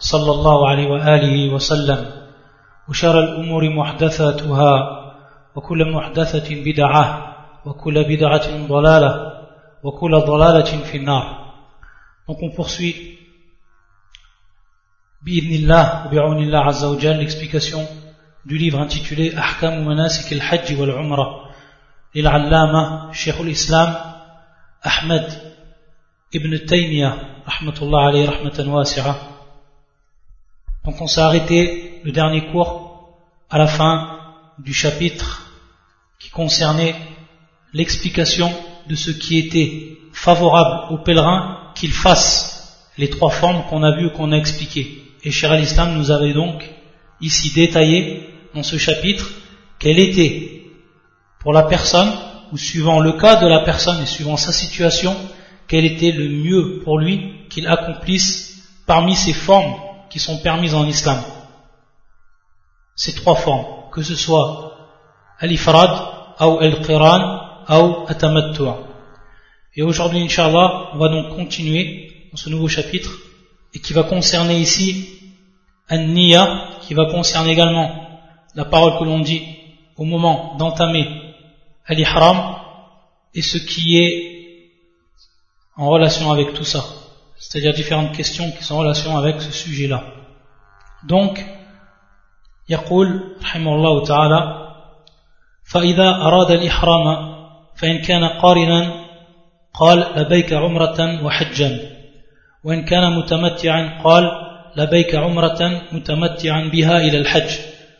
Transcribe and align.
صلى 0.00 0.30
الله 0.32 0.68
عليه 0.68 0.86
وآله 0.86 1.54
وسلم 1.54 2.10
وشر 2.88 3.20
الأمور 3.20 3.68
محدثاتها 3.68 4.72
وكل 5.56 5.92
محدثة 5.92 6.48
بدعة 6.64 7.36
وكل 7.66 8.04
بدعة 8.04 8.66
ضلالة 8.66 9.32
وكل 9.82 10.20
ضلالة 10.20 10.84
في 10.84 10.96
النار. 10.96 11.40
Donc 12.28 12.38
on 12.42 12.50
poursuit. 12.56 12.96
بإذن 15.22 15.70
وبعون 16.06 16.42
الله 16.42 16.58
عز 16.58 16.84
وجل 16.84 17.20
l'explication 17.20 17.80
du 18.46 18.56
livre 18.56 18.78
intitulé 18.80 19.38
أحكام 19.38 19.86
مناسك 19.86 20.32
الحج 20.32 20.80
والعمرة 20.80 21.50
للعلامة 22.14 23.12
شيخ 23.12 23.40
الإسلام 23.40 23.94
أحمد 24.86 25.32
ابن 26.34 26.66
تيمية 26.66 27.40
رحمة 27.46 27.74
الله 27.82 28.06
عليه 28.06 28.28
رحمة 28.28 28.74
واسعة 28.74 29.29
Donc 30.84 31.00
on 31.00 31.06
s'est 31.06 31.20
arrêté 31.20 32.00
le 32.04 32.12
dernier 32.12 32.46
cours 32.46 33.18
à 33.50 33.58
la 33.58 33.66
fin 33.66 34.18
du 34.58 34.72
chapitre 34.72 35.50
qui 36.18 36.30
concernait 36.30 36.94
l'explication 37.72 38.52
de 38.88 38.94
ce 38.94 39.10
qui 39.10 39.38
était 39.38 39.98
favorable 40.12 40.92
aux 40.92 40.98
pèlerins 40.98 41.72
qu'ils 41.74 41.92
fassent 41.92 42.90
les 42.98 43.10
trois 43.10 43.30
formes 43.30 43.64
qu'on 43.68 43.82
a 43.82 43.96
vues 43.96 44.10
qu'on 44.10 44.32
a 44.32 44.36
expliquées. 44.36 45.02
Et 45.22 45.30
Cher 45.30 45.52
al-Islam 45.52 45.94
nous 45.94 46.10
avait 46.10 46.32
donc 46.32 46.68
ici 47.20 47.52
détaillé 47.54 48.28
dans 48.54 48.62
ce 48.62 48.78
chapitre 48.78 49.30
quel 49.78 49.98
était 49.98 50.62
pour 51.40 51.52
la 51.52 51.62
personne, 51.62 52.12
ou 52.52 52.58
suivant 52.58 53.00
le 53.00 53.12
cas 53.12 53.36
de 53.36 53.46
la 53.46 53.60
personne 53.60 54.02
et 54.02 54.06
suivant 54.06 54.36
sa 54.36 54.52
situation, 54.52 55.16
quel 55.68 55.84
était 55.84 56.12
le 56.12 56.28
mieux 56.28 56.80
pour 56.84 56.98
lui 56.98 57.46
qu'il 57.48 57.66
accomplisse 57.66 58.62
parmi 58.86 59.14
ces 59.14 59.32
formes 59.32 59.74
qui 60.10 60.18
sont 60.18 60.38
permises 60.38 60.74
en 60.74 60.86
islam. 60.86 61.20
Ces 62.96 63.14
trois 63.14 63.36
formes, 63.36 63.90
que 63.92 64.02
ce 64.02 64.16
soit 64.16 64.72
al-ifrad, 65.38 65.90
ou 66.40 66.58
al-qiran, 66.58 67.20
ou 67.68 68.04
atamattu. 68.08 68.62
Et 69.76 69.82
aujourd'hui, 69.82 70.22
inshallah, 70.22 70.90
on 70.92 70.98
va 70.98 71.08
donc 71.08 71.36
continuer 71.36 72.28
dans 72.30 72.36
ce 72.36 72.50
nouveau 72.50 72.68
chapitre 72.68 73.10
et 73.72 73.78
qui 73.78 73.92
va 73.92 74.02
concerner 74.02 74.58
ici 74.58 75.06
an-niya, 75.88 76.42
qui 76.82 76.94
va 76.94 77.06
concerner 77.06 77.52
également 77.52 77.88
la 78.54 78.64
parole 78.64 78.98
que 78.98 79.04
l'on 79.04 79.20
dit 79.20 79.42
au 79.96 80.04
moment 80.04 80.56
d'entamer 80.56 81.06
al-ihram 81.86 82.56
et 83.34 83.42
ce 83.42 83.58
qui 83.58 83.98
est 83.98 84.30
en 85.76 85.88
relation 85.88 86.30
avec 86.32 86.52
tout 86.54 86.64
ça 86.64 86.84
c'est-à-dire 87.39 87.73
différentes 87.73 88.11
questions 88.15 88.51
qui 88.51 88.63
sont 88.63 88.75
en 88.75 88.79
relation 88.79 89.17
avec 89.17 89.41
ce 89.41 89.51
sujet-là. 89.51 90.03
Donc, 91.07 91.43
يقول 92.69 93.37
رحمه 93.41 93.75
الله 93.75 94.03
تعالى 94.03 94.41
فإذا 95.65 96.09
أراد 96.09 96.51
الإحرام 96.51 97.35
فإن 97.75 98.01
كان 98.01 98.23
قارنا 98.23 99.05
قال 99.73 100.05
لبيك 100.15 100.53
عمرة 100.53 101.23
وحجا 101.23 101.91
وإن 102.63 102.85
كان 102.85 103.11
متمتعا 103.11 104.01
قال 104.03 104.31
لبيك 104.75 105.15
عمرة 105.15 105.81
متمتعا 105.91 106.69
بها 106.73 106.97
إلى 106.97 107.17
الحج 107.17 107.51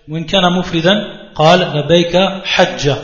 وإن 0.09 0.23
كان 0.23 0.53
مفردا 0.53 0.95
قال 1.35 1.59
لبيك 1.59 2.17
حجة 2.43 2.97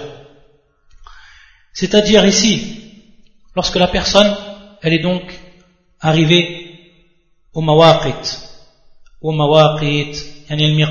C'est-à-dire 1.74 2.26
ici, 2.26 2.54
lorsque 3.56 3.78
la 3.78 3.88
personne, 3.88 4.36
elle 4.82 4.94
est 4.94 5.00
donc 5.00 5.24
arriver 6.01 6.81
au 7.53 7.61
mawaqit, 7.61 8.39
au 9.21 9.33
mawaqit, 9.33 10.13
il 10.51 10.61
y 10.61 10.87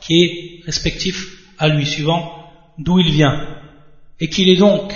qui 0.00 0.22
est 0.22 0.64
respectif 0.64 1.16
à 1.58 1.68
lui, 1.68 1.86
suivant 1.86 2.34
d'où 2.78 3.00
il 3.00 3.10
vient, 3.10 3.46
et 4.20 4.28
qu'il 4.28 4.48
est 4.48 4.56
donc 4.56 4.94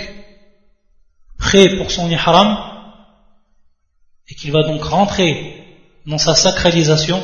prêt 1.37 1.77
pour 1.77 1.91
son 1.91 2.09
ihram, 2.09 2.57
et 4.29 4.35
qu'il 4.35 4.51
va 4.51 4.63
donc 4.63 4.83
rentrer 4.83 5.65
dans 6.05 6.17
sa 6.17 6.35
sacralisation, 6.35 7.21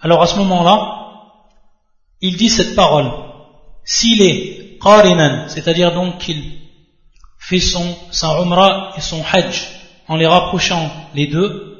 alors 0.00 0.22
à 0.22 0.26
ce 0.26 0.36
moment-là, 0.38 1.02
il 2.20 2.36
dit 2.36 2.48
cette 2.48 2.74
parole. 2.74 3.10
S'il 3.84 4.22
est 4.22 4.78
qarinan, 4.80 5.48
c'est-à-dire 5.48 5.92
donc 5.92 6.18
qu'il 6.18 6.58
fait 7.38 7.60
son, 7.60 7.96
umrah 8.22 8.94
et 8.96 9.00
son 9.00 9.22
hajj, 9.24 9.81
en 10.07 10.15
les 10.15 10.27
rapprochant 10.27 10.89
les 11.15 11.27
deux, 11.27 11.77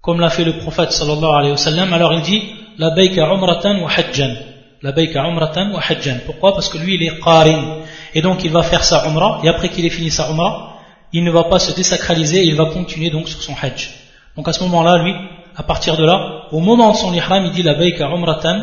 comme 0.00 0.20
l'a 0.20 0.30
fait 0.30 0.44
le 0.44 0.58
prophète 0.58 0.92
sallallahu 0.92 1.34
alayhi 1.34 1.52
wa 1.52 1.56
sallam, 1.56 1.92
alors 1.92 2.12
il 2.14 2.22
dit 2.22 2.42
la 2.78 2.90
baika 2.90 3.26
umratan 3.32 3.80
wa 3.80 3.90
hajjan. 3.90 4.34
La 4.82 4.92
baika 4.92 5.24
umratan 5.24 5.72
wa 5.72 5.80
hajjan. 5.80 6.18
Pourquoi 6.26 6.52
Parce 6.52 6.68
que 6.68 6.78
lui 6.78 6.94
il 6.96 7.02
est 7.02 7.18
qarin. 7.20 7.78
Et 8.14 8.20
donc 8.20 8.44
il 8.44 8.50
va 8.50 8.62
faire 8.62 8.84
sa 8.84 9.06
umrah, 9.06 9.40
et 9.42 9.48
après 9.48 9.68
qu'il 9.70 9.84
ait 9.86 9.90
fini 9.90 10.10
sa 10.10 10.30
umrah, 10.30 10.78
il 11.12 11.24
ne 11.24 11.30
va 11.30 11.44
pas 11.44 11.58
se 11.58 11.74
désacraliser, 11.74 12.44
il 12.44 12.54
va 12.56 12.66
continuer 12.66 13.10
donc 13.10 13.28
sur 13.28 13.42
son 13.42 13.54
hajj. 13.60 13.90
Donc 14.36 14.46
à 14.48 14.52
ce 14.52 14.62
moment-là, 14.64 14.98
lui, 14.98 15.14
à 15.56 15.62
partir 15.62 15.96
de 15.96 16.04
là, 16.04 16.46
au 16.50 16.60
moment 16.60 16.90
de 16.92 16.96
son 16.96 17.12
ihram, 17.14 17.44
il 17.46 17.52
dit 17.52 17.62
la 17.62 17.74
baika 17.74 18.06
umratan 18.08 18.62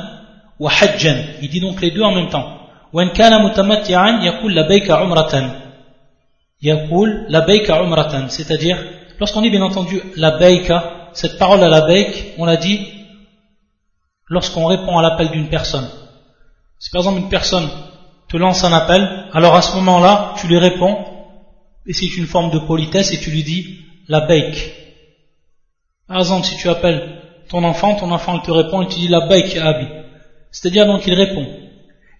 wa 0.59 0.69
hajjan. 0.69 1.17
Il 1.41 1.49
dit 1.49 1.59
donc 1.59 1.81
les 1.81 1.91
deux 1.91 2.03
en 2.03 2.13
même 2.13 2.29
temps. 2.29 2.61
وإن 2.93 3.09
كان 3.09 3.43
متمتعا 3.43 4.23
يقول 4.23 4.55
لبيك 4.55 4.91
عمرة 4.91 5.55
Yakoul 6.60 7.26
la 7.28 7.42
baika 7.42 7.82
umratan, 7.82 8.28
c'est-à-dire, 8.28 8.78
lorsqu'on 9.18 9.42
dit 9.42 9.50
bien 9.50 9.62
entendu 9.62 10.00
la 10.16 10.38
baika, 10.38 11.10
cette 11.12 11.38
parole 11.38 11.62
à 11.62 11.68
la 11.68 11.82
baik, 11.82 12.34
on 12.38 12.44
l'a 12.44 12.56
dit 12.56 12.86
lorsqu'on 14.28 14.66
répond 14.66 14.98
à 14.98 15.02
l'appel 15.02 15.30
d'une 15.30 15.48
personne. 15.48 15.88
Si 16.78 16.90
par 16.90 17.00
exemple 17.00 17.20
une 17.20 17.28
personne 17.28 17.68
te 18.28 18.36
lance 18.36 18.64
un 18.64 18.72
appel, 18.72 19.28
alors 19.32 19.54
à 19.54 19.62
ce 19.62 19.74
moment-là, 19.76 20.34
tu 20.38 20.46
lui 20.46 20.58
réponds, 20.58 20.98
et 21.86 21.92
c'est 21.92 22.16
une 22.16 22.26
forme 22.26 22.50
de 22.50 22.58
politesse, 22.58 23.12
et 23.12 23.18
tu 23.18 23.30
lui 23.30 23.44
dis 23.44 23.78
la 24.08 24.20
baik. 24.20 24.72
Par 26.06 26.18
exemple, 26.18 26.46
si 26.46 26.56
tu 26.56 26.68
appelles 26.68 27.22
ton 27.48 27.64
enfant, 27.64 27.94
ton 27.94 28.10
enfant 28.10 28.38
te 28.40 28.50
répond 28.50 28.82
et 28.82 28.88
tu 28.88 28.98
dis 28.98 29.08
la 29.08 29.26
baik 29.26 29.56
abi. 29.56 29.86
C'est-à-dire 30.50 30.86
donc 30.86 31.06
il 31.06 31.14
répond. 31.14 31.46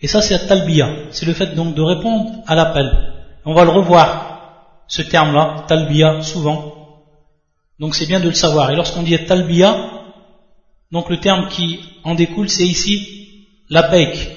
Et 0.01 0.09
ça 0.09 0.23
c'est 0.23 0.35
la 0.35 0.47
talbiya, 0.47 0.89
c'est 1.11 1.27
le 1.27 1.33
fait 1.33 1.55
donc 1.55 1.75
de 1.75 1.83
répondre 1.83 2.31
à 2.47 2.55
l'appel. 2.55 3.16
On 3.47 3.55
va 3.55 3.65
le 3.65 3.71
revoir, 3.71 4.83
ce 4.89 5.03
terme-là, 5.03 5.65
talbiya, 5.69 6.21
souvent. 6.23 6.75
Donc 7.79 7.95
c'est 7.95 8.07
bien 8.07 8.19
de 8.19 8.29
le 8.29 8.35
savoir. 8.35 8.71
Et 8.73 8.77
lorsqu'on 8.77 9.03
dit 9.03 9.17
talbiya, 9.25 9.77
donc 10.91 11.09
le 11.09 11.21
terme 11.21 11.49
qui 11.49 11.81
en 12.05 12.15
découle, 12.15 12.49
c'est 12.49 12.67
ici 12.67 13.37
la 13.71 13.83
baik. 13.83 14.31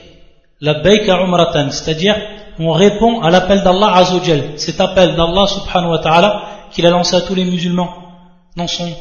La 0.61 0.75
baik 0.75 1.09
à 1.09 1.21
umratan, 1.21 1.71
c'est-à-dire 1.71 2.15
on 2.59 2.71
répond 2.71 3.21
à 3.21 3.31
l'appel 3.31 3.63
d'Allah 3.63 3.95
Azzawajal, 3.95 4.59
cet 4.59 4.79
appel 4.79 5.15
d'Allah 5.15 5.47
subhanahu 5.47 5.91
wa 5.91 5.99
ta'ala 5.99 6.43
qu'il 6.71 6.85
a 6.85 6.89
lancé 6.89 7.15
à 7.15 7.21
tous 7.21 7.33
les 7.33 7.45
musulmans 7.45 7.89
dans 8.57 8.67
son 8.67 8.91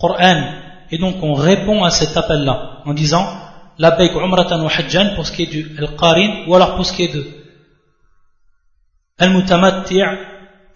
Coran. 0.00 0.44
Et 0.90 0.96
donc 0.98 1.16
on 1.22 1.34
répond 1.34 1.84
à 1.84 1.90
cet 1.90 2.16
appel-là 2.16 2.82
en 2.86 2.94
disant 2.94 3.26
la 3.76 3.90
baik 3.90 4.12
umratan 4.14 4.62
wa 4.62 4.70
hajjan 4.70 5.14
pour 5.14 5.26
ce 5.26 5.32
qui 5.32 5.42
est 5.42 5.46
du 5.46 5.76
al-qarin 5.78 6.46
ou 6.46 6.54
alors 6.54 6.76
pour 6.76 6.86
ce 6.86 6.92
qui 6.92 7.02
est 7.04 7.14
de 7.14 7.37
Al-Mutamatti' 9.18 10.02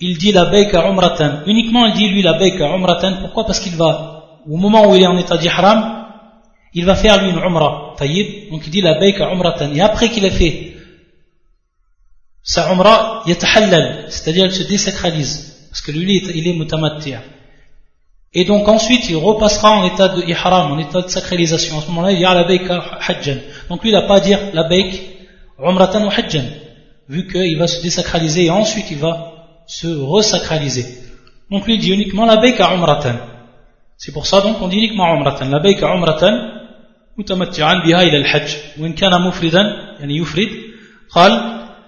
il 0.02 0.18
dit 0.18 0.32
la 0.32 0.46
baika 0.46 0.88
umratan. 0.88 1.42
Uniquement 1.46 1.86
il 1.86 1.92
dit 1.94 2.08
lui 2.08 2.22
la 2.22 2.34
baika 2.34 2.74
umratan. 2.74 3.18
Pourquoi? 3.20 3.46
Parce 3.46 3.60
qu'il 3.60 3.76
va, 3.76 4.40
au 4.46 4.56
moment 4.56 4.90
où 4.90 4.96
il 4.96 5.02
est 5.02 5.06
en 5.06 5.16
état 5.16 5.36
d'ihram, 5.36 6.06
il 6.74 6.84
va 6.84 6.96
faire 6.96 7.22
lui 7.22 7.30
une 7.30 7.38
umrah. 7.38 7.94
Taïb. 7.96 8.50
Donc 8.50 8.62
il 8.66 8.70
dit 8.70 8.80
la 8.80 8.94
baika 8.98 9.30
umratan. 9.30 9.72
Et 9.72 9.80
après 9.80 10.08
qu'il 10.08 10.24
ait 10.24 10.30
fait 10.30 10.74
sa 12.42 12.72
umrah, 12.72 13.22
yatahallal. 13.26 14.06
C'est-à-dire 14.08 14.46
il 14.46 14.52
se 14.52 14.64
désacralise. 14.64 15.68
Parce 15.70 15.80
que 15.80 15.92
lui 15.92 16.16
il 16.18 16.48
est 16.48 16.54
mutamatti'. 16.54 17.20
Et 18.34 18.44
donc 18.44 18.66
ensuite 18.66 19.08
il 19.08 19.16
repassera 19.16 19.70
en 19.70 19.84
état 19.84 20.08
de 20.08 20.22
en 20.22 20.78
état 20.78 21.02
de 21.02 21.08
sacralisation. 21.08 21.78
À 21.78 21.82
ce 21.82 21.86
moment-là 21.88 22.10
il 22.10 22.16
dit 22.16 22.22
la 22.24 22.42
baika 22.42 22.82
hajjan. 23.06 23.36
Donc 23.68 23.84
lui 23.84 23.90
il 23.90 23.92
n'a 23.92 24.02
pas 24.02 24.16
à 24.16 24.20
dire 24.20 24.40
la 24.52 24.64
baik 24.64 25.00
umratan 25.60 26.06
ou 26.06 26.10
hajjan 26.10 26.61
vu 27.11 27.27
qu'il 27.27 27.57
va 27.57 27.67
se 27.67 27.81
désacraliser 27.81 28.45
et 28.45 28.49
ensuite 28.49 28.91
il 28.91 28.97
va 28.97 29.33
se 29.67 29.87
resacraliser. 29.87 30.85
Donc 31.51 31.65
lui 31.65 31.75
il 31.75 31.79
dit 31.79 31.91
uniquement 31.91 32.25
la 32.25 32.37
baik 32.37 32.59
à 32.59 32.73
umratan. 32.73 33.15
C'est 33.97 34.11
pour 34.11 34.25
ça 34.27 34.41
donc 34.41 34.59
qu'on 34.59 34.67
dit 34.67 34.77
uniquement 34.77 35.05
umratan. 35.13 35.49
La 35.49 35.59
baik 35.59 35.81
à 35.83 35.93
umratan 35.93 36.57
متمتعا 37.17 37.73
بها 37.73 38.01
إلى 38.01 38.17
الحج 38.17 38.55
وإن 38.79 38.93
كان 38.93 39.21
مفردا 39.21 39.61
يعني 39.99 40.17
يفرد 40.17 40.49
قال 41.09 41.31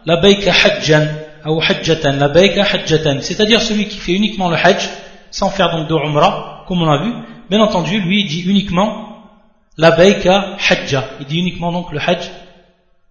لبيك 0.06 0.50
حجا 0.50 1.26
أو 1.46 1.62
حجة 1.62 2.12
لبيك 2.12 2.60
حجة 2.60 3.22
c'est-à-dire 3.22 3.62
celui 3.62 3.88
qui 3.88 3.98
fait 3.98 4.14
uniquement 4.14 4.50
le 4.50 4.56
hajj 4.56 4.90
sans 5.32 5.50
faire 5.50 5.70
donc 5.72 5.88
de 5.88 5.94
umrah 5.94 6.66
comme 6.68 6.82
on 6.82 6.90
a 6.90 6.98
vu 7.04 7.12
bien 7.50 7.62
entendu 7.62 8.00
lui 8.00 8.22
il 8.22 8.28
dit 8.28 8.42
uniquement 8.42 9.10
labayka 9.78 10.58
hajja 10.58 11.04
il 11.20 11.28
dit 11.28 11.38
uniquement 11.38 11.72
donc 11.72 11.92
le 11.92 12.00
hajj 12.00 12.32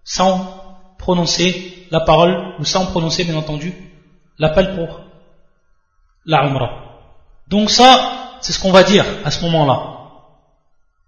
sans 0.05 0.62
prononcer 1.06 1.88
la 1.92 2.02
parole 2.10 2.34
ou 2.60 2.66
sans 2.66 2.86
prononcer 2.88 3.24
bien 3.24 3.38
entendu 3.44 3.70
l'appel 4.40 4.76
pour 4.76 4.90
la 6.26 6.46
umrah 6.48 6.74
donc 7.48 7.70
ça 7.70 7.90
c'est 8.42 8.54
ce 8.54 8.60
qu'on 8.62 8.72
va 8.72 8.84
dire 8.84 9.06
à 9.24 9.32
ce 9.32 9.42
moment-là 9.46 9.94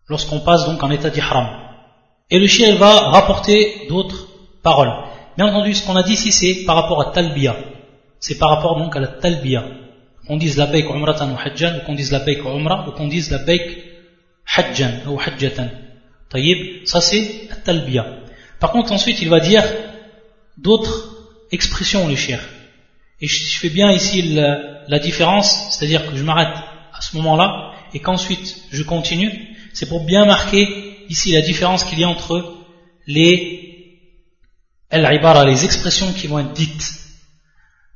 lorsqu'on 0.07 0.39
passe 0.39 0.65
donc 0.65 0.81
en 0.83 0.91
état 0.91 1.09
d'ihram. 1.09 1.47
Et 2.29 2.39
le 2.39 2.47
shir 2.47 2.77
va 2.77 3.09
rapporter 3.09 3.85
d'autres 3.89 4.27
paroles. 4.63 4.93
Bien 5.37 5.47
entendu, 5.47 5.73
ce 5.73 5.85
qu'on 5.85 5.95
a 5.95 6.03
dit 6.03 6.13
ici, 6.13 6.31
c'est 6.31 6.65
par 6.65 6.75
rapport 6.75 7.01
à 7.01 7.11
talbiya. 7.11 7.55
C'est 8.19 8.37
par 8.37 8.49
rapport 8.49 8.77
donc 8.77 8.95
à 8.95 8.99
la 8.99 9.07
talbiya. 9.07 9.63
Qu'on 10.27 10.37
dise 10.37 10.57
la 10.57 10.65
baik 10.65 10.89
umratan 10.89 11.31
ou 11.31 11.37
hajjan, 11.37 11.77
ou 11.77 11.85
qu'on 11.85 11.93
dise 11.93 12.11
la 12.11 12.19
baik 12.19 12.39
umra, 12.45 12.87
ou 12.87 12.91
qu'on 12.91 13.07
dise 13.07 13.29
la 13.29 13.39
baik 13.39 13.61
hajjan 14.55 15.07
ou 15.07 15.19
hajjatan. 15.19 15.67
Taïb, 16.29 16.85
ça 16.85 16.99
c'est 17.01 17.47
talbiya. 17.63 18.05
Par 18.59 18.71
contre, 18.71 18.91
ensuite, 18.91 19.21
il 19.21 19.29
va 19.29 19.39
dire 19.39 19.63
d'autres 20.57 21.09
expressions, 21.51 22.07
le 22.07 22.15
shir. 22.15 22.39
Et 23.21 23.27
je 23.27 23.59
fais 23.59 23.69
bien 23.69 23.91
ici 23.91 24.21
la, 24.33 24.99
différence, 24.99 25.49
c'est-à-dire 25.71 26.09
que 26.09 26.15
je 26.15 26.23
m'arrête 26.23 26.55
à 26.93 27.01
ce 27.01 27.15
moment-là, 27.17 27.73
et 27.93 27.99
qu'ensuite 27.99 28.55
je 28.71 28.83
continue, 28.83 29.31
c'est 29.73 29.87
pour 29.87 30.05
bien 30.05 30.25
marquer 30.25 31.05
ici 31.09 31.31
la 31.31 31.41
différence 31.41 31.83
qu'il 31.83 31.99
y 31.99 32.03
a 32.03 32.09
entre 32.09 32.55
les 33.07 33.99
al-ibara, 34.89 35.45
les 35.45 35.65
expressions 35.65 36.11
qui 36.13 36.27
vont 36.27 36.39
être 36.39 36.53
dites. 36.53 36.93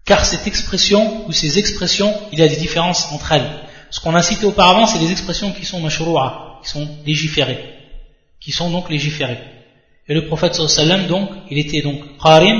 Car 0.06 0.26
cette 0.26 0.48
expression 0.48 1.28
ou 1.28 1.32
ces 1.32 1.60
expressions, 1.60 2.14
il 2.32 2.40
y 2.40 2.42
a 2.42 2.48
des 2.48 2.56
différences 2.56 3.12
entre 3.12 3.32
elles. 3.34 3.50
Ce 3.92 4.00
qu'on 4.00 4.16
a 4.16 4.24
cité 4.24 4.46
auparavant, 4.46 4.86
c'est 4.86 5.00
les 5.00 5.12
expressions 5.12 5.52
qui 5.52 5.66
sont 5.66 5.82
mashru'a, 5.82 6.60
qui 6.64 6.70
sont 6.70 6.88
légiférées, 7.06 7.64
qui 8.40 8.52
sont 8.52 8.70
donc 8.70 8.90
légiférées. 8.90 9.59
Et 10.10 10.16
le 10.16 10.26
prophète 10.26 10.56
sallam 10.56 11.06
donc, 11.06 11.30
il 11.52 11.60
était 11.60 11.82
donc 11.82 12.00
qarim, 12.22 12.60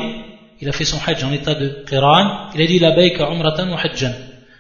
il 0.62 0.70
a 0.70 0.72
fait 0.72 0.86
son 0.86 1.00
hajj 1.06 1.24
en 1.24 1.32
état 1.32 1.56
de 1.56 1.84
qiran, 1.90 2.50
il 2.54 2.62
a 2.62 2.68
dit 2.68 2.78
la 2.78 2.92
baïka 2.92 3.28
umratan 3.28 3.70
wa 3.72 3.80
hajjan. 3.82 4.14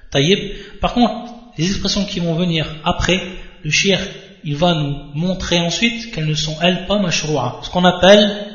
Taïb. 0.09 0.39
Par 0.81 0.93
contre, 0.93 1.13
les 1.57 1.67
expressions 1.67 2.03
qui 2.05 2.19
vont 2.19 2.33
venir 2.33 2.65
après, 2.83 3.21
le 3.63 3.69
shir, 3.69 3.99
il 4.43 4.55
va 4.55 4.73
nous 4.73 4.95
montrer 5.13 5.59
ensuite 5.59 6.11
qu'elles 6.11 6.25
ne 6.25 6.33
sont 6.33 6.55
elles 6.63 6.87
pas 6.87 6.97
mashroua. 6.97 7.59
Ce 7.61 7.69
qu'on 7.69 7.85
appelle 7.85 8.47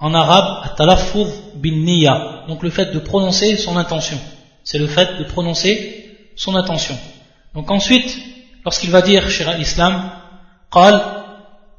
en 0.00 0.12
arabe 0.12 0.64
at-talaffuz 0.64 1.28
bin 1.54 1.84
niya. 1.84 2.44
Donc 2.48 2.64
le 2.64 2.70
fait 2.70 2.92
de 2.92 2.98
prononcer 2.98 3.56
son 3.56 3.76
intention. 3.76 4.18
C'est 4.64 4.78
le 4.78 4.86
fait 4.88 5.18
de 5.18 5.24
prononcer 5.24 6.16
son 6.34 6.56
intention. 6.56 6.96
Donc 7.54 7.70
ensuite, 7.70 8.18
lorsqu'il 8.64 8.90
va 8.90 9.02
dire 9.02 9.28
shir 9.30 9.48
al-islam, 9.48 10.10
qal, 10.72 11.00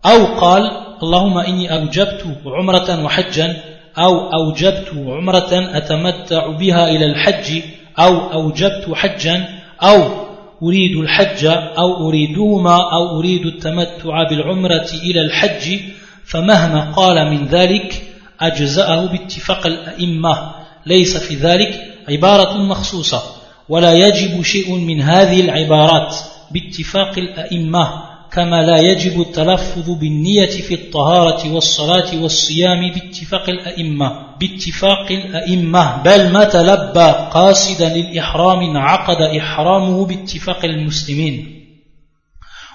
ou 0.06 0.40
qal, 0.40 0.89
اللهم 1.04 1.38
إني 1.38 1.74
أوجبت 1.74 2.26
عمرة 2.46 3.04
وحجا 3.04 3.58
أو 3.98 4.34
أوجبت 4.34 4.88
عمرة 4.96 5.78
أتمتع 5.78 6.48
بها 6.48 6.90
إلى 6.90 7.06
الحج 7.06 7.62
أو 8.00 8.34
أوجبت 8.34 8.86
حجا 8.94 9.48
أو 9.84 10.30
أريد 10.64 10.98
الحج 10.98 11.46
أو 11.78 12.10
أريدهما 12.10 12.76
أو 12.94 13.20
أريد 13.20 13.46
التمتع 13.46 14.24
بالعمرة 14.30 14.90
إلى 14.94 15.22
الحج 15.22 15.80
فمهما 16.26 16.92
قال 16.92 17.32
من 17.32 17.46
ذلك 17.46 18.02
أجزأه 18.42 19.06
باتفاق 19.06 19.68
الأئمة. 19.68 20.52
ليس 20.86 21.18
في 21.18 21.36
ذلك 21.36 21.96
عبارة 22.10 22.58
مخصوصة 22.58 23.24
ولا 23.70 23.94
يجب 23.94 24.42
شيء 24.42 24.76
من 24.76 25.02
هذه 25.02 25.42
العبارات 25.42 26.16
باتفاق 26.52 27.18
الأئمة. 27.18 28.04
كما 28.32 28.62
لا 28.62 28.78
يجب 28.80 29.22
التلفظ 29.22 29.90
بالنية 29.90 30.62
في 30.68 30.74
الطهارة 30.74 31.52
والصلاة 31.54 32.22
والصيام 32.22 32.92
باتفاق 32.92 33.50
الأئمة 33.50 34.38
باتفاق 34.40 35.12
الأئمة. 35.12 36.04
بل 36.04 36.32
ما 36.32 36.44
تلبى 36.44 37.10
قاصدا 37.32 37.90
للإحرام 37.90 38.78
عقد 38.78 39.22
إحرامه 39.22 40.06
باتفاق 40.06 40.66
المسلمين. 40.66 41.66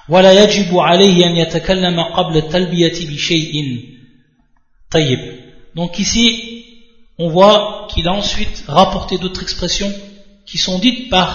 ولا 0.08 0.32
يجب 0.42 0.78
عليه 0.78 1.26
أن 1.26 1.36
يتكلم 1.36 2.00
قبل 2.00 2.36
التلبية 2.36 3.06
بشيء. 3.08 3.80
طيب 4.90 5.18
donc 5.76 5.98
ici 5.98 6.26
on 7.18 7.28
voit 7.28 7.86
qu'il 7.90 8.06
a 8.08 8.12
ensuite 8.12 8.64
rapporté 8.68 9.18
d'autres 9.18 9.42
expressions 9.42 9.92
qui 10.46 10.58
sont 10.58 10.78
dites 10.78 11.08
par 11.10 11.28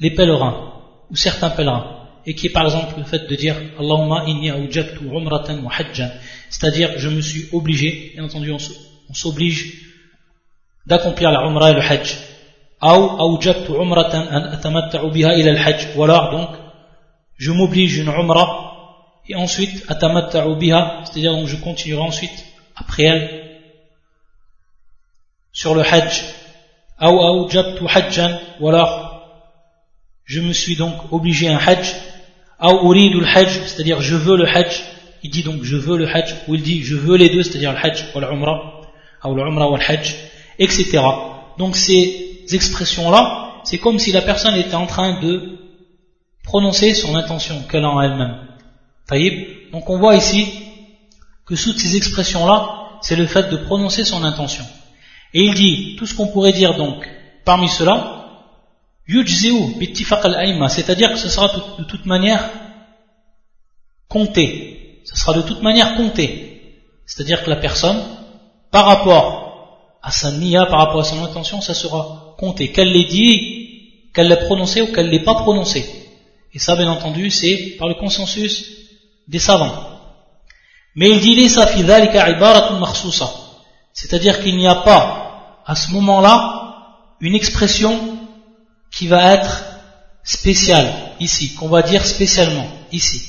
les 0.00 0.10
pèlerins 0.10 0.72
ou 1.10 1.16
certains 1.16 1.50
pèlerins. 1.50 2.01
Et 2.26 2.34
qui 2.34 2.46
est 2.46 2.50
par 2.50 2.64
exemple 2.64 2.94
le 2.98 3.04
fait 3.04 3.26
de 3.26 3.34
dire 3.34 3.56
Allahumma 3.78 4.24
inni 4.26 4.50
awjabtu 4.50 5.06
umratan 5.06 5.62
wa 5.64 5.72
hajjan. 5.76 6.10
C'est-à-dire 6.50 6.90
je 6.96 7.08
me 7.08 7.20
suis 7.20 7.48
obligé 7.52 8.12
bien 8.14 8.24
entendu 8.24 8.52
on 8.52 9.14
s'oblige 9.14 9.82
d'accomplir 10.86 11.30
la 11.30 11.40
umrah 11.46 11.70
et 11.70 11.74
le 11.74 11.80
hajj. 11.80 12.18
Ou 12.82 12.86
awjabtu 12.86 13.72
umratan 13.72 14.26
an 14.30 14.42
ila 15.04 15.50
al-hajj 15.50 15.88
ou 15.96 16.04
alors 16.04 16.30
donc 16.30 16.50
je 17.38 17.50
m'oblige 17.50 17.98
une 17.98 18.08
umrah 18.08 18.68
et 19.28 19.34
ensuite 19.34 19.84
atamatta'u 19.88 20.54
c'est-à-dire 21.04 21.32
donc 21.32 21.46
je 21.46 21.56
continuerai 21.56 22.02
ensuite 22.02 22.44
après 22.76 23.04
elle 23.04 23.42
sur 25.52 25.74
le 25.74 25.82
hajj. 25.82 26.24
Ou 27.00 27.18
awjabtu 27.20 27.84
hajjan 27.88 28.38
ou 28.60 28.68
alors 28.68 29.12
je 30.24 30.40
me 30.40 30.52
suis 30.52 30.76
donc 30.76 31.12
obligé 31.12 31.48
un 31.48 31.58
hajj 31.58 31.94
c'est-à-dire 32.62 34.00
je 34.00 34.14
veux 34.14 34.36
le 34.36 34.46
hajj, 34.46 34.82
il 35.22 35.30
dit 35.30 35.42
donc 35.42 35.62
je 35.62 35.76
veux 35.76 35.96
le 35.96 36.06
hajj, 36.08 36.34
ou 36.48 36.54
il 36.54 36.62
dit 36.62 36.82
je 36.82 36.94
veux 36.94 37.16
les 37.16 37.28
deux, 37.28 37.42
c'est-à-dire 37.42 37.72
le 37.72 37.78
hajj 37.78 38.06
ou 38.14 38.20
l'umrah, 38.20 38.82
ou 39.24 39.34
l'umrah 39.34 39.70
ou 39.70 39.76
le 39.76 39.82
hajj, 39.82 40.14
etc. 40.58 41.00
Donc 41.58 41.76
ces 41.76 42.44
expressions-là, 42.52 43.60
c'est 43.64 43.78
comme 43.78 43.98
si 43.98 44.12
la 44.12 44.22
personne 44.22 44.54
était 44.56 44.74
en 44.74 44.86
train 44.86 45.20
de 45.20 45.58
prononcer 46.44 46.94
son 46.94 47.16
intention 47.16 47.62
qu'elle 47.70 47.84
a 47.84 47.90
en 47.90 48.00
elle-même. 48.00 48.48
Donc 49.72 49.90
on 49.90 49.98
voit 49.98 50.16
ici 50.16 50.48
que 51.46 51.54
toutes 51.54 51.78
ces 51.78 51.96
expressions-là, 51.96 52.98
c'est 53.02 53.16
le 53.16 53.26
fait 53.26 53.50
de 53.50 53.56
prononcer 53.56 54.04
son 54.04 54.24
intention. 54.24 54.64
Et 55.34 55.42
il 55.42 55.54
dit, 55.54 55.96
tout 55.98 56.06
ce 56.06 56.14
qu'on 56.14 56.28
pourrait 56.28 56.52
dire 56.52 56.76
donc 56.76 57.08
parmi 57.44 57.68
cela, 57.68 58.21
c'est-à-dire 60.68 61.12
que 61.12 61.18
ce 61.18 61.28
sera 61.28 61.48
de 61.78 61.84
toute 61.84 62.06
manière 62.06 62.50
compté. 64.08 65.02
Ce 65.04 65.16
sera 65.16 65.34
de 65.34 65.42
toute 65.42 65.62
manière 65.62 65.96
compté. 65.96 66.52
C'est-à-dire 67.06 67.44
que 67.44 67.50
la 67.50 67.56
personne, 67.56 68.02
par 68.70 68.86
rapport 68.86 69.98
à 70.02 70.10
sa 70.10 70.30
niya, 70.32 70.66
par 70.66 70.78
rapport 70.78 71.00
à 71.00 71.04
son 71.04 71.22
intention, 71.24 71.60
ça 71.60 71.74
sera 71.74 72.34
compté. 72.38 72.72
Qu'elle 72.72 72.92
l'ait 72.92 73.04
dit, 73.04 74.08
qu'elle 74.14 74.28
l'ait 74.28 74.46
prononcé 74.46 74.82
ou 74.82 74.86
qu'elle 74.92 75.08
l'ait 75.10 75.24
pas 75.24 75.34
prononcé. 75.34 75.84
Et 76.54 76.58
ça, 76.58 76.76
bien 76.76 76.90
entendu, 76.90 77.30
c'est 77.30 77.76
par 77.78 77.88
le 77.88 77.94
consensus 77.94 78.66
des 79.28 79.38
savants. 79.38 79.74
Mais 80.94 81.10
il 81.10 81.20
dit 81.20 81.48
c'est-à-dire 83.94 84.42
qu'il 84.42 84.56
n'y 84.56 84.66
a 84.66 84.74
pas 84.74 85.62
à 85.66 85.74
ce 85.74 85.90
moment-là 85.92 87.16
une 87.20 87.34
expression 87.34 88.18
qui 88.92 89.06
va 89.06 89.34
être 89.34 89.64
spécial 90.22 90.86
ici, 91.18 91.54
qu'on 91.54 91.68
va 91.68 91.82
dire 91.82 92.04
spécialement 92.06 92.66
ici. 92.92 93.22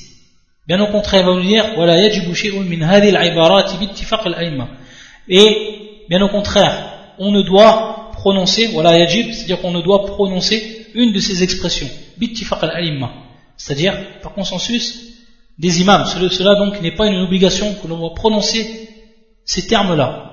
Bien 0.68 0.80
au 0.82 0.88
contraire, 0.88 1.22
il 1.22 1.26
va 1.26 1.34
nous 1.34 1.44
dire 1.44 1.74
voilà, 1.76 1.98
Et 5.28 6.06
bien 6.10 6.22
au 6.22 6.30
contraire, 6.30 6.94
on 7.20 7.32
ne 7.32 7.42
doit 7.42 8.12
prononcer, 8.14 8.68
voilà, 8.68 8.98
yajib, 8.98 9.32
c'est-à-dire 9.34 9.62
qu'on 9.62 9.72
ne 9.72 9.82
doit 9.82 10.06
prononcer 10.06 10.88
une 10.94 11.12
de 11.12 11.20
ces 11.20 11.44
expressions, 11.44 11.90
c'est-à-dire 13.58 13.98
par 14.22 14.34
consensus 14.34 15.14
des 15.58 15.82
imams. 15.82 16.06
Cela 16.06 16.56
donc 16.56 16.82
n'est 16.82 16.96
pas 16.96 17.08
une 17.08 17.20
obligation 17.22 17.76
que 17.82 17.88
l'on 17.88 17.98
doit 17.98 18.14
prononcer 18.14 18.90
ces 19.46 19.68
termes-là 19.68 20.33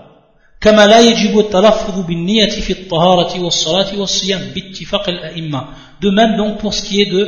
كما 0.62 0.88
لا 0.88 1.00
يجب 1.00 1.39
التلفظ 1.39 2.06
بالنية 2.08 2.50
في 2.50 2.74
الطهارة 2.74 3.39
والصلاة 3.39 4.00
والصيام 4.00 4.42
باتفاق 4.56 5.10
الأئمة 5.10 5.65
de 6.01 6.10
même 6.10 6.36
donc 6.38 6.58
pour 6.58 6.74
ce 6.74 6.82
qui 6.84 7.01
est 7.01 7.06
de 7.06 7.24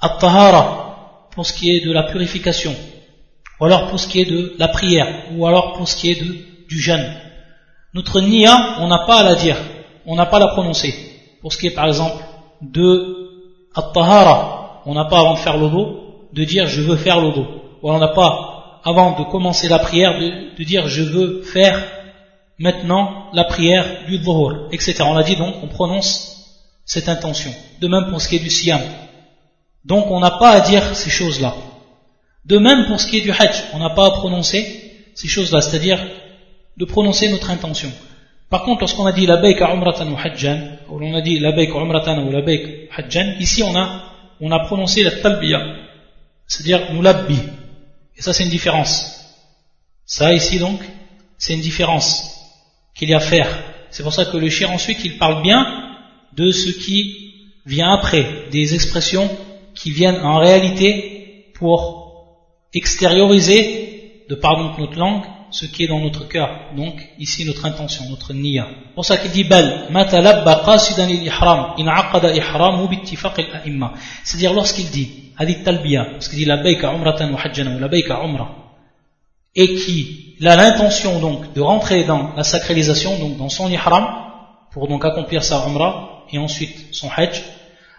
at-tahara 0.00 1.28
pour 1.32 1.46
ce 1.46 1.52
qui 1.52 1.76
est 1.76 1.84
de 1.86 1.92
la 1.92 2.02
purification 2.02 2.74
ou 3.60 3.64
alors 3.64 3.88
pour 3.88 4.00
ce 4.00 4.08
qui 4.08 4.20
est 4.20 4.24
de 4.24 4.54
la 4.58 4.68
prière 4.68 5.06
ou 5.36 5.46
alors 5.46 5.74
pour 5.74 5.88
ce 5.88 5.96
qui 5.96 6.10
est 6.10 6.20
de, 6.20 6.36
du 6.68 6.80
jeûne 6.80 7.06
notre 7.94 8.20
niya 8.20 8.76
on 8.80 8.88
n'a 8.88 9.04
pas 9.06 9.20
à 9.20 9.22
la 9.22 9.34
dire 9.34 9.56
on 10.06 10.16
n'a 10.16 10.26
pas 10.26 10.38
à 10.38 10.40
la 10.40 10.48
prononcer 10.48 10.94
pour 11.40 11.52
ce 11.52 11.58
qui 11.58 11.66
est 11.68 11.76
par 11.80 11.86
exemple 11.86 12.22
de 12.62 12.88
at-tahara 13.74 14.82
on 14.86 14.94
n'a 14.94 15.04
pas 15.04 15.20
avant 15.20 15.34
de 15.34 15.38
faire 15.38 15.56
l'odo 15.58 16.06
de 16.32 16.44
dire 16.44 16.66
je 16.66 16.82
veux 16.82 16.96
faire 16.96 17.20
l'odo 17.20 17.44
Ou 17.82 17.90
on 17.90 17.98
n'a 17.98 18.08
pas, 18.08 18.80
avant 18.84 19.18
de 19.18 19.24
commencer 19.24 19.68
la 19.68 19.78
prière, 19.78 20.18
de, 20.18 20.64
dire 20.64 20.88
je 20.88 21.02
veux 21.02 21.42
faire 21.42 21.82
maintenant 22.61 23.27
la 23.33 23.43
prière 23.43 24.05
du 24.07 24.19
dhuhr, 24.19 24.69
etc. 24.71 24.95
On 25.01 25.17
a 25.17 25.23
dit 25.23 25.35
donc, 25.35 25.55
on 25.63 25.67
prononce 25.67 26.31
cette 26.85 27.09
intention. 27.09 27.53
De 27.79 27.87
même 27.87 28.09
pour 28.09 28.21
ce 28.21 28.29
qui 28.29 28.35
est 28.35 28.39
du 28.39 28.49
siyam. 28.49 28.81
Donc 29.85 30.11
on 30.11 30.19
n'a 30.19 30.31
pas 30.31 30.51
à 30.51 30.59
dire 30.61 30.95
ces 30.95 31.09
choses-là. 31.09 31.55
De 32.45 32.57
même 32.57 32.85
pour 32.87 32.99
ce 32.99 33.07
qui 33.07 33.17
est 33.17 33.21
du 33.21 33.31
hajj, 33.31 33.63
on 33.73 33.79
n'a 33.79 33.89
pas 33.89 34.07
à 34.07 34.11
prononcer 34.11 35.11
ces 35.15 35.27
choses-là, 35.27 35.61
c'est-à-dire 35.61 35.99
de 36.77 36.85
prononcer 36.85 37.29
notre 37.29 37.49
intention. 37.49 37.91
Par 38.49 38.63
contre, 38.63 38.81
lorsqu'on 38.81 39.05
a 39.05 39.11
dit 39.11 39.25
la 39.25 39.37
baika 39.37 39.71
umratan 39.71 40.07
ou 40.11 40.17
hajjan, 40.17 40.59
ou 40.89 41.15
a 41.15 41.21
dit 41.21 41.39
la 41.39 41.51
umratan 41.51 42.25
ou 42.25 42.31
la 42.31 42.41
hajjan, 42.95 43.35
ici 43.39 43.63
on 43.63 43.75
a, 43.75 44.03
on 44.39 44.51
a 44.51 44.59
prononcé 44.65 45.03
la 45.03 45.11
talbiya, 45.11 45.61
c'est-à-dire 46.47 46.93
mulabbi. 46.93 47.39
Et 48.17 48.21
ça 48.21 48.33
c'est 48.33 48.43
une 48.43 48.49
différence. 48.49 49.17
Ça 50.05 50.33
ici 50.33 50.59
donc, 50.59 50.79
c'est 51.37 51.53
une 51.53 51.61
différence 51.61 52.40
qu'il 52.95 53.09
y 53.09 53.13
a 53.13 53.17
à 53.17 53.19
faire. 53.19 53.47
C'est 53.89 54.03
pour 54.03 54.13
ça 54.13 54.25
que 54.25 54.37
le 54.37 54.49
shir 54.49 54.71
ensuite 54.71 55.03
il 55.03 55.17
parle 55.17 55.41
bien 55.41 55.65
de 56.33 56.51
ce 56.51 56.69
qui 56.69 57.33
vient 57.65 57.91
après, 57.91 58.47
des 58.51 58.73
expressions 58.73 59.29
qui 59.75 59.91
viennent 59.91 60.21
en 60.23 60.39
réalité 60.39 61.51
pour 61.55 62.01
extérioriser, 62.73 64.25
de 64.29 64.35
de 64.35 64.79
notre 64.81 64.97
langue, 64.97 65.23
ce 65.51 65.65
qui 65.65 65.83
est 65.83 65.87
dans 65.87 65.99
notre 65.99 66.27
cœur. 66.27 66.49
Donc, 66.75 66.95
ici, 67.19 67.45
notre 67.45 67.65
intention, 67.65 68.05
notre 68.09 68.33
niya. 68.33 68.67
Pour 68.95 69.03
ça 69.05 69.17
qu'il 69.17 69.31
dit. 69.31 69.45
C'est-à-dire, 74.23 74.53
lorsqu'il 74.53 74.89
dit, 74.89 75.11
hadith 75.37 75.63
talbiya, 75.63 76.07
lorsqu'il 76.13 76.39
dit, 76.39 76.45
la 76.45 76.57
baika 76.57 76.91
umratan 76.91 77.33
wa 77.33 77.41
hajjana, 77.41 77.75
ou 77.75 77.79
la 77.79 77.89
baika 77.89 78.21
umra, 78.23 78.70
et 79.55 79.75
qui, 79.75 80.37
a 80.43 80.55
l'intention, 80.55 81.19
donc, 81.19 81.53
de 81.53 81.61
rentrer 81.61 82.03
dans 82.03 82.33
la 82.35 82.43
sacralisation, 82.43 83.17
donc, 83.19 83.37
dans 83.37 83.49
son 83.49 83.69
ihram, 83.69 84.07
pour 84.71 84.87
donc 84.87 85.03
accomplir 85.05 85.43
sa 85.43 85.65
umra, 85.65 86.23
et 86.31 86.37
ensuite 86.37 86.93
son 86.93 87.09
hajj, 87.15 87.43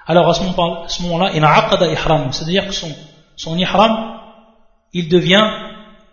alors 0.07 0.29
à 0.29 0.35
ce 0.35 1.03
moment-là, 1.03 1.31
il 1.35 1.45
a 1.45 1.93
ihram, 1.93 2.33
c'est-à-dire 2.33 2.67
que 2.67 2.73
son, 2.73 2.93
son 3.37 3.57
ihram, 3.57 4.19
il 4.93 5.09
devient 5.09 5.47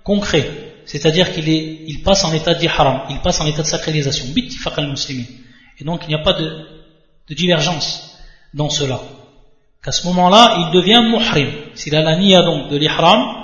concret, 0.04 0.48
c'est-à-dire 0.86 1.34
qu'il 1.34 1.48
il 1.48 2.04
passe 2.04 2.24
en 2.24 2.34
état 2.34 2.54
d'ihram, 2.54 3.02
il 3.10 3.20
passe 3.20 3.42
en 3.42 3.48
état 3.48 3.62
de 3.62 3.68
sacralisation, 3.68 4.26
et 4.36 5.84
donc 5.84 6.02
il 6.04 6.10
n'y 6.10 6.16
a 6.16 6.24
pas 6.24 6.34
de, 6.34 6.66
de 7.30 7.34
divergence 7.34 8.18
dans 8.54 8.70
cela. 8.70 9.00
Qu'à 9.84 9.92
ce 9.92 10.06
moment-là, 10.08 10.58
il 10.60 10.72
devient 10.74 11.02
muhrim. 11.10 11.50
S'il 11.74 11.96
a 11.96 12.02
la 12.02 12.18
niya 12.18 12.44
donc 12.44 12.70
de 12.70 12.76
l'ihram, 12.76 13.39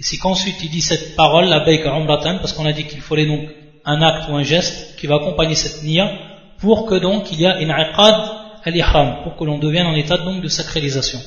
et 0.00 0.02
c'est 0.02 0.16
qu'ensuite 0.16 0.56
il 0.62 0.70
dit 0.70 0.80
cette 0.80 1.14
parole, 1.14 1.44
la 1.44 1.60
baika 1.60 1.94
umratan, 1.94 2.38
parce 2.38 2.54
qu'on 2.54 2.64
a 2.64 2.72
dit 2.72 2.84
qu'il 2.84 3.02
fallait 3.02 3.26
donc 3.26 3.50
un 3.84 4.00
acte 4.00 4.30
ou 4.30 4.34
un 4.34 4.42
geste 4.42 4.96
qui 4.96 5.06
va 5.06 5.16
accompagner 5.16 5.54
cette 5.54 5.82
niya, 5.82 6.10
pour 6.58 6.86
que 6.86 6.94
donc 6.94 7.30
il 7.32 7.40
y 7.42 7.46
a 7.46 7.60
une 7.60 7.70
al-ihram, 7.70 9.22
pour 9.22 9.36
que 9.36 9.44
l'on 9.44 9.58
devienne 9.58 9.86
en 9.86 9.94
état 9.94 10.16
donc 10.16 10.40
de 10.40 10.48
sacralisation. 10.48 11.20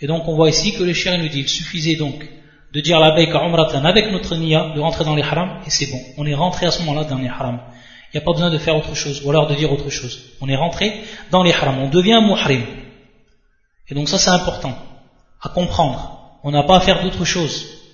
Et 0.00 0.08
donc 0.08 0.26
on 0.26 0.34
voit 0.34 0.48
ici 0.48 0.72
que 0.72 0.82
le 0.82 0.92
chien 0.92 1.18
nous 1.18 1.28
dit, 1.28 1.42
il 1.42 1.48
suffisait 1.48 1.94
donc 1.94 2.28
de 2.72 2.80
dire 2.80 2.98
la 2.98 3.12
baïka 3.12 3.44
umratan 3.44 3.84
avec 3.84 4.10
notre 4.10 4.34
niya, 4.34 4.72
de 4.74 4.80
rentrer 4.80 5.04
dans 5.04 5.14
l'ihram, 5.14 5.60
et 5.64 5.70
c'est 5.70 5.86
bon. 5.92 6.00
On 6.16 6.26
est 6.26 6.34
rentré 6.34 6.66
à 6.66 6.72
ce 6.72 6.80
moment-là 6.82 7.04
dans 7.04 7.18
l'ihram. 7.18 7.60
Il 8.12 8.16
n'y 8.16 8.22
a 8.22 8.24
pas 8.24 8.32
besoin 8.32 8.50
de 8.50 8.58
faire 8.58 8.76
autre 8.76 8.96
chose, 8.96 9.22
ou 9.24 9.30
alors 9.30 9.46
de 9.46 9.54
dire 9.54 9.72
autre 9.72 9.88
chose. 9.88 10.32
On 10.40 10.48
est 10.48 10.56
rentré 10.56 11.04
dans 11.30 11.44
l'ihram, 11.44 11.78
on 11.78 11.88
devient 11.88 12.20
muhrim. 12.24 12.64
Et 13.88 13.94
donc 13.94 14.08
ça 14.08 14.18
c'est 14.18 14.30
important 14.30 14.76
à 15.40 15.48
comprendre. 15.48 16.16
On 16.42 16.50
n'a 16.50 16.64
pas 16.64 16.78
à 16.78 16.80
faire 16.80 17.04
d'autre 17.04 17.24
chose, 17.24 17.79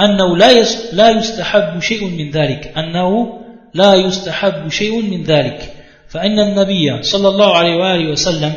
أنه 0.00 0.36
لا 0.92 1.10
يستحب 1.10 1.80
شيء 1.80 2.04
من 2.04 2.30
ذلك. 2.30 2.72
أنه 2.76 3.40
لا 3.74 3.94
يستحب 3.94 4.68
شيء 4.68 5.02
من 5.02 5.22
ذلك. 5.22 5.74
فإن 6.14 6.38
النبي 6.38 7.02
صلى 7.02 7.28
الله 7.28 7.56
عليه 7.56 7.76
وآله 7.76 8.10
وسلم 8.12 8.52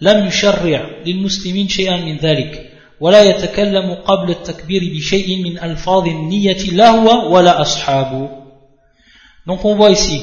لم 0.00 0.26
يشرع 0.26 0.90
للمسلمين 1.06 1.68
شيئا 1.68 1.96
من 1.96 2.16
ذلك 2.16 2.72
ولا 3.00 3.22
يتكلم 3.22 3.94
قبل 3.94 4.30
التكبير 4.30 4.82
بشيء 4.96 5.42
من 5.42 5.58
ألفاظ 5.58 6.06
النية 6.06 6.62
لا 6.72 6.90
ولا 7.28 7.60
أصحابه 7.60 8.28
Donc 9.46 9.64
on 9.64 9.76
voit 9.76 9.90
ici 9.90 10.20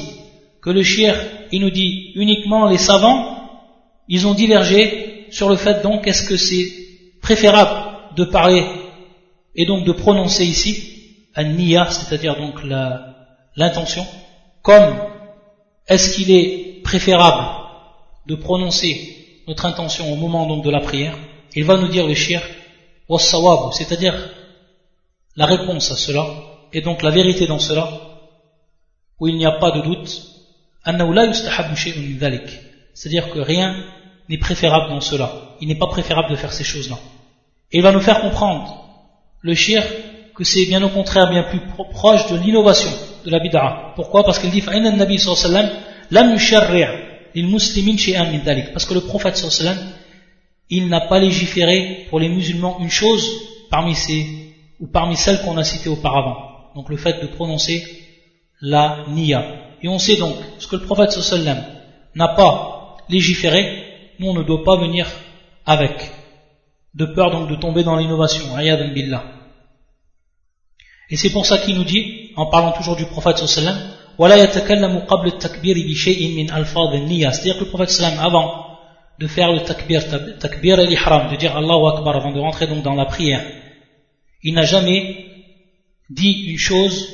que 0.62 0.70
le 0.70 0.84
shir, 0.84 1.16
il 1.50 1.60
nous 1.62 1.70
dit 1.70 2.12
uniquement 2.14 2.68
les 2.68 2.78
savants, 2.78 3.36
ils 4.08 4.24
ont 4.28 4.34
divergé 4.34 5.26
sur 5.30 5.48
le 5.48 5.56
fait 5.56 5.82
donc 5.82 6.06
est-ce 6.06 6.28
que 6.28 6.36
c'est 6.36 6.66
préférable 7.20 8.14
de 8.16 8.24
parler 8.24 8.64
et 9.56 9.64
donc 9.64 9.84
de 9.84 9.92
prononcer 9.92 10.44
ici 10.44 10.92
un 11.34 11.44
niya, 11.44 11.88
c'est-à-dire 11.90 12.36
donc 12.36 12.62
l'intention, 13.56 14.06
comme 14.62 14.96
est-ce 15.88 16.14
qu'il 16.14 16.30
est 16.30 16.82
préférable 16.82 17.64
de 18.26 18.34
prononcer 18.34 19.42
notre 19.48 19.66
intention 19.66 20.12
au 20.12 20.16
moment 20.16 20.46
donc 20.46 20.64
de 20.64 20.70
la 20.70 20.80
prière 20.80 21.16
Il 21.54 21.64
va 21.64 21.76
nous 21.76 21.88
dire 21.88 22.06
le 22.06 22.14
shir 22.14 22.42
sawab 23.18 23.72
c'est-à-dire 23.72 24.14
la 25.36 25.46
réponse 25.46 25.90
à 25.92 25.96
cela, 25.96 26.26
et 26.72 26.80
donc 26.80 27.02
la 27.02 27.10
vérité 27.10 27.46
dans 27.46 27.58
cela, 27.58 27.88
où 29.20 29.28
il 29.28 29.36
n'y 29.36 29.46
a 29.46 29.52
pas 29.52 29.70
de 29.70 29.82
doute, 29.82 30.08
c'est-à-dire 32.94 33.30
que 33.30 33.38
rien 33.40 33.84
n'est 34.28 34.38
préférable 34.38 34.88
dans 34.88 35.00
cela. 35.00 35.32
Il 35.60 35.68
n'est 35.68 35.74
pas 35.78 35.88
préférable 35.88 36.30
de 36.30 36.36
faire 36.36 36.52
ces 36.52 36.64
choses-là. 36.64 36.98
Et 37.72 37.78
il 37.78 37.82
va 37.82 37.92
nous 37.92 38.00
faire 38.00 38.20
comprendre, 38.20 38.85
le 39.41 39.53
shir, 39.53 39.83
que 40.35 40.43
c'est 40.43 40.65
bien 40.65 40.81
au 40.83 40.89
contraire 40.89 41.29
bien 41.29 41.43
plus 41.43 41.59
proche 41.91 42.31
de 42.31 42.37
l'innovation 42.37 42.91
de 43.25 43.29
la 43.29 43.39
bid'a. 43.39 43.93
Pourquoi 43.95 44.23
Parce 44.23 44.39
qu'il 44.39 44.51
dit 44.51 44.61
فَإِنَّ 44.61 44.85
النَّبِي 44.85 45.17
صلى 45.17 45.33
الله 45.33 45.43
عليه 45.43 45.49
وسلم 45.49 45.69
لم 46.11 46.35
يشرع 46.35 46.89
للمسلمين 47.35 47.97
شيئا 47.97 48.23
من 48.23 48.39
ذلك 48.39 48.73
parce 48.73 48.85
que 48.85 48.93
le 48.93 49.01
prophète 49.01 49.35
صلى 49.35 49.47
الله 49.47 49.59
عليه 49.59 49.71
وسلم 49.71 50.01
il 50.69 50.87
n'a 50.87 51.01
pas 51.01 51.19
légiféré 51.19 52.07
pour 52.09 52.19
les 52.19 52.29
musulmans 52.29 52.77
une 52.79 52.89
chose 52.89 53.25
parmi 53.69 53.93
ces 53.93 54.25
ou 54.79 54.87
parmi 54.87 55.15
celles 55.15 55.41
qu'on 55.41 55.57
a 55.57 55.63
citées 55.63 55.89
auparavant. 55.89 56.37
Donc 56.75 56.89
le 56.89 56.97
fait 56.97 57.21
de 57.21 57.27
prononcer 57.27 57.85
la 58.61 59.05
niya. 59.09 59.43
Et 59.81 59.87
on 59.87 59.99
sait 59.99 60.15
donc 60.15 60.35
ce 60.59 60.67
que 60.67 60.75
le 60.77 60.83
prophète 60.83 61.11
sallam 61.11 61.63
n'a 62.15 62.29
pas 62.29 62.97
légiféré, 63.09 63.83
nous 64.19 64.27
on 64.27 64.33
ne 64.33 64.43
doit 64.43 64.63
pas 64.63 64.77
venir 64.77 65.07
avec, 65.65 66.11
de 66.96 67.04
peur 67.04 67.30
donc 67.30 67.48
de 67.50 67.56
tomber 67.56 67.84
dans 67.84 67.96
l'innovation. 67.96 68.44
Billah. 68.94 69.24
Et 71.10 71.16
c'est 71.16 71.30
pour 71.30 71.46
ça 71.46 71.58
qu'il 71.58 71.76
nous 71.76 71.84
dit, 71.84 72.30
en 72.36 72.46
parlant 72.46 72.72
toujours 72.72 72.96
du 72.96 73.04
prophète 73.06 73.38
sallam, 73.38 73.76
c'est-à-dire 74.18 74.64
que 77.58 77.64
le 77.64 77.68
prophète 77.68 77.90
sallam, 77.90 78.18
avant 78.18 78.78
de 79.18 79.26
faire 79.26 79.52
le 79.52 79.60
takbir, 79.60 80.02
takbir 80.38 80.78
al-ihram, 80.78 81.30
de 81.30 81.36
dire 81.36 81.54
Allahu 81.54 81.86
Akbar 81.92 82.16
avant 82.16 82.32
de 82.32 82.40
rentrer 82.40 82.66
donc 82.66 82.82
dans 82.82 82.94
la 82.94 83.04
prière, 83.04 83.44
il 84.42 84.54
n'a 84.54 84.62
jamais 84.62 85.26
dit 86.08 86.46
une 86.48 86.58
chose 86.58 87.08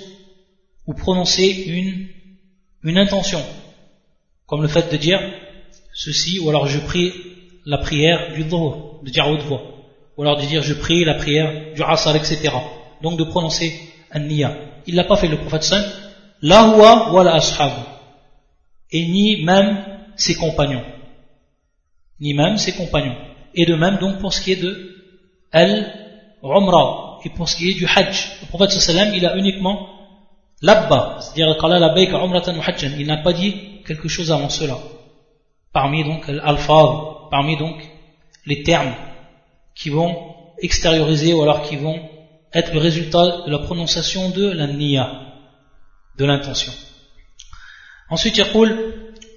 ou 0.86 0.94
prononcé 0.94 1.64
une, 1.66 2.08
une 2.88 2.98
intention, 2.98 3.42
comme 4.46 4.62
le 4.62 4.68
fait 4.68 4.92
de 4.92 4.96
dire 4.96 5.20
ceci, 5.92 6.38
ou 6.38 6.48
alors 6.50 6.66
je 6.68 6.78
prie 6.78 7.12
la 7.66 7.78
prière 7.78 8.32
du 8.34 8.44
dhuhr, 8.44 9.00
de 9.02 9.10
dire 9.10 9.28
haute 9.28 9.42
voix, 9.42 9.71
ou 10.16 10.22
alors 10.22 10.36
de 10.36 10.46
dire 10.46 10.62
je 10.62 10.74
prie 10.74 11.04
la 11.04 11.14
prière 11.14 11.74
du 11.74 11.82
asar, 11.82 12.16
etc 12.16 12.50
donc 13.02 13.18
de 13.18 13.24
prononcer 13.24 13.68
an-niya. 14.10 14.56
Il 14.86 14.94
l'a 14.94 15.04
pas 15.04 15.16
fait 15.16 15.28
le 15.28 15.38
prophète 15.38 15.64
sallam, 15.64 15.90
la 16.40 16.62
huwa 16.68 17.12
wa 17.12 17.24
la 17.24 17.34
ashab. 17.34 17.72
Et 18.90 19.06
ni 19.06 19.44
même 19.44 19.84
ses 20.16 20.34
compagnons. 20.34 20.84
Ni 22.20 22.34
même 22.34 22.56
ses 22.56 22.72
compagnons. 22.72 23.16
Et 23.54 23.66
de 23.66 23.74
même 23.74 23.98
donc 23.98 24.18
pour 24.20 24.32
ce 24.32 24.40
qui 24.40 24.52
est 24.52 24.62
de 24.62 24.72
al-umra 25.52 27.18
et 27.24 27.30
pour 27.30 27.48
ce 27.48 27.56
qui 27.56 27.70
est 27.70 27.74
du 27.74 27.86
hajj. 27.86 28.38
Le 28.42 28.46
prophète 28.48 28.70
sallam, 28.72 29.12
il 29.14 29.26
a 29.26 29.36
uniquement 29.36 29.88
labba, 30.62 31.18
c'est-à-dire 31.20 31.56
qala 31.60 31.78
la 31.78 31.90
bayka 31.90 32.16
umratan 32.18 32.54
hajjan. 32.60 32.92
Il 32.98 33.06
n'a 33.06 33.18
pas 33.18 33.32
dit 33.32 33.54
quelque 33.86 34.08
chose 34.08 34.30
avant 34.30 34.48
cela. 34.48 34.78
Parmi 35.72 36.04
donc 36.04 36.28
al 36.28 36.58
parmi 37.30 37.56
donc 37.56 37.76
les 38.44 38.62
termes 38.62 38.94
qui 39.75 39.89
vont 39.89 40.15
extérioriser 40.61 41.33
ou 41.33 41.43
alors 41.43 41.61
qui 41.61 41.75
vont 41.75 41.99
être 42.53 42.73
le 42.73 42.79
résultat 42.79 43.45
de 43.45 43.51
la 43.51 43.59
prononciation 43.59 44.29
de 44.29 44.51
la 44.51 44.67
niya. 44.67 45.27
de 46.17 46.25
l'intention. 46.25 46.73
Ensuite, 48.09 48.37
يقول 48.39 48.93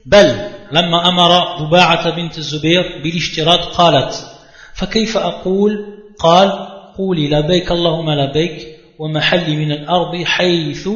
بل 0.06 0.48
لما 0.72 1.08
أمر 1.08 1.58
ضباعة 1.58 2.10
بنت 2.16 2.38
الزبير 2.38 3.02
بالاشتراط 3.02 3.60
قالت 3.60 4.26
فكيف 4.74 5.16
أقول 5.16 5.84
قال 6.18 6.50
قولي 6.98 7.28
لبيك 7.28 7.72
اللهم 7.72 8.10
لبيك 8.10 8.66
ومحلي 8.98 9.56
من 9.56 9.72
الأرض 9.72 10.22
حيث 10.24 10.88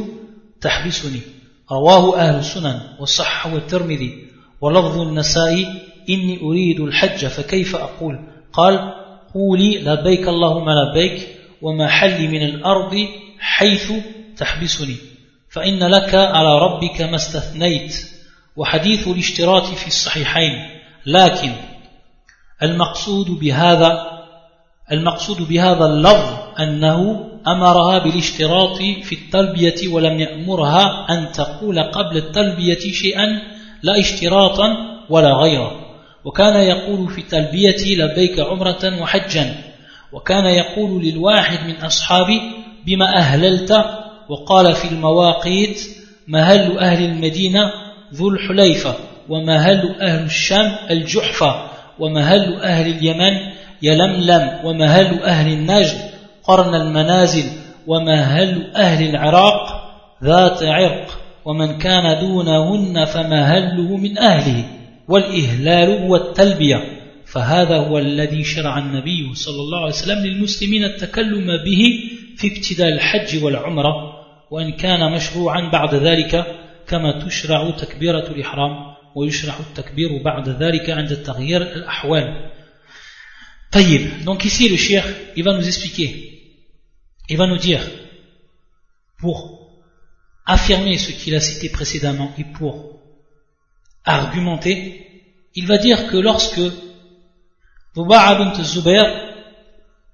تحبسني 0.61 1.21
رواه 1.73 2.19
أهل 2.19 2.39
السنن 2.39 2.81
وصحه 3.01 3.57
الترمذي 3.57 4.29
ولفظ 4.61 5.01
النسائي 5.01 5.67
إني 6.09 6.41
أريد 6.43 6.81
الحج 6.81 7.27
فكيف 7.27 7.77
أقول 7.77 8.19
قال 8.53 8.98
قولي 9.34 9.78
لبيك 9.78 10.28
اللهم 10.28 10.70
لبيك 10.70 11.28
ومحلي 11.62 12.28
من 12.28 12.44
الأرض 12.44 13.08
حيث 13.40 13.92
تحبسني. 14.38 14.96
فإن 15.50 15.84
لك 15.84 16.16
على 16.16 16.60
ربك 16.60 17.02
ما 17.02 17.16
استثنيت. 17.16 17.96
وحديث 18.56 19.08
الاشتراط 19.08 19.66
في 19.66 19.88
الصحيحين. 19.88 20.70
لكن 21.06 21.52
المقصود 22.64 23.30
بهذا 23.32 24.20
المقصود 24.92 25.48
بهذا 25.48 25.86
اللفظ 25.86 26.34
أنه 26.60 27.30
أمرها 27.48 28.00
بالاشتراط 28.00 28.78
في 28.78 29.16
التلبية 29.16 29.88
ولم 29.88 30.20
يأمرها 30.20 31.08
أن 31.10 31.32
تقول 31.32 31.80
قبل 31.80 32.18
التلبية 32.18 32.80
شيئا 32.80 33.42
لا 33.84 34.00
اشتراطا 34.00 34.78
ولا 35.10 35.34
غيره 35.34 35.89
وكان 36.26 36.56
يقول 36.56 37.10
في 37.10 37.22
التلبية 37.22 37.96
لبيك 37.96 38.40
عمرة 38.40 39.02
وحجا 39.02 39.56
وكان 40.14 40.46
يقول 40.46 41.04
للواحد 41.04 41.68
من 41.68 41.76
أصحابي 41.76 42.42
بما 42.86 43.18
أهللت؟ 43.18 43.86
وقال 44.30 44.74
في 44.76 44.88
المواقيت 44.88 45.80
مهل 46.28 46.78
أهل 46.80 47.06
المدينة 47.06 47.72
ذو 48.14 48.30
الحليفة 48.30 48.96
ومهل 49.30 49.96
أهل 50.02 50.26
الشام 50.26 50.72
الجحفة 50.92 51.70
ومهل 52.00 52.62
أهل 52.62 52.88
اليمن 52.88 53.38
يلملم 53.82 54.60
ومهل 54.64 55.24
أهل 55.24 55.54
النجد 55.54 55.98
قرن 56.44 56.76
المنازل 56.76 57.44
ومهل 57.88 58.72
أهل 58.76 59.10
العراق 59.10 59.92
ذات 60.24 60.64
عرق 60.64 61.20
ومن 61.46 61.78
كان 61.78 62.20
دونهن 62.20 63.06
فمهله 63.06 63.98
من 63.98 64.18
أهله. 64.18 64.64
والإهلال 65.10 65.90
هو 65.90 66.16
التلبية 66.16 67.00
فهذا 67.26 67.78
هو 67.78 67.98
الذي 67.98 68.44
شرع 68.44 68.78
النبي 68.78 69.36
صلى 69.36 69.62
الله 69.62 69.80
عليه 69.80 69.94
وسلم 69.94 70.26
للمسلمين 70.26 70.84
التكلم 70.84 71.64
به 71.66 71.84
في 72.38 72.48
ابتداء 72.48 72.90
الحج 72.90 73.44
والعمرة 73.44 73.94
وإن 74.52 74.72
كان 74.72 75.12
مشروعا 75.12 75.70
بعد 75.70 75.96
ذلك 75.96 76.46
كما 76.88 77.26
تشرع 77.26 77.70
تكبيرة 77.70 78.28
الإحرام 78.28 78.96
ويشرع 79.16 79.54
التكبير 79.60 80.24
بعد 80.24 80.50
ذلك 80.50 80.90
عند 80.90 81.16
تغيير 81.16 81.62
الأحوال. 81.62 82.52
طيب 83.72 84.26
donc 84.26 84.46
ici 84.46 84.70
le 84.70 84.78
cheikh 84.78 85.06
il 85.36 85.44
va 85.44 85.54
nous 85.54 85.68
expliquer 85.68 86.10
il 87.30 87.38
va 87.38 87.48
nous 87.48 87.58
dire 87.58 87.82
pour 89.20 89.38
affirmer 90.46 90.98
ce 90.98 91.12
qu'il 91.12 91.36
a 91.36 91.40
cité 91.40 91.70
précédemment 91.70 92.32
et 92.40 92.44
pour 92.44 92.99
argumenter 94.10 95.24
il 95.56 95.66
va 95.68 95.78
dire 95.78 96.08
que 96.08 96.18
lorsque 96.18 96.62
Duba'a 97.96 98.36
bint 98.36 98.64
Zubair 98.64 99.06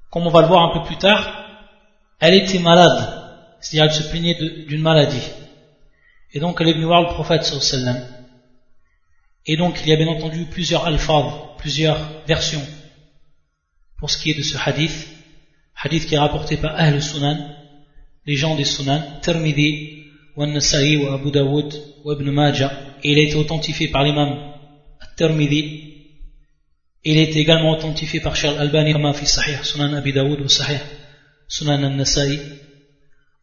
comme 0.10 0.28
on 0.28 0.32
va 0.32 0.42
le 0.42 0.48
voir 0.48 0.64
un 0.64 0.80
peu 0.80 0.86
plus 0.86 0.98
tard 0.98 1.46
elle 2.20 2.34
était 2.34 2.60
malade 2.60 3.24
c'est-à-dire 3.66 3.92
elle 3.92 4.04
se 4.04 4.10
plaignait 4.10 4.38
d'une 4.68 4.82
maladie. 4.82 5.28
Et 6.34 6.40
donc 6.40 6.58
elle 6.60 6.70
est 6.70 6.74
venue 6.74 6.86
voir 6.86 7.02
le 7.02 7.08
prophète 7.08 7.44
sallam. 7.44 7.98
Et 9.48 9.58
donc 9.58 9.80
il 9.82 9.90
y 9.90 9.94
a 9.94 9.96
bien 9.96 10.08
entendu 10.08 10.46
plusieurs 10.46 10.86
alphas, 10.86 11.56
plusieurs 11.58 11.98
versions 12.28 12.62
pour 13.98 14.12
ce 14.12 14.22
qui 14.22 14.30
est 14.30 14.38
de 14.38 14.44
ce 14.44 14.58
hadith, 14.58 15.08
hadith 15.82 16.06
qui 16.06 16.14
est 16.14 16.20
rapporté 16.20 16.58
par 16.58 16.76
Ahl 16.76 17.02
Sunan, 17.02 17.38
les 18.26 18.36
gens 18.36 18.56
des 18.56 18.66
Sunan, 18.66 19.02
Tirmidhi, 19.22 20.04
wa 20.36 20.46
Nasa'i, 20.46 21.04
Abu 21.08 21.32
Dawood, 21.32 21.74
Ibn 22.06 22.30
Majah, 22.30 22.72
et 23.03 23.13
il 23.13 23.19
a 23.19 23.23
été 23.23 23.37
authentifié 23.37 23.89
par 23.89 24.03
l'imam 24.05 24.51
Tirmidhi, 25.17 25.63
il 27.05 27.19
a 27.19 27.23
été 27.23 27.41
également 27.41 27.73
authentifié 27.73 28.21
par 28.21 28.37
Charles 28.37 28.59
Albani, 28.59 28.93
comme 28.93 29.13
fi 29.15 29.27
Sahih, 29.27 29.59
Sunan 29.63 29.95
Abi 29.95 30.13
Dawood, 30.13 30.41
wa 30.41 30.49
Sahih, 30.49 30.81
Sunan 31.49 31.83
al-Nasa'i, 31.85 32.39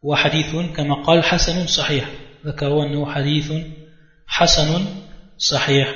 wa 0.02 0.15
hadithun, 0.15 0.74
kama 0.74 1.04
qal 1.06 1.22
Hasanun 1.22 1.67
Sahih, 1.67 2.04
ذكروا 2.46 2.86
أنه 2.86 3.12
حديث 3.12 3.52
حسن 4.28 4.86
صحيح 5.38 5.96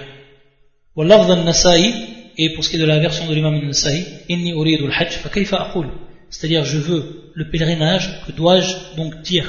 واللفظ 0.96 1.32
النسائي 1.32 1.94
et 2.38 2.54
pour 2.54 2.64
ce 2.64 2.70
qui 2.70 2.78
est 2.78 2.80
de 2.80 2.86
la 2.86 3.00
version 3.00 3.28
de 3.28 3.34
l'imam 3.34 3.54
al-Nasa'i, 3.54 4.04
inni 4.30 4.52
uridu 4.52 4.86
al-hajj, 4.86 5.12
fa 5.24 5.30
kayfa 5.30 5.58
aqul 5.58 5.88
C'est-à-dire, 6.30 6.64
je 6.64 6.78
veux 6.78 7.32
le 7.34 7.50
pèlerinage, 7.50 8.26
que 8.26 8.32
dois-je 8.32 8.96
donc 8.96 9.22
dire 9.22 9.48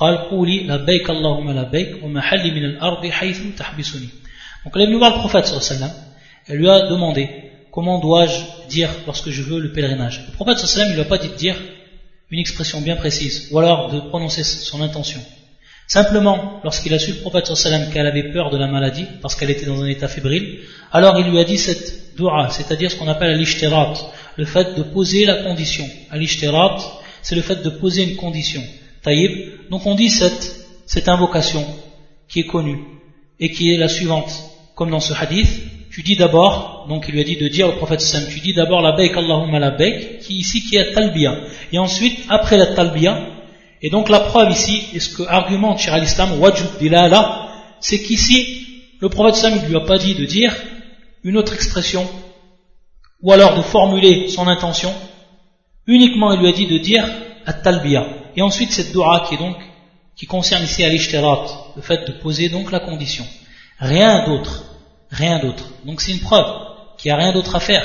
Donc 0.00 0.32
elle 4.74 4.82
est 4.82 4.86
venue 4.86 4.96
voir 4.96 5.14
le 5.14 5.18
prophète 5.18 5.46
sallam 5.46 5.90
elle 6.46 6.56
lui 6.56 6.70
a 6.70 6.88
demandé 6.88 7.28
comment 7.70 7.98
dois-je 7.98 8.68
dire 8.68 8.88
lorsque 9.06 9.28
je 9.28 9.42
veux 9.42 9.60
le 9.60 9.72
pèlerinage? 9.72 10.24
Le 10.26 10.32
prophète 10.32 10.58
sallam 10.58 10.88
il 10.90 10.94
lui 10.94 11.02
a 11.02 11.04
pas 11.04 11.18
dit 11.18 11.28
de 11.28 11.34
dire 11.34 11.56
une 12.30 12.38
expression 12.38 12.80
bien 12.80 12.96
précise 12.96 13.48
ou 13.50 13.58
alors 13.58 13.90
de 13.90 14.00
prononcer 14.00 14.42
son 14.42 14.80
intention. 14.80 15.20
Simplement, 15.86 16.60
lorsqu'il 16.62 16.94
a 16.94 16.98
su 16.98 17.12
le 17.12 17.18
prophète 17.18 17.50
qu'elle 17.92 18.06
avait 18.06 18.32
peur 18.32 18.50
de 18.50 18.56
la 18.56 18.68
maladie 18.68 19.04
parce 19.20 19.34
qu'elle 19.34 19.50
était 19.50 19.66
dans 19.66 19.82
un 19.82 19.86
état 19.86 20.08
fébrile, 20.08 20.60
alors 20.92 21.18
il 21.18 21.26
lui 21.26 21.38
a 21.38 21.44
dit 21.44 21.58
cette 21.58 22.14
dua, 22.16 22.48
c'est-à-dire 22.50 22.90
ce 22.90 22.96
qu'on 22.96 23.08
appelle 23.08 23.36
l'ishtirat, 23.36 23.92
le 24.36 24.44
fait 24.44 24.76
de 24.76 24.84
poser 24.84 25.26
la 25.26 25.42
condition. 25.42 25.84
L'ishtirat, 26.14 26.78
c'est 27.22 27.34
le 27.34 27.42
fait 27.42 27.64
de 27.64 27.70
poser 27.70 28.04
une 28.04 28.16
condition. 28.16 28.62
Taïb, 29.02 29.68
donc 29.70 29.86
on 29.86 29.94
dit 29.94 30.10
cette, 30.10 30.66
cette 30.86 31.08
invocation 31.08 31.66
qui 32.28 32.40
est 32.40 32.46
connue 32.46 32.78
et 33.38 33.50
qui 33.50 33.72
est 33.72 33.78
la 33.78 33.88
suivante, 33.88 34.30
comme 34.74 34.90
dans 34.90 35.00
ce 35.00 35.14
hadith, 35.14 35.48
tu 35.90 36.02
dis 36.02 36.16
d'abord, 36.16 36.86
donc 36.88 37.06
il 37.08 37.14
lui 37.14 37.20
a 37.20 37.24
dit 37.24 37.36
de 37.36 37.48
dire 37.48 37.68
au 37.68 37.72
prophète 37.72 38.00
sallam, 38.00 38.28
tu 38.28 38.40
dis 38.40 38.54
d'abord 38.54 38.80
la 38.80 38.92
baik 38.92 39.16
Allahumma 39.16 39.58
la 39.58 39.70
baik, 39.70 40.20
qui 40.20 40.34
ici 40.34 40.62
qui 40.62 40.76
est 40.76 40.92
talbiya, 40.92 41.36
et 41.72 41.78
ensuite 41.78 42.18
après 42.28 42.56
la 42.56 42.66
talbiya, 42.68 43.26
et 43.82 43.90
donc 43.90 44.08
la 44.08 44.20
preuve 44.20 44.52
ici, 44.52 44.84
et 44.94 45.00
ce 45.00 45.16
que 45.16 45.22
argumente 45.22 45.78
Shir 45.78 45.94
al-Islam, 45.94 46.38
Wajud 46.38 46.78
Dilala, 46.78 47.48
c'est 47.80 48.00
qu'ici, 48.00 48.66
le 49.00 49.08
prophète 49.08 49.36
Sam 49.36 49.54
ne 49.62 49.66
lui 49.66 49.76
a 49.76 49.80
pas 49.80 49.98
dit 49.98 50.14
de 50.14 50.24
dire 50.26 50.54
une 51.24 51.36
autre 51.36 51.54
expression, 51.54 52.06
ou 53.22 53.32
alors 53.32 53.56
de 53.56 53.62
formuler 53.62 54.28
son 54.28 54.46
intention, 54.46 54.92
uniquement 55.86 56.32
il 56.32 56.40
lui 56.40 56.48
a 56.48 56.52
dit 56.52 56.66
de 56.66 56.78
dire 56.78 57.04
at-talbiya. 57.46 58.19
Et 58.36 58.42
ensuite 58.42 58.72
cette 58.72 58.92
dua 58.92 59.26
qui 59.28 59.34
est 59.34 59.38
donc, 59.38 59.56
qui 60.16 60.26
concerne 60.26 60.64
ici 60.64 60.84
al 60.84 60.92
le 60.92 61.82
fait 61.82 62.06
de 62.06 62.12
poser 62.12 62.48
donc 62.48 62.70
la 62.70 62.80
condition. 62.80 63.24
Rien 63.78 64.26
d'autre. 64.26 64.64
Rien 65.10 65.38
d'autre. 65.38 65.64
Donc 65.84 66.00
c'est 66.00 66.12
une 66.12 66.20
preuve 66.20 66.46
qu'il 66.98 67.08
n'y 67.10 67.12
a 67.12 67.16
rien 67.16 67.32
d'autre 67.32 67.56
à 67.56 67.60
faire. 67.60 67.84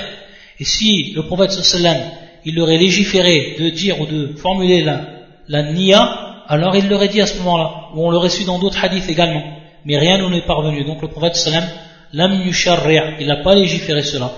Et 0.59 0.65
si 0.65 1.13
le 1.13 1.23
prophète 1.23 1.51
sallam, 1.51 1.97
il 2.43 2.59
aurait 2.59 2.77
légiféré 2.77 3.55
de 3.59 3.69
dire 3.69 3.99
ou 3.99 4.05
de 4.05 4.35
formuler 4.35 4.83
la, 4.83 5.01
la 5.47 5.63
niya, 5.63 6.43
alors 6.47 6.75
il 6.75 6.87
l'aurait 6.87 7.07
dit 7.07 7.21
à 7.21 7.25
ce 7.25 7.37
moment-là, 7.39 7.89
ou 7.95 8.05
on 8.05 8.11
l'aurait 8.11 8.29
su 8.29 8.43
dans 8.43 8.59
d'autres 8.59 8.83
hadiths 8.83 9.09
également. 9.09 9.43
Mais 9.85 9.97
rien 9.97 10.17
nous 10.17 10.29
n'est 10.29 10.45
parvenu. 10.45 10.83
Donc 10.83 11.01
le 11.01 11.07
prophète 11.07 11.35
sallam, 11.35 11.63
lam 12.13 12.43
il 13.19 13.27
n'a 13.27 13.37
pas 13.37 13.55
légiféré 13.55 14.03
cela. 14.03 14.31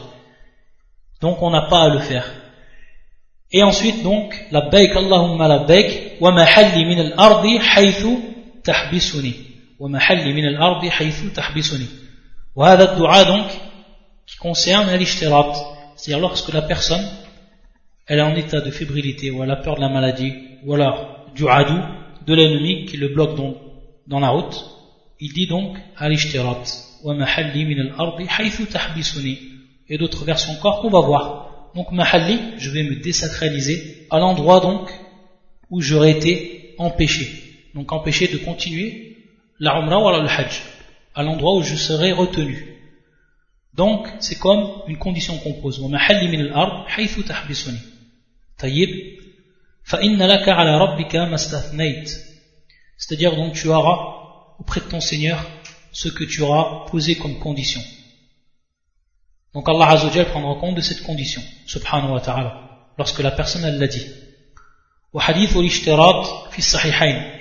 Donc 1.21 1.41
on 1.41 1.49
n'a 1.49 1.63
pas 1.63 1.83
à 1.83 1.89
le 1.89 1.99
faire. 1.99 2.31
Et 3.51 3.63
ensuite 3.63 4.03
donc, 4.03 4.35
la 4.51 4.61
baik 4.69 4.95
Allahumma 4.95 5.47
la 5.47 5.59
baik, 5.59 6.19
wa 6.19 6.31
mahalli 6.31 6.85
min 6.85 6.99
al-ardi 6.99 7.57
haythu 7.57 8.17
tahbisuni. 8.63 9.33
Wa 9.79 9.87
mahalli 9.87 10.33
min 10.33 10.45
al-ardi 10.45 10.89
haythu 10.89 11.31
tahbisuni. 11.31 11.87
Hadha 12.57 12.95
dua 12.95 13.23
donc, 13.23 13.47
qui 14.25 14.37
concerne 14.37 14.93
l'ishtirat. 14.97 15.53
C'est-à-dire 15.95 16.21
lorsque 16.21 16.51
la 16.51 16.61
personne, 16.61 17.05
elle 18.05 18.19
est 18.19 18.23
en 18.23 18.35
état 18.35 18.59
de 18.59 18.71
fébrilité, 18.71 19.31
ou 19.31 19.43
elle 19.43 19.51
a 19.51 19.55
peur 19.57 19.75
de 19.75 19.81
la 19.81 19.89
maladie, 19.89 20.33
ou 20.65 20.73
alors 20.73 21.25
du 21.33 21.47
adou, 21.47 21.79
de 22.25 22.33
l'ennemi 22.33 22.85
qui 22.85 22.97
le 22.97 23.07
bloque 23.09 23.35
donc 23.35 23.55
dans 24.07 24.19
la 24.19 24.29
route, 24.29 24.65
il 25.19 25.31
dit 25.33 25.47
donc 25.47 25.77
al-ishtirat 25.95 26.63
wa 27.03 27.13
mahalli 27.13 27.65
min 27.65 27.79
al-ardi 27.87 28.25
haythu 28.27 28.65
tahbisuni 28.65 29.39
et 29.87 29.97
d'autres 29.97 30.25
versions 30.25 30.53
encore 30.53 30.81
qu'on 30.81 30.89
va 30.89 30.99
voir 30.99 31.46
Donc 31.76 31.90
mahalli, 31.92 32.38
je 32.58 32.70
vais 32.70 32.82
me 32.82 32.96
désacraliser 32.96 34.06
à 34.10 34.18
l'endroit 34.18 34.60
donc 34.60 34.90
où 35.70 35.80
j'aurais 35.80 36.12
été 36.12 36.74
empêché. 36.78 37.26
Donc 37.74 37.92
empêché 37.92 38.28
de 38.28 38.38
continuer 38.38 39.16
la 39.58 39.78
umrah 39.78 40.00
ou 40.00 40.22
le 40.22 40.28
hajj, 40.28 40.62
à 41.14 41.22
l'endroit 41.22 41.56
où 41.56 41.62
je 41.62 41.76
serai 41.76 42.12
retenu. 42.12 42.76
Donc 43.74 44.06
c'est 44.20 44.38
comme 44.38 44.82
une 44.88 44.98
condition 44.98 45.38
qu'on 45.38 45.54
pose. 45.54 45.80
Wa 45.80 45.88
mahalli 45.88 46.28
min 46.28 46.44
al-ard 46.46 46.86
haythu 46.96 47.22
tahbisuni. 47.22 47.78
Tayyib 48.58 48.90
فإن 49.84 50.22
لك 50.22 50.48
على 50.48 50.78
ربك 50.78 51.16
ما 51.16 51.34
استثنيت 51.34 52.10
C'est-à-dire 52.96 53.34
donc 53.34 53.54
tu 53.54 53.68
auras 53.68 53.98
auprès 54.60 54.80
de 54.80 54.86
ton 54.86 55.00
Seigneur 55.00 55.44
ce 55.90 56.08
que 56.08 56.22
tu 56.22 56.40
auras 56.42 56.88
posé 56.88 57.16
comme 57.16 57.38
condition. 57.40 57.80
Donc 59.57 59.67
Allah 59.69 59.89
Azzawajal 59.89 60.29
prendra 60.29 60.53
compte 60.61 60.75
de 60.75 60.81
cette 60.81 61.01
condition, 61.01 61.41
subhanahu 61.65 62.11
wa 62.11 62.21
ta'ala, 62.21 62.51
lorsque 62.95 63.17
la 63.23 63.31
personne 63.31 63.65
elle 63.65 63.79
l'a 63.79 63.87
dit. 63.87 64.05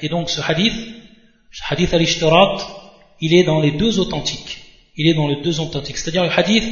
Et 0.01 0.09
donc 0.09 0.31
ce 0.31 0.41
hadith, 0.41 0.73
ce 1.53 1.63
hadith 1.69 1.93
al 1.93 2.07
il 3.21 3.35
est 3.35 3.45
dans 3.45 3.61
les 3.61 3.73
deux 3.73 3.99
authentiques. 3.99 4.63
Il 4.97 5.09
est 5.09 5.13
dans 5.13 5.29
les 5.29 5.43
deux 5.43 5.61
authentiques. 5.61 5.99
C'est-à-dire 5.99 6.23
le 6.23 6.31
hadith 6.31 6.65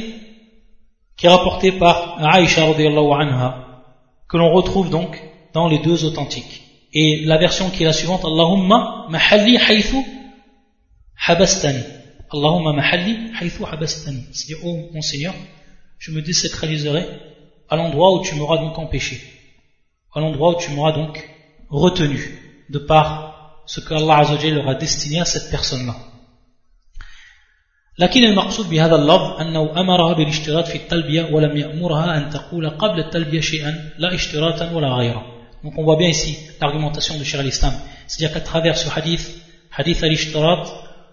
qui 1.15 1.27
est 1.27 1.29
rapporté 1.29 1.73
par 1.73 2.17
Aïcha 2.25 2.63
anha, 2.65 3.83
que 4.27 4.37
l'on 4.37 4.51
retrouve 4.51 4.89
donc 4.89 5.21
dans 5.53 5.67
les 5.67 5.77
deux 5.77 6.05
authentiques. 6.05 6.63
Et 6.91 7.23
la 7.23 7.37
version 7.37 7.69
qui 7.69 7.83
est 7.83 7.85
la 7.85 7.93
suivante, 7.93 8.25
Allahumma 8.25 9.05
mahalli 9.11 9.57
haythu 9.57 9.97
habastani. 11.27 11.83
Allahumma 12.35 12.73
mahalli 12.73 13.13
haythu 13.39 13.63
habastani. 13.71 14.23
C'est-à-dire, 14.31 14.65
oh 14.65 14.89
mon 14.93 15.01
Seigneur, 15.01 15.33
je 15.99 16.11
me 16.11 16.21
désacraliserai 16.21 17.03
à 17.69 17.75
l'endroit 17.75 18.13
où 18.15 18.23
tu 18.23 18.35
m'auras 18.35 18.57
donc 18.57 18.77
empêché. 18.77 19.17
À 20.13 20.19
l'endroit 20.19 20.49
où 20.55 20.59
tu 20.59 20.71
m'auras 20.71 20.91
donc 20.91 21.13
retenu, 21.69 22.19
de 22.69 22.79
par 22.79 23.63
ce 23.65 23.79
que 23.79 23.93
Allah 23.93 24.23
leur 24.57 24.67
a 24.69 24.75
destiné 24.75 25.19
à 25.19 25.25
cette 25.25 25.49
personne-là. 25.49 25.95
لكن 27.99 28.23
المقصود 28.23 28.69
بهذا 28.69 28.95
اللفظ 28.95 29.41
أنه 29.41 29.79
أمرها 29.79 30.13
بالاشتراط 30.13 30.67
في 30.67 30.75
التلبية 30.75 31.33
ولم 31.33 31.57
يأمرها 31.57 32.17
أن 32.17 32.29
تقول 32.29 32.69
قبل 32.69 32.99
التلبية 32.99 33.41
شيئا 33.41 33.91
لا 33.97 34.15
اشتراطا 34.15 34.71
ولا 34.71 34.87
غيره 34.87 35.25
Donc 35.63 35.73
on 35.77 35.83
voit 35.83 35.95
bien 35.95 36.09
ici 36.09 36.37
l'argumentation 36.61 37.17
de 37.17 37.23
Cheikh 37.23 37.39
al-Islam. 37.39 37.73
C'est-à-dire 38.05 38.33
qu'à 38.33 38.41
travers 38.41 38.77
ce 38.77 38.87
hadith, 38.95 39.25
hadith 39.75 40.03
al-ishtirat, 40.03 40.63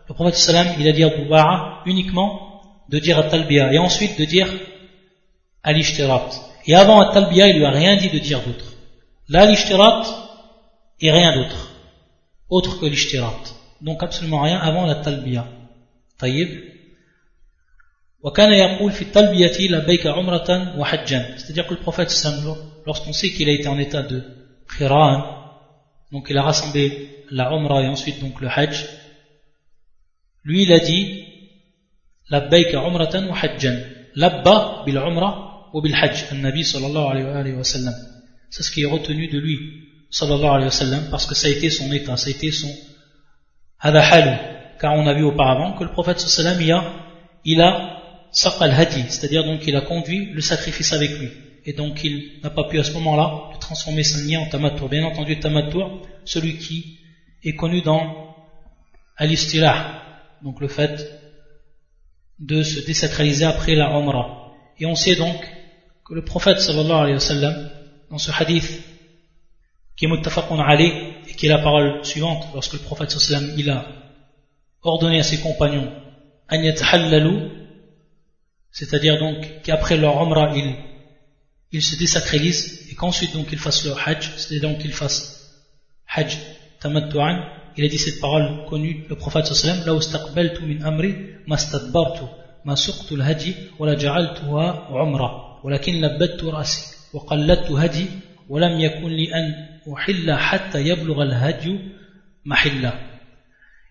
le 0.09 0.15
prophète 0.15 0.37
sallam, 0.37 0.69
il 0.79 0.89
a 0.89 0.93
dit 0.93 1.05
à 1.05 1.09
Bouba'a 1.09 1.83
uniquement 1.87 2.63
de 2.89 2.99
dire 2.99 3.19
à 3.19 3.25
talbiya 3.25 3.73
et 3.73 3.79
ensuite 3.79 4.19
de 4.19 4.25
dire 4.25 4.49
al-ishtirat. 5.63 6.29
Et 6.67 6.75
avant 6.75 7.01
à 7.01 7.13
talbiya, 7.13 7.49
il 7.49 7.59
lui 7.59 7.65
a 7.65 7.71
rien 7.71 7.97
dit 7.97 8.11
de 8.11 8.19
dire 8.19 8.41
d'autre. 8.43 8.73
Là, 9.29 9.47
l'ishtirat 9.47 10.03
et 11.01 11.11
rien 11.11 11.35
d'autre. 11.37 11.71
Autre 12.51 12.79
que 12.79 12.87
l'ishtirat. 12.87 13.41
Donc 13.81 14.03
absolument 14.03 14.43
rien 14.43 14.59
avant 14.59 14.87
la 14.87 14.97
talbiya. 14.97 15.47
Taïb. 16.19 16.51
C'est-à-dire 18.25 18.47
que 21.67 21.75
le 21.75 21.81
prophète 21.81 22.13
lorsqu'on 22.87 23.13
sait 23.13 23.31
qu'il 23.31 23.49
a 23.49 23.53
été 23.53 23.67
en 23.67 23.79
état 23.81 24.03
de 24.03 24.23
khiran, 24.77 25.25
donc 26.13 26.29
il 26.31 26.39
a 26.39 26.43
rassemblé 26.43 27.25
la 27.33 27.51
umrah 27.51 27.83
et 27.83 27.89
ensuite 27.89 28.21
donc 28.21 28.41
le 28.41 28.49
hajj, 28.49 28.87
lui 30.45 30.63
il 30.63 30.73
a 30.73 30.81
dit 30.81 31.25
labbaika 32.31 32.81
umratan 32.89 33.29
wa 33.29 33.37
hajjan. 33.41 33.77
Labba 34.15 34.83
bil 34.85 34.99
umrah 34.99 35.71
ou 35.73 35.81
bil 35.81 35.95
hajj, 35.95 36.33
le 36.33 36.39
nabi 36.39 36.65
sallallahu 36.65 37.07
alayhi 37.07 37.57
wa 37.57 37.65
sallam. 37.65 37.95
C'est 38.51 38.63
ce 38.63 38.71
qui 38.71 38.83
est 38.83 38.87
retenu 38.87 39.29
de 39.29 39.39
lui, 39.39 39.59
sallallahu 40.11 40.55
alayhi 40.57 40.67
wa 40.67 40.71
sallam, 40.71 41.03
parce 41.11 41.27
que 41.27 41.35
ça 41.35 41.47
a 41.49 41.51
été 41.51 41.71
son 41.71 41.91
état, 41.93 42.17
ça 42.17 42.29
a 42.29 42.31
été 42.31 42.51
son 42.53 42.69
hada 43.81 44.03
car 44.79 44.95
on 44.95 45.07
a 45.07 45.15
vu 45.15 45.23
auparavant 45.23 45.73
que 45.77 45.85
le 45.85 45.93
prophète 45.93 46.21
sallallahu 46.21 46.57
alayhi 46.57 46.73
wa 46.73 46.81
sallam, 46.81 46.93
il 47.45 47.61
a 47.61 48.03
al-hadi, 48.61 49.05
c'est-à-dire 49.09 49.45
donc 49.45 49.67
il 49.67 49.77
a 49.77 49.83
conduit 49.83 50.27
le 50.33 50.41
sacrifice 50.41 50.93
avec 50.93 51.11
lui. 51.19 51.31
Et 51.65 51.75
donc 51.75 52.03
il 52.03 52.41
n'a 52.43 52.51
pas 52.51 52.65
pu 52.69 52.79
à 52.79 52.85
ce 52.85 52.93
moment-là 52.93 53.57
transformer 53.61 54.03
son 54.03 54.27
lien 54.27 54.41
en 54.41 54.49
tamatour. 54.49 54.89
Bien 54.89 55.05
entendu, 55.05 55.39
tamatour, 55.39 56.03
celui 56.25 56.59
qui 56.59 56.99
est 57.45 57.55
connu 57.55 57.83
dans 57.83 58.35
al-istilah, 59.17 60.02
donc 60.43 60.61
le 60.61 60.69
fait 60.69 60.95
de 62.39 62.63
se 62.63 62.81
désacraliser 62.85 63.45
après 63.45 63.75
la 63.75 63.91
umrah. 63.91 64.53
Et 64.79 64.87
on 64.87 64.95
sait 64.95 65.17
donc 65.17 65.37
que 66.05 66.15
le 66.15 66.25
prophète 66.25 66.61
sallallahu 66.61 67.03
alayhi 67.05 67.15
wa 67.15 67.21
sallam, 67.21 67.71
dans 68.11 68.19
ce 68.19 68.31
hadith 68.33 68.83
qui 69.97 70.07
est 70.07 70.09
muttafaqun 70.09 70.59
et 70.79 71.35
qui 71.37 71.47
est 71.47 71.49
la 71.49 71.59
parole 71.59 72.05
suivante, 72.05 72.47
lorsque 72.55 72.73
le 72.73 72.81
prophète 72.81 73.11
sallallahu 73.11 73.53
alayhi 73.53 73.53
wa 73.53 73.55
sallam, 73.55 73.61
il 73.61 73.71
a 73.71 73.87
ordonné 74.83 75.21
à 75.21 75.23
ses 75.23 75.41
compagnons, 75.41 75.91
an 76.51 76.59
c'est-à-dire 78.73 79.19
donc 79.19 79.63
qu'après 79.63 79.99
leur 79.99 80.21
umrah, 80.21 80.57
ils, 80.57 80.75
ils 81.73 81.83
se 81.83 81.97
désacralisent 81.97 82.89
et 82.91 82.95
qu'ensuite 82.95 83.35
donc 83.35 83.53
ils 83.53 83.59
fassent 83.59 83.85
leur 83.85 83.99
hajj, 84.09 84.33
c'est-à-dire 84.37 84.71
donc 84.71 84.79
qu'ils 84.79 84.95
fassent 84.95 85.63
hajj 86.09 86.39
tamattu'an. 86.81 87.62
Il 87.77 87.85
a 87.85 87.89
dit 87.89 87.99
cette 87.99 88.21
parole 88.21 88.67
connue, 88.69 89.05
le 89.09 89.17
prophète 89.17 89.47
sallallahu 89.47 90.01
alayhi 90.35 90.61
wa 90.61 90.67
min 90.67 90.85
amri 90.85 91.15
mastadbartu 91.47 92.25
ma 92.65 92.77
suqtu 92.77 93.15
al-hadi 93.15 93.57
wa 93.79 93.87
la 93.87 93.97
ja'altuha 93.97 94.89
umrah 94.91 95.61
walakin 95.65 96.01
labbattu 96.01 96.51
rasi 96.51 96.83
wa 97.15 97.25
qallattu 97.29 97.75
hadi 97.77 98.07
wa 98.49 98.61
lam 98.61 98.79
yakun 98.79 99.09
li 99.09 99.33
an 99.33 99.47
uhilla 99.87 100.37
hatta 100.37 100.81
yablugha 100.81 101.23
al-hadi 101.23 101.79
mahilla. 102.45 102.95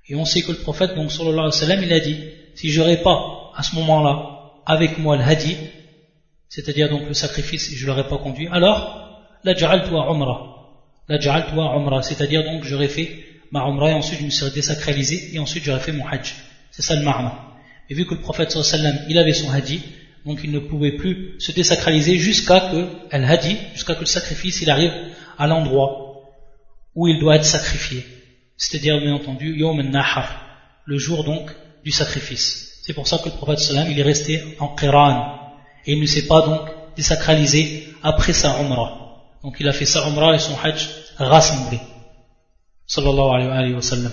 Et 0.07 0.15
on 0.15 0.25
sait 0.25 0.41
que 0.43 0.51
le 0.51 0.59
prophète 0.59 0.95
donc 0.95 1.11
sallallahu 1.11 1.47
alayhi 1.47 1.59
wa 1.59 1.65
sallam, 1.65 1.83
il 1.83 1.93
a 1.93 1.99
dit 1.99 2.17
si 2.55 2.69
j'aurais 2.69 3.01
pas 3.01 3.51
à 3.55 3.63
ce 3.63 3.75
moment-là 3.75 4.13
avec 4.65 4.99
moi 4.99 5.17
le 5.17 5.23
hadi, 5.23 5.55
c'est-à-dire 6.49 6.89
donc 6.89 7.07
le 7.07 7.13
sacrifice, 7.13 7.73
je 7.73 7.83
ne 7.83 7.87
l'aurais 7.87 8.07
pas 8.07 8.17
conduit, 8.17 8.47
alors, 8.51 8.79
la 9.43 9.55
toi 9.55 10.11
umra. 10.11 10.37
La 11.07 11.17
toi 11.17 11.75
umra, 11.75 12.03
c'est-à-dire 12.03 12.43
donc 12.43 12.63
j'aurais 12.63 12.87
fait 12.87 13.30
ma 13.51 13.61
umra 13.65 13.91
et 13.91 13.93
ensuite 13.93 14.19
je 14.19 14.25
me 14.25 14.29
serais 14.29 14.51
désacralisé 14.51 15.35
et 15.35 15.39
ensuite 15.39 15.63
j'aurais 15.63 15.79
fait 15.79 15.91
mon 15.91 16.07
hajj. 16.07 16.35
C'est 16.71 16.81
ça 16.81 16.95
le 16.95 17.03
marna. 17.03 17.51
Et 17.89 17.93
vu 17.93 18.05
que 18.05 18.15
le 18.15 18.21
prophète 18.21 18.51
sallam, 18.51 18.97
il 19.09 19.17
avait 19.17 19.33
son 19.33 19.51
hadi, 19.51 19.81
donc 20.25 20.39
il 20.43 20.51
ne 20.51 20.59
pouvait 20.59 20.93
plus 20.93 21.35
se 21.39 21.51
désacraliser 21.51 22.17
jusqu'à 22.17 22.71
que 22.71 22.87
hadi, 23.11 23.57
jusqu'à 23.73 23.95
que 23.95 24.01
le 24.01 24.05
sacrifice 24.05 24.61
il 24.61 24.69
arrive 24.69 24.93
à 25.37 25.47
l'endroit 25.47 26.21
où 26.95 27.07
il 27.07 27.19
doit 27.19 27.35
être 27.35 27.45
sacrifié. 27.45 28.05
C'est-à-dire 28.57 28.99
bien 29.01 29.13
entendu 29.13 29.57
yom 29.57 29.79
al-nahar, 29.79 30.45
le 30.85 30.97
jour 30.97 31.23
donc 31.23 31.51
du 31.83 31.91
sacrifice. 31.91 32.79
C'est 32.83 32.93
pour 32.93 33.07
ça 33.07 33.17
que 33.17 33.25
le 33.25 33.35
prophète 33.35 33.59
sallam 33.59 33.91
il 33.91 33.99
est 33.99 34.03
resté 34.03 34.41
en 34.59 34.69
Qiran 34.75 35.39
et 35.85 35.93
il 35.93 35.99
ne 35.99 36.05
s'est 36.05 36.27
pas 36.27 36.45
donc 36.45 36.69
désacralisé 36.95 37.87
après 38.03 38.33
sa 38.33 38.59
umrah. 38.61 39.25
Donc 39.43 39.57
il 39.59 39.67
a 39.67 39.73
fait 39.73 39.85
sa 39.85 40.07
umrah 40.07 40.35
et 40.35 40.39
son 40.39 40.55
hajj 40.63 40.87
rassemblé. 41.17 41.79
Wa 42.97 43.81
sallam. 43.81 44.11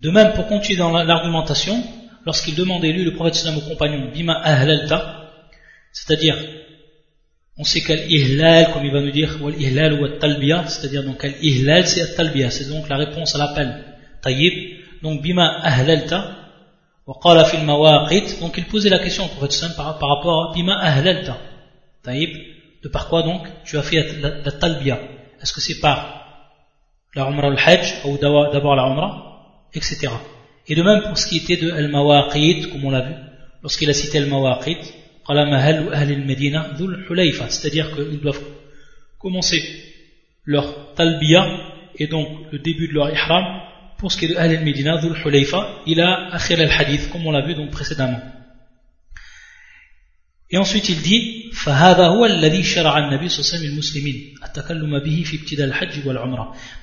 De 0.00 0.10
même, 0.10 0.32
pour 0.34 0.46
continuer 0.46 0.78
dans 0.78 0.90
l'argumentation, 0.90 1.82
lorsqu'il 2.26 2.54
demandait 2.54 2.92
lui, 2.92 3.04
le 3.04 3.14
prophète 3.14 3.34
sallam 3.34 3.58
au 3.58 3.60
compagnon, 3.60 4.10
Bima 4.12 4.34
ahlalta, 4.34 5.30
c'est-à-dire, 5.92 6.36
on 7.58 7.64
sait 7.64 7.82
qu'al 7.82 8.10
ihlal, 8.10 8.72
comme 8.72 8.84
il 8.84 8.92
va 8.92 9.00
nous 9.00 9.10
dire, 9.10 9.38
wal 9.42 9.60
ihlal 9.60 10.00
ou 10.00 10.08
talbiya, 10.18 10.66
c'est-à-dire 10.66 11.04
donc 11.04 11.24
al 11.24 11.34
ihlal 11.42 11.86
c'est 11.86 12.00
al 12.00 12.14
talbiya, 12.14 12.50
c'est 12.50 12.68
donc 12.68 12.88
la 12.88 12.96
réponse 12.96 13.34
à 13.34 13.38
l'appel. 13.38 13.84
Tayyib, 14.22 14.80
donc 15.02 15.20
bima 15.22 15.60
ahlalta, 15.62 16.40
donc 18.40 18.54
il 18.56 18.66
posait 18.66 18.88
la 18.88 18.98
question 19.00 19.24
au 19.24 19.28
prophète 19.28 19.76
par, 19.76 19.98
par 19.98 20.08
rapport 20.08 20.50
à 20.50 20.54
Bima 20.54 20.78
Ahlalta. 20.78 21.38
Taïb, 22.04 22.30
de 22.82 22.88
par 22.88 23.08
quoi 23.08 23.22
donc 23.22 23.46
tu 23.64 23.76
as 23.76 23.82
fait 23.82 24.20
la, 24.20 24.38
la 24.38 24.52
talbiya? 24.52 25.00
Est-ce 25.42 25.52
que 25.52 25.60
c'est 25.60 25.80
par 25.80 26.19
la 27.14 27.28
Umrah 27.28 27.48
al-Hajj 27.48 28.06
ou 28.06 28.18
d'abord 28.18 28.76
la 28.76 28.84
Umrah 28.84 29.26
Etc. 29.72 30.08
Et 30.66 30.74
de 30.74 30.82
même 30.82 31.02
pour 31.02 31.16
ce 31.16 31.26
qui 31.26 31.38
était 31.38 31.56
de 31.56 31.70
Al-Mawaqit, 31.70 32.70
comme 32.70 32.84
on 32.84 32.90
l'a 32.90 33.02
vu, 33.02 33.14
lorsqu'il 33.62 33.88
a 33.88 33.92
cité 33.92 34.18
Al-Mawaqit, 34.18 34.78
c'est-à-dire 37.48 37.94
qu'ils 37.94 38.20
doivent 38.20 38.40
commencer 39.18 39.62
leur 40.44 40.94
talbiya 40.94 41.46
et 41.96 42.06
donc 42.08 42.28
le 42.50 42.58
début 42.58 42.88
de 42.88 42.94
leur 42.94 43.10
ihram 43.10 43.44
pour 43.98 44.10
ce 44.10 44.16
qui 44.16 44.24
est 44.24 44.28
de 44.28 44.36
Ahl 44.36 44.50
al-Medina, 44.56 44.98
Dhul 44.98 45.14
Hulayfa, 45.24 45.82
il 45.86 46.00
a 46.00 46.34
akhir 46.34 46.58
al-hadith, 46.58 47.10
comme 47.10 47.26
on 47.26 47.32
l'a 47.32 47.42
vu 47.42 47.54
donc 47.54 47.70
précédemment. 47.70 48.18
Et 50.52 50.58
ensuite 50.58 50.88
il 50.88 51.00
dit 51.02 51.50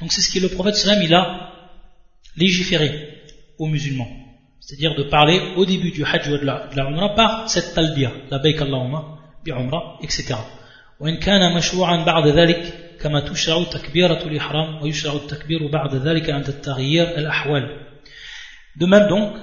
donc 0.02 0.12
c'est 0.12 0.22
ce 0.22 0.34
que 0.34 0.40
le 0.40 0.48
prophète 0.50 0.76
sallam 0.76 1.04
il 1.04 1.14
a 1.14 1.52
légiféré 2.36 3.24
aux 3.58 3.68
musulmans 3.68 4.08
c'est-à-dire 4.60 4.96
de 4.96 5.04
parler 5.04 5.42
au 5.56 5.66
début 5.66 5.92
du 5.92 6.04
hajj 6.04 6.28
ou 6.30 6.38
de 6.38 6.46
la, 6.46 6.68
de 6.68 6.80
umrah 6.82 7.16
par 7.16 7.50
cette 7.50 7.74
talbiya 7.74 8.12
la 8.30 8.40
baik 8.40 8.62
Allahumma 8.62 9.20
bi 9.44 9.52
umrah 9.52 9.98
etc 10.02 10.36
وإن 11.00 11.18
كان 11.18 11.56
مشروعا 11.56 12.06
بعد 12.06 12.28
ذلك 12.28 12.74
كما 13.02 13.20
تشرع 13.20 13.64
تكبيرة 13.64 14.24
الإحرام 14.26 14.82
ويشرع 14.82 15.14
التكبير 15.14 15.68
بعد 15.68 15.96
ذلك 15.96 16.30
عند 16.30 16.48
التغيير 16.48 17.18
الأحوال 17.18 17.88
De 18.80 18.86
même 18.86 19.08
donc, 19.08 19.34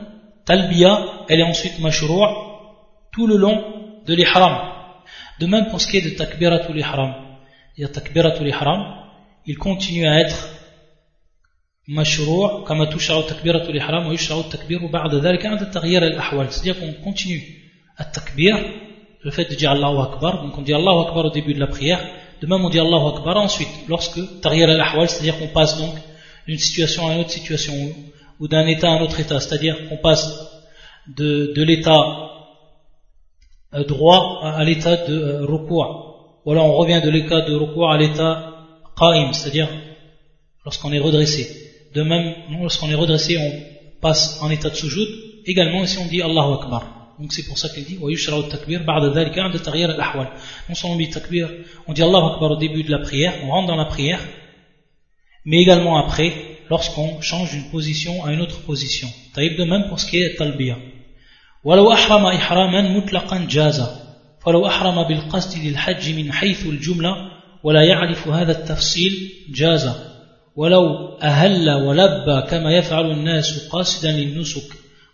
talbiya, 0.44 1.26
elle 1.28 1.40
est 1.40 1.44
ensuite 1.44 1.78
mashroua 1.80 2.28
tout 3.12 3.26
le 3.26 3.36
long 3.36 3.83
de 4.05 4.13
l'ihram. 4.15 4.55
De 5.39 5.45
même 5.45 5.67
pour 5.69 5.79
ce 5.81 5.87
qui 5.87 5.97
est 5.97 6.01
de 6.01 6.15
takbiratul 6.15 6.77
ihram. 6.77 7.13
Il 7.77 7.81
y 7.81 7.85
a 7.85 7.89
takbiratul 7.89 8.47
ihram, 8.47 8.81
il 9.45 9.57
continue 9.57 10.07
à 10.07 10.19
être 10.19 10.59
مشروع 11.89 12.65
كما 12.67 12.85
تشرع 12.85 13.21
تكبيرة 13.21 13.69
الإحرام 13.69 14.07
ويشرع 14.07 14.39
التكبير 14.39 14.87
بعد 14.87 15.15
ذلك 15.15 15.45
عند 15.45 15.71
تغيير 15.71 16.03
الأحوال 16.07 16.47
c'est-à-dire 16.53 16.79
qu'on 16.79 16.93
continue 17.03 17.41
التكبير 17.99 18.55
le 19.23 19.31
fait 19.31 19.49
de 19.49 19.55
dire 19.55 19.71
Allahu 19.71 19.97
Akbar 20.07 20.43
donc 20.43 20.57
on 20.57 20.61
dit 20.61 20.73
Allahu 20.73 21.07
Akbar 21.07 21.25
au 21.25 21.31
début 21.31 21.53
de 21.55 21.59
la 21.59 21.67
prière 21.67 21.99
de 22.41 22.47
même 22.47 22.63
on 22.63 22.69
dit 22.69 22.79
Allahu 22.79 23.15
Akbar 23.15 23.37
ensuite 23.37 23.73
lorsque 23.87 24.19
تغيير 24.41 24.69
الأحوال 24.69 25.09
c'est-à-dire 25.09 25.39
qu'on 25.39 25.47
passe 25.47 25.79
donc 25.79 25.95
d'une 26.47 26.59
situation 26.59 27.07
à 27.07 27.13
une 27.13 27.21
autre 27.21 27.31
situation 27.31 27.73
ou 28.39 28.47
d'un 28.47 28.67
état 28.67 28.87
à 28.87 28.91
un 28.91 29.01
autre 29.01 29.19
état 29.19 29.39
c'est-à-dire 29.39 29.75
qu'on 29.89 29.97
passe 29.97 30.25
de, 31.07 31.53
de 31.55 31.63
l'état 31.63 31.91
euh, 31.91 32.32
droit 33.82 34.40
à 34.42 34.62
l'état 34.62 34.96
de 35.08 35.14
euh, 35.14 35.46
recours 35.46 36.40
ou 36.44 36.52
alors 36.52 36.66
on 36.66 36.76
revient 36.76 37.00
de 37.04 37.10
l'état 37.10 37.40
de 37.40 37.54
recours 37.54 37.90
à 37.90 37.98
l'état 37.98 38.52
qaim 38.96 39.32
c'est-à-dire 39.32 39.68
lorsqu'on 40.64 40.92
est 40.92 40.98
redressé 40.98 41.64
De 41.94 42.02
même, 42.02 42.34
lorsqu'on 42.60 42.90
est 42.90 42.94
redressé, 42.94 43.38
on 43.38 43.52
passe 44.00 44.38
en 44.42 44.50
état 44.50 44.70
de 44.70 44.74
sujoud. 44.74 45.08
Également, 45.46 45.84
ici 45.84 45.98
on 46.00 46.06
dit 46.06 46.22
Allahu 46.22 46.54
Akbar. 46.54 46.82
Donc 47.20 47.32
c'est 47.32 47.46
pour 47.46 47.58
ça 47.58 47.68
qu'il 47.68 47.84
dit 47.84 47.98
takbir 48.50 48.80
Non 50.68 50.74
seulement 50.74 50.96
on 50.96 50.98
dit 50.98 51.10
takbir, 51.10 51.48
on 51.86 51.92
dit 51.92 52.02
Allahu 52.02 52.34
Akbar 52.34 52.50
au 52.52 52.56
début 52.56 52.82
de 52.82 52.90
la 52.90 52.98
prière, 52.98 53.34
on 53.44 53.50
rentre 53.50 53.68
dans 53.68 53.76
la 53.76 53.84
prière, 53.84 54.20
mais 55.44 55.58
également 55.58 55.96
après, 55.96 56.32
lorsqu'on 56.68 57.20
change 57.20 57.52
d'une 57.52 57.70
position 57.70 58.24
à 58.24 58.32
une 58.32 58.40
autre 58.40 58.60
position. 58.62 59.08
Taïb 59.34 59.56
de 59.56 59.64
même 59.64 59.88
pour 59.88 60.00
ce 60.00 60.10
qui 60.10 60.20
est 60.20 60.34
talbiya. 60.36 60.76
ولو 61.64 61.92
أحرم 61.92 62.26
إحراما 62.26 62.82
مطلقا 62.82 63.46
جاز. 63.50 63.82
فلو 64.46 64.66
أحرم 64.66 65.02
بالقصد 65.08 65.64
للحج 65.64 66.14
من 66.14 66.32
حيث 66.32 66.66
الجملة 66.66 67.16
ولا 67.62 67.82
يعرف 67.82 68.28
هذا 68.28 68.52
التفصيل 68.52 69.12
جاز. 69.54 69.90
ولو 70.56 71.08
أهل 71.22 71.70
ولبى 71.70 72.46
كما 72.50 72.72
يفعل 72.72 73.10
الناس 73.10 73.68
قاصدا 73.68 74.12
للنسك 74.12 74.72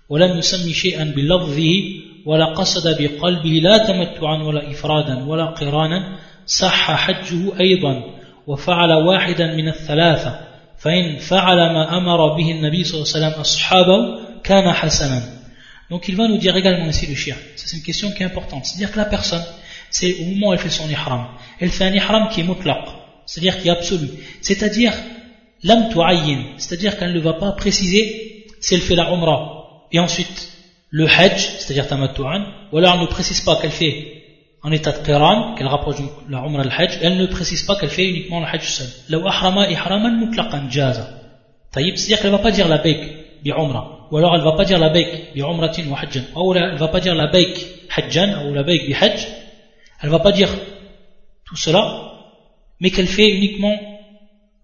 ولم 0.08 0.38
يسمي 0.38 0.72
شيئا 0.72 1.04
بلفظه 1.04 1.72
ولا 2.26 2.44
قصد 2.54 3.02
بقلبه 3.02 3.48
لا 3.48 3.78
تمتعا 3.78 4.42
ولا 4.42 4.70
إفرادا 4.70 5.24
ولا 5.24 5.44
قرانا 5.46 6.18
صح 6.46 6.90
حجه 6.90 7.60
أيضا. 7.60 8.04
وفعل 8.46 8.92
واحدا 8.92 9.56
من 9.56 9.68
الثلاثة 9.68 10.40
فإن 10.78 11.18
فعل 11.18 11.56
ما 11.56 11.98
أمر 11.98 12.36
به 12.36 12.50
النبي 12.50 12.84
صلى 12.84 12.94
الله 12.94 13.12
عليه 13.14 13.26
وسلم 13.26 13.40
أصحابه 13.40 13.98
كان 14.44 14.72
حسنا. 14.72 15.39
Donc 15.90 16.06
il 16.08 16.16
va 16.16 16.28
nous 16.28 16.38
dire 16.38 16.56
également 16.56 16.86
ici 16.86 17.06
le 17.06 17.16
shir. 17.16 17.36
C'est 17.56 17.76
une 17.76 17.82
question 17.82 18.12
qui 18.12 18.22
est 18.22 18.26
importante. 18.26 18.64
C'est-à-dire 18.64 18.92
que 18.92 18.98
la 18.98 19.06
personne, 19.06 19.44
c'est 19.90 20.20
au 20.20 20.24
moment 20.24 20.48
où 20.48 20.52
elle 20.52 20.60
fait 20.60 20.70
son 20.70 20.88
ihram, 20.88 21.26
elle 21.58 21.70
fait 21.70 21.84
un 21.84 21.92
ihram 21.92 22.28
qui 22.28 22.40
est 22.40 22.44
mutlaq, 22.44 22.84
c'est-à-dire 23.26 23.60
qui 23.60 23.68
est 23.68 23.72
absolu. 23.72 24.08
C'est-à-dire 24.40 24.92
lam 25.64 25.88
tu'ayyin, 25.90 26.44
c'est-à-dire 26.58 26.96
qu'elle 26.96 27.12
ne 27.12 27.20
va 27.20 27.34
pas 27.34 27.52
préciser 27.52 28.46
si 28.60 28.74
elle 28.74 28.82
fait 28.82 28.94
la 28.94 29.10
umrah 29.12 29.86
et 29.90 29.98
ensuite 29.98 30.52
le 30.90 31.06
hajj, 31.06 31.56
c'est-à-dire 31.58 31.88
tamattu'an, 31.88 32.44
ou 32.72 32.78
alors 32.78 32.94
elle 32.94 33.00
ne 33.00 33.06
précise 33.06 33.40
pas 33.40 33.56
qu'elle 33.60 33.72
fait 33.72 34.16
en 34.62 34.70
état 34.70 34.92
de 34.92 35.04
qiran, 35.04 35.54
qu'elle 35.56 35.66
rapproche 35.66 35.96
la 36.28 36.38
umrah 36.38 36.64
le 36.64 36.70
hajj, 36.70 36.98
elle 37.02 37.16
ne 37.16 37.26
précise 37.26 37.64
pas 37.64 37.74
qu'elle 37.76 37.90
fait 37.90 38.08
uniquement 38.08 38.38
le 38.40 38.46
hajj 38.46 38.62
seul. 38.62 38.88
Jaza. 40.70 41.08
c'est-à-dire 41.74 42.20
qu'elle 42.20 42.30
ne 42.30 42.36
va 42.36 42.42
pas 42.42 42.52
dire 42.52 42.68
la 42.68 42.78
bi 42.78 42.96
umrah, 43.44 43.99
ou 44.10 44.16
alors 44.16 44.34
elle 44.34 44.40
ne 44.40 44.44
va 44.44 44.56
pas 44.56 44.64
dire 44.64 44.78
la 44.78 44.90
baik 44.90 45.34
bi 45.34 45.40
umratin 45.40 45.86
wa 45.88 45.98
hajjan, 46.00 46.22
ou 46.34 46.54
elle 46.54 46.72
ne 46.74 46.78
va 46.78 46.88
pas 46.88 47.00
dire 47.00 47.14
la 47.14 47.28
baik 47.28 47.66
hajjan, 47.96 48.46
ou 48.46 48.54
la 48.54 48.62
baik 48.62 48.86
bi 48.86 48.94
hajj, 48.94 49.26
elle 50.00 50.08
ne 50.08 50.12
va 50.12 50.18
pas 50.20 50.32
dire 50.32 50.48
tout 51.46 51.56
cela, 51.56 52.12
mais 52.80 52.90
qu'elle 52.90 53.06
fait 53.06 53.28
uniquement 53.28 53.76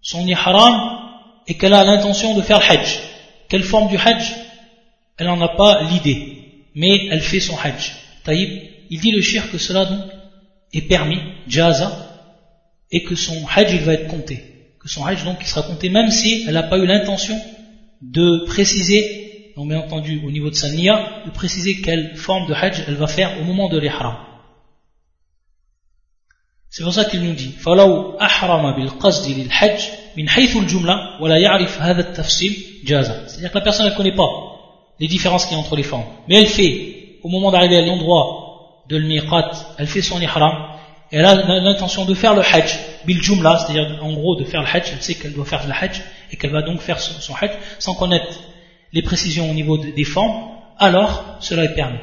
son 0.01 0.25
ihram 0.25 0.99
et 1.47 1.55
qu'elle 1.55 1.73
a 1.73 1.83
l'intention 1.83 2.35
de 2.35 2.41
faire 2.41 2.59
le 2.59 2.65
hajj. 2.65 2.99
Quelle 3.49 3.63
forme 3.63 3.87
du 3.87 3.97
hajj? 3.97 4.33
Elle 5.17 5.27
n'en 5.27 5.41
a 5.41 5.49
pas 5.49 5.83
l'idée, 5.83 6.65
mais 6.75 7.07
elle 7.07 7.21
fait 7.21 7.39
son 7.39 7.57
hajj. 7.57 7.93
Taïb, 8.23 8.49
il 8.89 8.99
dit 8.99 9.11
le 9.11 9.21
shir 9.21 9.49
que 9.51 9.57
cela 9.57 9.85
donc 9.85 10.05
est 10.73 10.81
permis, 10.81 11.19
jaza, 11.47 12.07
et 12.91 13.03
que 13.03 13.15
son 13.15 13.45
hajj 13.47 13.73
il 13.73 13.81
va 13.81 13.93
être 13.93 14.07
compté. 14.07 14.43
Que 14.79 14.89
son 14.89 15.05
hajj 15.05 15.23
donc 15.23 15.37
il 15.41 15.47
sera 15.47 15.63
compté 15.63 15.89
même 15.89 16.11
si 16.11 16.45
elle 16.47 16.53
n'a 16.53 16.63
pas 16.63 16.77
eu 16.77 16.85
l'intention 16.85 17.39
de 18.01 18.45
préciser, 18.45 19.26
donc 19.56 19.68
bien 19.68 19.78
entendu 19.78 20.22
au 20.26 20.30
niveau 20.30 20.50
de 20.50 20.54
sa 20.54 20.70
niya, 20.70 21.22
de 21.26 21.30
préciser 21.30 21.80
quelle 21.80 22.16
forme 22.16 22.46
de 22.46 22.54
hajj 22.54 22.84
elle 22.88 22.94
va 22.94 23.06
faire 23.06 23.40
au 23.40 23.44
moment 23.44 23.68
de 23.68 23.78
l'ihram. 23.78 24.16
C'est 26.70 26.84
pour 26.84 26.94
ça 26.94 27.04
qu'il 27.04 27.20
nous 27.22 27.34
dit 27.34 27.52
فلو 27.58 28.18
أحرم 28.18 28.76
بالقصد 28.76 29.38
للحج 29.38 29.80
من 30.16 30.28
حيث 30.28 30.56
الجملة 30.56 31.20
ولا 31.20 31.36
يعرف 31.36 31.82
هذا 31.82 32.00
التفصيل 32.00 32.64
جاز 32.84 33.10
c'est-à-dire 33.26 33.50
que 33.52 33.58
la 33.58 33.64
personne 33.64 33.86
ne 33.86 33.94
connaît 33.94 34.16
pas 34.16 34.30
les 34.98 35.06
différences 35.06 35.44
qu'il 35.44 35.52
y 35.52 35.56
a 35.56 35.62
entre 35.62 35.76
les 35.76 35.82
formes 35.82 36.06
mais 36.28 36.36
elle 36.40 36.46
fait 36.46 37.18
au 37.22 37.28
moment 37.28 37.50
d'arriver 37.50 37.76
à 37.76 37.82
l'endroit 37.82 38.84
de 38.88 38.96
l'miqat 38.96 39.50
elle 39.78 39.86
fait 39.86 40.00
son 40.00 40.18
ihram 40.20 40.54
et 41.12 41.16
elle 41.18 41.26
a 41.26 41.34
l'intention 41.60 42.06
de 42.06 42.14
faire 42.14 42.34
le 42.34 42.40
hajj 42.40 42.78
bil 43.04 43.22
jumla 43.22 43.58
c'est-à-dire 43.58 43.98
en 44.02 44.12
gros 44.14 44.36
de 44.36 44.44
faire 44.44 44.62
le 44.62 44.68
hajj 44.72 44.92
elle 44.92 45.02
sait 45.02 45.14
qu'elle 45.14 45.34
doit 45.34 45.44
faire 45.44 45.66
le 45.66 45.74
hajj 45.74 46.00
et 46.30 46.36
qu'elle 46.38 46.52
va 46.52 46.62
donc 46.62 46.80
faire 46.80 46.98
son, 47.00 47.20
son 47.20 47.34
hajj 47.34 47.52
sans 47.78 47.94
connaître 47.94 48.32
les 48.92 49.02
précisions 49.02 49.50
au 49.50 49.54
niveau 49.54 49.78
des 49.78 50.04
formes 50.04 50.36
alors 50.78 51.38
cela 51.40 51.64
est 51.64 51.74
permis 51.74 51.98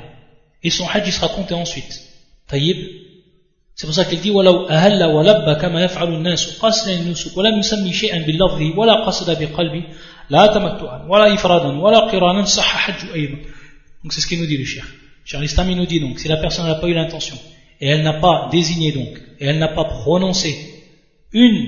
et 0.63 0.69
son 0.69 0.87
hajj 0.87 1.07
il 1.07 1.13
sera 1.13 1.29
compté 1.29 1.53
ensuite 1.53 1.93
taïb 2.47 2.77
C'est 3.79 3.87
pour 3.87 3.95
ça 3.95 4.03
qu'il 4.03 4.19
dit 4.19 4.31
ولو 4.31 4.67
أهل 4.67 5.03
ولبى 5.03 5.55
كما 5.61 5.83
يفعل 5.83 6.13
الناس 6.13 6.59
قصدا 6.59 6.93
النسك 6.99 7.37
ولم 7.37 7.59
يسمي 7.59 7.93
شيئا 7.93 8.17
باللفظ 8.25 8.61
ولا 8.77 9.05
قصد 9.05 9.41
بقلبه 9.41 9.83
لا 10.29 10.47
تمتعا 10.47 11.07
ولا 11.09 11.33
إفرادا 11.33 11.79
ولا 11.79 11.99
قرانا 11.99 12.43
صح 12.43 12.77
حج 12.77 13.11
أيضا 13.13 13.37
Donc 14.03 14.11
c'est 14.13 14.19
ce 14.19 14.27
qu'il 14.27 14.39
nous 14.41 14.47
dit 14.47 14.57
le 14.57 14.65
cheikh. 14.65 14.83
Cheikh 15.23 15.39
l'Islam 15.39 15.69
il 15.69 15.77
nous 15.77 15.85
dit 15.85 16.01
donc 16.01 16.19
si 16.19 16.27
la 16.27 16.35
personne 16.35 16.67
n'a 16.67 16.75
pas 16.75 16.87
eu 16.87 16.93
l'intention 16.93 17.37
et 17.79 17.87
elle 17.87 18.03
n'a 18.03 18.13
pas 18.25 18.49
désigné 18.51 18.91
donc 18.91 19.13
et 19.39 19.45
elle 19.45 19.59
n'a 19.59 19.69
pas 19.69 19.85
prononcé 19.85 20.51
une 21.31 21.59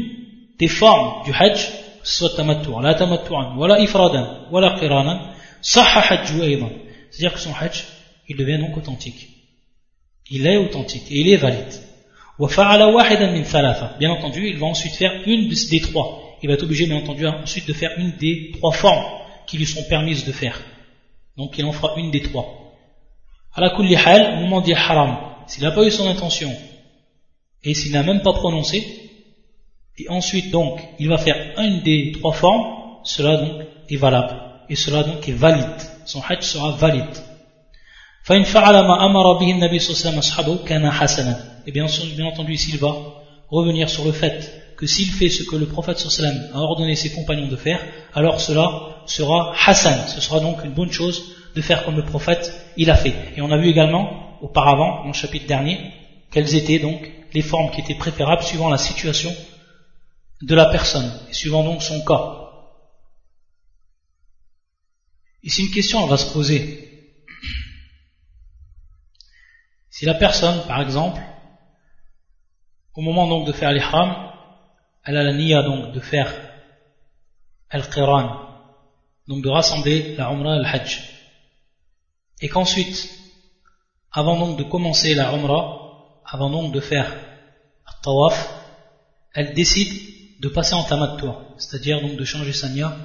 des 0.59 0.67
formes 0.67 1.23
du 1.23 1.31
hajj 1.31 1.59
que 1.59 1.61
ce 1.61 1.84
soit 2.06 2.36
tamattu'an, 2.36 2.80
la 2.80 2.94
tamattu'an, 2.94 3.56
wala 3.56 3.80
ifradan, 3.80 4.46
wala 4.50 4.78
qiranan. 4.78 5.32
C'est-à-dire 5.60 7.32
que 7.32 7.40
son 7.40 7.52
hajj 7.52 7.84
il 8.28 8.36
devient 8.36 8.58
donc 8.58 8.76
authentique. 8.76 9.28
Il 10.30 10.46
est 10.46 10.56
authentique 10.56 11.10
et 11.10 11.20
il 11.20 11.28
est 11.28 11.36
valide. 11.36 11.72
Bien 13.98 14.10
entendu, 14.10 14.48
il 14.48 14.58
va 14.58 14.66
ensuite 14.66 14.94
faire 14.94 15.12
une 15.26 15.48
des 15.48 15.80
trois. 15.80 16.22
Il 16.42 16.48
va 16.48 16.54
être 16.54 16.64
obligé, 16.64 16.86
bien 16.86 16.96
entendu, 16.96 17.26
ensuite 17.26 17.66
de 17.66 17.72
faire 17.72 17.92
une 17.96 18.16
des 18.16 18.52
trois 18.58 18.72
formes 18.72 19.04
qui 19.46 19.56
lui 19.58 19.66
sont 19.66 19.84
permises 19.84 20.24
de 20.24 20.32
faire. 20.32 20.60
Donc 21.36 21.56
il 21.58 21.64
en 21.64 21.72
fera 21.72 21.94
une 21.96 22.10
des 22.10 22.22
trois. 22.22 22.74
La 23.56 23.70
kulli 23.70 23.96
hal, 23.96 24.40
moment 24.40 24.60
dit 24.60 24.74
haram, 24.74 25.16
s'il 25.46 25.62
n'a 25.62 25.70
pas 25.70 25.84
eu 25.84 25.90
son 25.90 26.06
intention 26.08 26.52
et 27.64 27.72
s'il 27.72 27.92
n'a 27.92 28.02
même 28.02 28.20
pas 28.20 28.34
prononcé, 28.34 29.05
et 29.97 30.09
ensuite 30.09 30.51
donc 30.51 30.79
il 30.99 31.09
va 31.09 31.17
faire 31.17 31.37
une 31.57 31.81
des 31.81 32.11
trois 32.13 32.33
formes, 32.33 32.65
cela 33.03 33.37
donc 33.37 33.61
est 33.89 33.97
valable. 33.97 34.35
Et 34.69 34.75
cela 34.75 35.03
donc 35.03 35.27
est 35.27 35.33
valide. 35.33 35.81
Son 36.05 36.21
hajj 36.21 36.41
sera 36.41 36.71
valide. 36.71 37.17
فإن 38.23 38.43
فعل 38.43 38.73
ما 38.85 39.05
أمر 39.05 39.33
به 39.33 39.51
النبي 39.51 39.79
صلى 39.79 39.89
الله 39.89 40.01
عليه 40.01 40.09
وسلم 40.09 40.19
أصحابه 40.19 40.65
كان 40.65 40.91
حسنا 40.91 41.51
et 41.65 41.71
bien, 41.71 41.85
bien 42.15 42.25
entendu 42.25 42.55
s'il 42.55 42.77
va 42.77 42.95
revenir 43.49 43.89
sur 43.89 44.05
le 44.05 44.11
fait 44.11 44.73
que 44.77 44.87
s'il 44.87 45.07
fait 45.07 45.29
ce 45.29 45.43
que 45.43 45.55
le 45.55 45.67
prophète 45.67 45.99
sallam 45.99 46.35
a 46.53 46.59
ordonné 46.59 46.95
ses 46.95 47.11
compagnons 47.11 47.47
de 47.47 47.55
faire, 47.55 47.79
alors 48.13 48.39
cela 48.41 49.03
sera 49.05 49.53
Hassan, 49.65 50.07
ce 50.07 50.21
sera 50.21 50.39
donc 50.39 50.63
une 50.63 50.71
bonne 50.71 50.91
chose 50.91 51.35
de 51.55 51.61
faire 51.61 51.83
comme 51.83 51.97
le 51.97 52.05
prophète 52.05 52.51
il 52.77 52.89
a 52.89 52.95
fait. 52.95 53.13
Et 53.35 53.41
on 53.41 53.51
a 53.51 53.57
vu 53.57 53.69
également 53.69 54.37
auparavant, 54.41 55.01
dans 55.01 55.07
le 55.07 55.13
chapitre 55.13 55.47
dernier, 55.47 55.79
quelles 56.31 56.55
étaient 56.55 56.79
donc 56.79 57.11
les 57.33 57.41
formes 57.41 57.69
qui 57.71 57.81
étaient 57.81 57.95
préférables 57.95 58.43
suivant 58.43 58.69
la 58.69 58.77
situation 58.77 59.31
de 60.42 60.54
la 60.54 60.66
personne 60.66 61.10
et 61.28 61.32
suivant 61.32 61.64
donc 61.64 61.82
son 61.82 62.04
cas. 62.04 62.46
Ici 65.42 65.62
une 65.62 65.70
question 65.70 66.06
va 66.06 66.16
se 66.16 66.32
poser. 66.32 66.86
Si 69.90 70.04
la 70.04 70.14
personne, 70.14 70.66
par 70.66 70.82
exemple, 70.82 71.22
au 72.94 73.00
moment 73.00 73.26
donc 73.28 73.46
de 73.46 73.52
faire 73.52 73.72
l'ihram, 73.72 74.30
elle 75.04 75.16
a 75.16 75.22
la 75.22 75.32
niya 75.32 75.62
donc 75.62 75.92
de 75.92 76.00
faire 76.00 76.34
al-qiran, 77.70 78.48
donc 79.28 79.42
de 79.42 79.48
rassembler 79.48 80.16
la 80.16 80.30
umrah 80.30 80.56
et 80.56 80.58
le 80.58 80.66
hajj. 80.66 81.00
Et 82.42 82.48
qu'ensuite, 82.48 83.08
avant 84.10 84.38
donc 84.38 84.58
de 84.58 84.64
commencer 84.64 85.14
la 85.14 85.32
umrah, 85.32 86.20
avant 86.24 86.50
donc 86.50 86.72
de 86.72 86.80
faire 86.80 87.10
le 87.10 88.02
tawaf, 88.02 88.52
elle 89.32 89.54
décide 89.54 90.15
de 90.39 90.49
passer 90.49 90.73
en 90.73 90.83
tamattu, 90.83 91.27
c'est-à-dire 91.57 92.01
donc 92.01 92.15
de 92.17 92.23
changer 92.23 92.53
sa 92.53 92.69
niya 92.69 92.95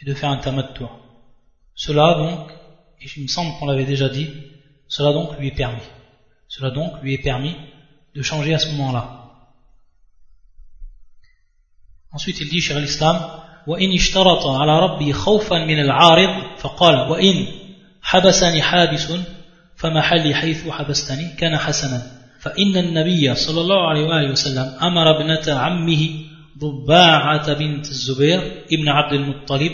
et 0.00 0.04
de 0.04 0.14
faire 0.14 0.30
un 0.30 0.38
tamattu. 0.38 0.84
Cela 1.74 2.14
donc, 2.14 2.50
et 3.00 3.06
il 3.16 3.22
me 3.22 3.28
semble 3.28 3.56
qu'on 3.58 3.66
l'avait 3.66 3.84
déjà 3.84 4.08
dit, 4.08 4.28
cela 4.88 5.12
donc 5.12 5.38
lui 5.38 5.48
est 5.48 5.56
permis. 5.56 5.88
Cela 6.48 6.70
donc 6.70 7.00
lui 7.02 7.14
est 7.14 7.22
permis 7.22 7.56
de 8.14 8.22
changer 8.22 8.54
à 8.54 8.58
ce 8.58 8.68
moment-là. 8.72 9.04
Ensuite, 12.12 12.40
il 12.40 12.48
dit, 12.50 12.60
cher 12.60 12.78
l'islam, 12.78 13.16
وإن 13.66 13.92
اشترط 13.92 14.46
على 14.46 14.80
ربي 14.80 15.12
خوفا 15.12 15.58
من 15.58 15.80
العارض 15.80 16.58
فقال 16.58 17.10
وإن 17.10 17.46
حبسني 18.02 18.62
حابس 18.62 19.12
فمحلي 19.76 20.34
حيث 20.34 20.68
حبستني 20.68 21.36
كان 21.38 21.56
حسنا 21.58 22.02
فإن 22.40 22.76
النبي 22.76 23.34
صلى 23.34 23.60
الله 23.60 23.88
عليه 23.88 24.00
وآله 24.00 24.30
وسلم 24.30 24.74
أمر 24.82 25.20
ابنة 25.20 25.58
عمه 25.58 26.08
ضباعة 26.57 27.53
بنت 27.53 27.85
الزبير 27.85 28.65
ابن 28.71 28.89
عبد 28.89 29.13
المطلب 29.13 29.71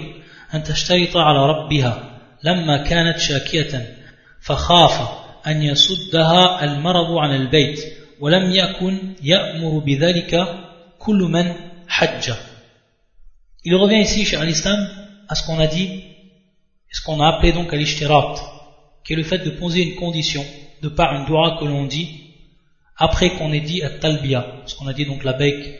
أن 0.53 0.63
تشترط 0.63 1.17
على 1.17 1.45
ربها 1.45 2.19
لما 2.43 2.77
كانت 2.77 3.19
شاكية 3.19 3.97
فخاف 4.41 5.09
أن 5.47 5.61
يسدها 5.63 6.63
المرض 6.63 7.17
عن 7.17 7.35
البيت 7.35 7.79
ولم 8.19 8.51
يكن 8.51 8.99
يأمر 9.23 9.79
بذلك 9.79 10.47
كل 10.99 11.17
من 11.17 11.53
حج 11.87 12.33
Il 13.65 13.75
revient 13.75 14.01
ici 14.01 14.25
chez 14.25 14.35
Al-Islam 14.35 14.89
à 15.29 15.35
ce 15.35 15.45
qu'on 15.45 15.57
a 15.57 15.67
dit, 15.67 16.03
ce 16.91 17.01
qu'on 17.01 17.21
a 17.21 17.29
appelé 17.29 17.53
donc 17.53 17.71
al-ishtirat, 17.73 18.35
qui 19.05 19.13
est 19.13 19.15
le 19.15 19.23
fait 19.23 19.37
de 19.37 19.51
poser 19.51 19.83
une 19.83 19.95
condition 19.95 20.45
de 20.81 20.89
par 20.89 21.15
une 21.15 21.25
dua 21.25 21.57
que 21.57 21.65
l'on 21.65 21.85
dit 21.85 22.23
après 22.97 23.31
qu'on 23.31 23.53
ait 23.53 23.61
dit 23.61 23.81
at-talbiya, 23.81 24.63
ce 24.65 24.75
qu'on 24.75 24.87
a 24.87 24.93
dit 24.93 25.05
donc 25.05 25.23
la 25.23 25.33
baik, 25.33 25.79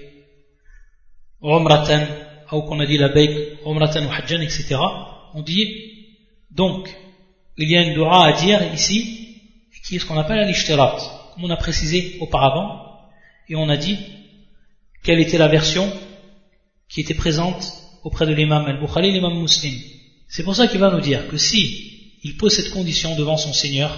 umratan, 1.44 2.06
ou 2.52 2.62
qu'on 2.62 2.80
a 2.80 2.86
dit 2.86 2.98
la 2.98 3.10
baik, 3.10 3.32
umratan 3.66 4.06
ou 4.06 4.12
hajjan, 4.12 4.42
etc. 4.42 4.76
On 5.34 5.42
dit 5.42 5.68
donc 6.52 6.90
il 7.58 7.70
y 7.70 7.78
a 7.78 7.82
une 7.82 7.94
dua 7.94 8.26
à 8.26 8.32
dire 8.34 8.74
ici 8.74 9.20
qui 9.84 9.98
est 9.98 10.00
ce 10.00 10.06
qu'on 10.06 10.18
appelle 10.18 10.40
al-ishtirat, 10.40 10.98
comme 11.34 11.44
on 11.44 11.50
a 11.50 11.58
précisé 11.58 12.18
auparavant, 12.22 13.10
et 13.50 13.56
on 13.56 13.68
a 13.70 13.78
dit 13.78 13.98
quelle 15.04 15.20
était 15.20 15.38
la 15.38 15.50
version 15.50 15.92
qui 16.88 17.02
était 17.02 17.14
présente 17.14 17.74
auprès 18.04 18.26
de 18.26 18.34
l'imam 18.34 18.66
al-Bukhari 18.66 19.12
l'imam 19.12 19.38
muslim. 19.40 19.78
C'est 20.30 20.44
pour 20.44 20.56
ça 20.56 20.68
qu'il 20.68 20.80
va 20.80 20.90
nous 20.90 21.02
dire 21.02 21.28
que 21.28 21.38
si 21.38 22.18
il 22.24 22.38
pose 22.38 22.54
cette 22.56 22.72
condition 22.72 23.16
devant 23.16 23.36
son 23.36 23.52
Seigneur, 23.52 23.92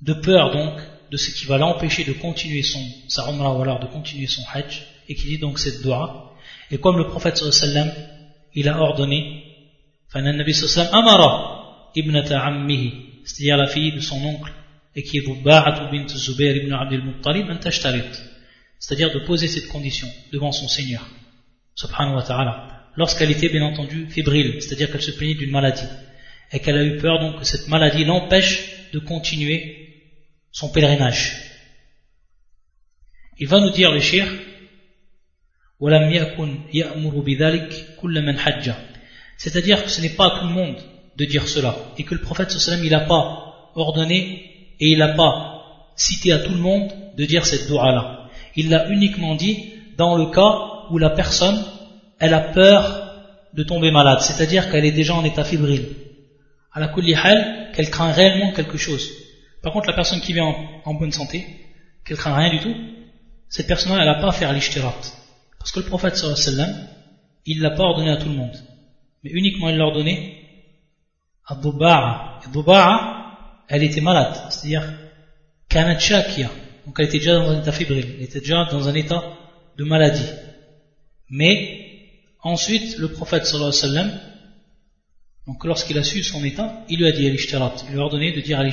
de 0.00 0.12
peur 0.12 0.52
donc 0.52 0.80
de 1.10 1.16
ce 1.16 1.30
qui 1.30 1.46
va 1.46 1.58
l'empêcher 1.58 2.04
de 2.04 2.12
continuer 2.12 2.62
son, 2.62 2.84
sa 3.08 3.28
umrah 3.28 3.52
ou 3.52 3.62
alors 3.62 3.78
de 3.78 3.86
continuer 3.86 4.26
son 4.26 4.42
hajj, 4.52 4.84
et 5.08 5.14
qui 5.14 5.26
dit 5.26 5.38
donc 5.38 5.58
cette 5.58 5.82
dua, 5.82 6.32
et 6.70 6.78
comme 6.78 6.98
le 6.98 7.06
prophète 7.08 7.36
sallam, 7.36 7.92
il 8.54 8.68
a 8.68 8.78
ordonné, 8.80 9.42
c'est-à-dire 13.24 13.56
la 13.56 13.66
fille 13.66 13.92
de 13.92 14.00
son 14.00 14.16
oncle, 14.24 14.52
et 14.94 15.02
qui 15.02 15.18
est 15.18 15.26
Bubba'atu 15.26 15.90
bint 15.94 16.08
Zubair 16.08 16.56
ibn 16.56 16.72
Abdul 16.72 17.04
Muttalib, 17.04 17.46
c'est-à-dire 18.78 19.12
de 19.12 19.20
poser 19.26 19.48
cette 19.48 19.68
condition 19.68 20.08
devant 20.32 20.52
son 20.52 20.68
Seigneur, 20.68 21.06
subhanahu 21.74 22.16
wa 22.16 22.22
ta'ala, 22.22 22.90
lorsqu'elle 22.96 23.30
était 23.30 23.48
bien 23.48 23.62
entendu 23.62 24.08
fébrile, 24.08 24.62
c'est-à-dire 24.62 24.90
qu'elle 24.90 25.02
se 25.02 25.10
plaignait 25.12 25.34
d'une 25.34 25.50
maladie, 25.50 25.86
et 26.52 26.60
qu'elle 26.60 26.78
a 26.78 26.84
eu 26.84 26.96
peur 26.98 27.20
donc 27.20 27.40
que 27.40 27.44
cette 27.44 27.68
maladie 27.68 28.04
l'empêche 28.04 28.90
de 28.92 28.98
continuer 28.98 29.86
son 30.52 30.70
pèlerinage. 30.70 31.36
Il 33.38 33.48
va 33.48 33.60
nous 33.60 33.70
dire 33.70 33.92
le 33.92 34.00
shir, 34.00 34.26
c'est-à-dire 39.38 39.84
que 39.84 39.90
ce 39.90 40.00
n'est 40.00 40.08
pas 40.10 40.26
à 40.26 40.40
tout 40.40 40.46
le 40.46 40.54
monde 40.54 40.76
de 41.16 41.24
dire 41.24 41.48
cela, 41.48 41.76
et 41.98 42.04
que 42.04 42.14
le 42.14 42.20
prophète 42.20 42.50
sallam 42.50 42.84
il 42.84 42.90
n'a 42.90 43.00
pas 43.00 43.70
ordonné 43.74 44.74
et 44.80 44.88
il 44.88 44.98
n'a 44.98 45.14
pas 45.14 45.92
cité 45.96 46.32
à 46.32 46.38
tout 46.38 46.52
le 46.52 46.58
monde 46.58 46.90
de 47.16 47.24
dire 47.24 47.46
cette 47.46 47.66
dua-là. 47.68 48.28
Il 48.54 48.70
l'a 48.70 48.88
uniquement 48.88 49.34
dit 49.34 49.72
dans 49.96 50.16
le 50.16 50.26
cas 50.26 50.90
où 50.90 50.98
la 50.98 51.10
personne, 51.10 51.62
elle 52.18 52.34
a 52.34 52.40
peur 52.40 53.02
de 53.54 53.62
tomber 53.62 53.90
malade, 53.90 54.20
c'est-à-dire 54.20 54.70
qu'elle 54.70 54.84
est 54.84 54.92
déjà 54.92 55.14
en 55.14 55.24
état 55.24 55.44
fébrile. 55.44 55.88
À 56.72 56.80
la 56.80 56.88
qu'elle 56.88 57.90
craint 57.90 58.12
réellement 58.12 58.52
quelque 58.52 58.76
chose. 58.76 59.10
Par 59.62 59.72
contre, 59.72 59.88
la 59.88 59.94
personne 59.94 60.20
qui 60.20 60.34
vient 60.34 60.54
en, 60.84 60.94
bonne 60.94 61.12
santé, 61.12 61.46
qu'elle 62.04 62.18
craint 62.18 62.36
rien 62.36 62.50
du 62.50 62.60
tout, 62.60 62.74
cette 63.48 63.66
personne-là, 63.66 63.98
elle 64.00 64.06
n'a 64.06 64.20
pas 64.20 64.28
à 64.28 64.32
faire 64.32 64.52
l'ishtirat. 64.52 64.94
Parce 65.66 65.74
que 65.74 65.80
le 65.80 65.86
prophète 65.86 66.16
sallam, 66.16 66.88
il 67.44 67.60
l'a 67.60 67.72
pas 67.72 67.82
ordonné 67.82 68.10
à 68.10 68.18
tout 68.18 68.28
le 68.28 68.36
monde. 68.36 68.56
Mais 69.24 69.30
uniquement 69.30 69.68
il 69.68 69.76
l'a 69.76 69.86
ordonné 69.86 70.40
à 71.44 71.56
Duba'a. 71.56 72.38
Et 72.46 72.52
Duba'a, 72.52 73.64
elle 73.66 73.82
était 73.82 74.00
malade. 74.00 74.32
C'est-à-dire, 74.48 74.88
kanat 75.68 75.98
shakia. 75.98 76.52
Donc 76.86 76.94
elle 77.00 77.06
était 77.06 77.18
déjà 77.18 77.40
dans 77.40 77.50
un 77.50 77.60
état 77.60 77.72
fébrile, 77.72 78.14
elle 78.16 78.22
était 78.22 78.38
déjà 78.38 78.66
dans 78.66 78.88
un 78.88 78.94
état 78.94 79.20
de 79.76 79.82
maladie. 79.82 80.30
Mais 81.30 82.12
ensuite, 82.44 82.96
le 82.98 83.10
prophète 83.10 83.44
sallallahu 83.44 83.76
alayhi 83.76 83.82
wa 83.82 83.88
sallam, 83.88 84.20
donc 85.48 85.64
lorsqu'il 85.64 85.98
a 85.98 86.04
su 86.04 86.22
son 86.22 86.44
état, 86.44 86.84
il 86.88 87.00
lui 87.00 87.08
a 87.08 87.10
dit 87.10 87.26
al 87.26 87.34
il 87.34 87.92
lui 87.92 87.98
a 87.98 88.02
ordonné 88.02 88.30
de 88.30 88.40
dire 88.40 88.60
al 88.60 88.70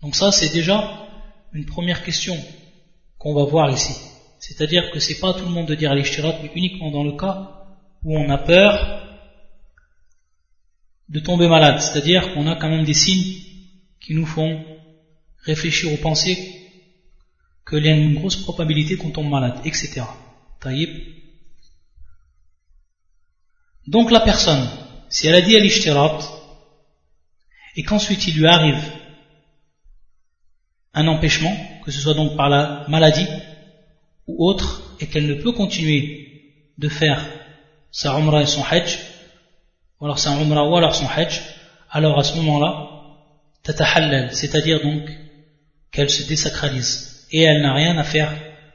Donc 0.00 0.14
ça, 0.14 0.30
c'est 0.30 0.52
déjà 0.52 1.08
une 1.52 1.66
première 1.66 2.04
question 2.04 2.38
qu'on 3.18 3.34
va 3.34 3.42
voir 3.42 3.68
ici. 3.72 4.09
C'est-à-dire 4.40 4.90
que 4.90 4.98
c'est 4.98 5.20
pas 5.20 5.34
tout 5.34 5.44
le 5.44 5.50
monde 5.50 5.68
de 5.68 5.74
dire 5.74 5.92
al 5.92 6.02
mais 6.42 6.50
uniquement 6.54 6.90
dans 6.90 7.04
le 7.04 7.12
cas 7.12 7.66
où 8.02 8.18
on 8.18 8.30
a 8.30 8.38
peur 8.38 8.72
de 11.10 11.20
tomber 11.20 11.46
malade. 11.46 11.80
C'est-à-dire 11.80 12.32
qu'on 12.32 12.46
a 12.46 12.56
quand 12.56 12.70
même 12.70 12.84
des 12.84 12.94
signes 12.94 13.42
qui 14.00 14.14
nous 14.14 14.24
font 14.24 14.64
réfléchir 15.44 15.92
aux 15.92 15.98
pensées 15.98 16.38
qu'il 17.68 17.84
y 17.84 17.88
a 17.88 17.94
une 17.94 18.14
grosse 18.14 18.36
probabilité 18.36 18.96
qu'on 18.96 19.10
tombe 19.10 19.28
malade, 19.28 19.60
etc. 19.64 20.02
Taïb. 20.58 20.88
Donc 23.86 24.10
la 24.10 24.20
personne, 24.20 24.66
si 25.10 25.26
elle 25.26 25.34
a 25.34 25.42
dit 25.42 25.56
al 25.56 25.66
et 27.76 27.82
qu'ensuite 27.82 28.26
il 28.26 28.38
lui 28.38 28.46
arrive 28.46 28.82
un 30.94 31.06
empêchement, 31.08 31.54
que 31.84 31.90
ce 31.90 32.00
soit 32.00 32.14
donc 32.14 32.36
par 32.36 32.48
la 32.48 32.86
maladie 32.88 33.26
ou 34.26 34.46
autre, 34.46 34.96
et 35.00 35.06
qu'elle 35.06 35.26
ne 35.26 35.34
peut 35.34 35.52
continuer 35.52 36.42
de 36.78 36.88
faire 36.88 37.24
sa 37.90 38.12
umrah 38.14 38.42
et 38.42 38.46
son 38.46 38.62
hajj, 38.62 38.98
ou 40.00 40.04
alors 40.04 40.18
sa 40.18 40.30
umrah 40.30 40.68
ou 40.68 40.76
alors 40.76 40.94
son 40.94 41.06
hajj, 41.06 41.40
alors 41.90 42.18
à 42.18 42.24
ce 42.24 42.36
moment-là, 42.36 42.90
tatahallal, 43.62 44.34
c'est-à-dire 44.34 44.82
donc 44.82 45.10
qu'elle 45.90 46.10
se 46.10 46.28
désacralise 46.28 47.26
et 47.32 47.42
elle 47.42 47.62
n'a 47.62 47.74
rien 47.74 47.96
à 47.98 48.04
faire 48.04 48.32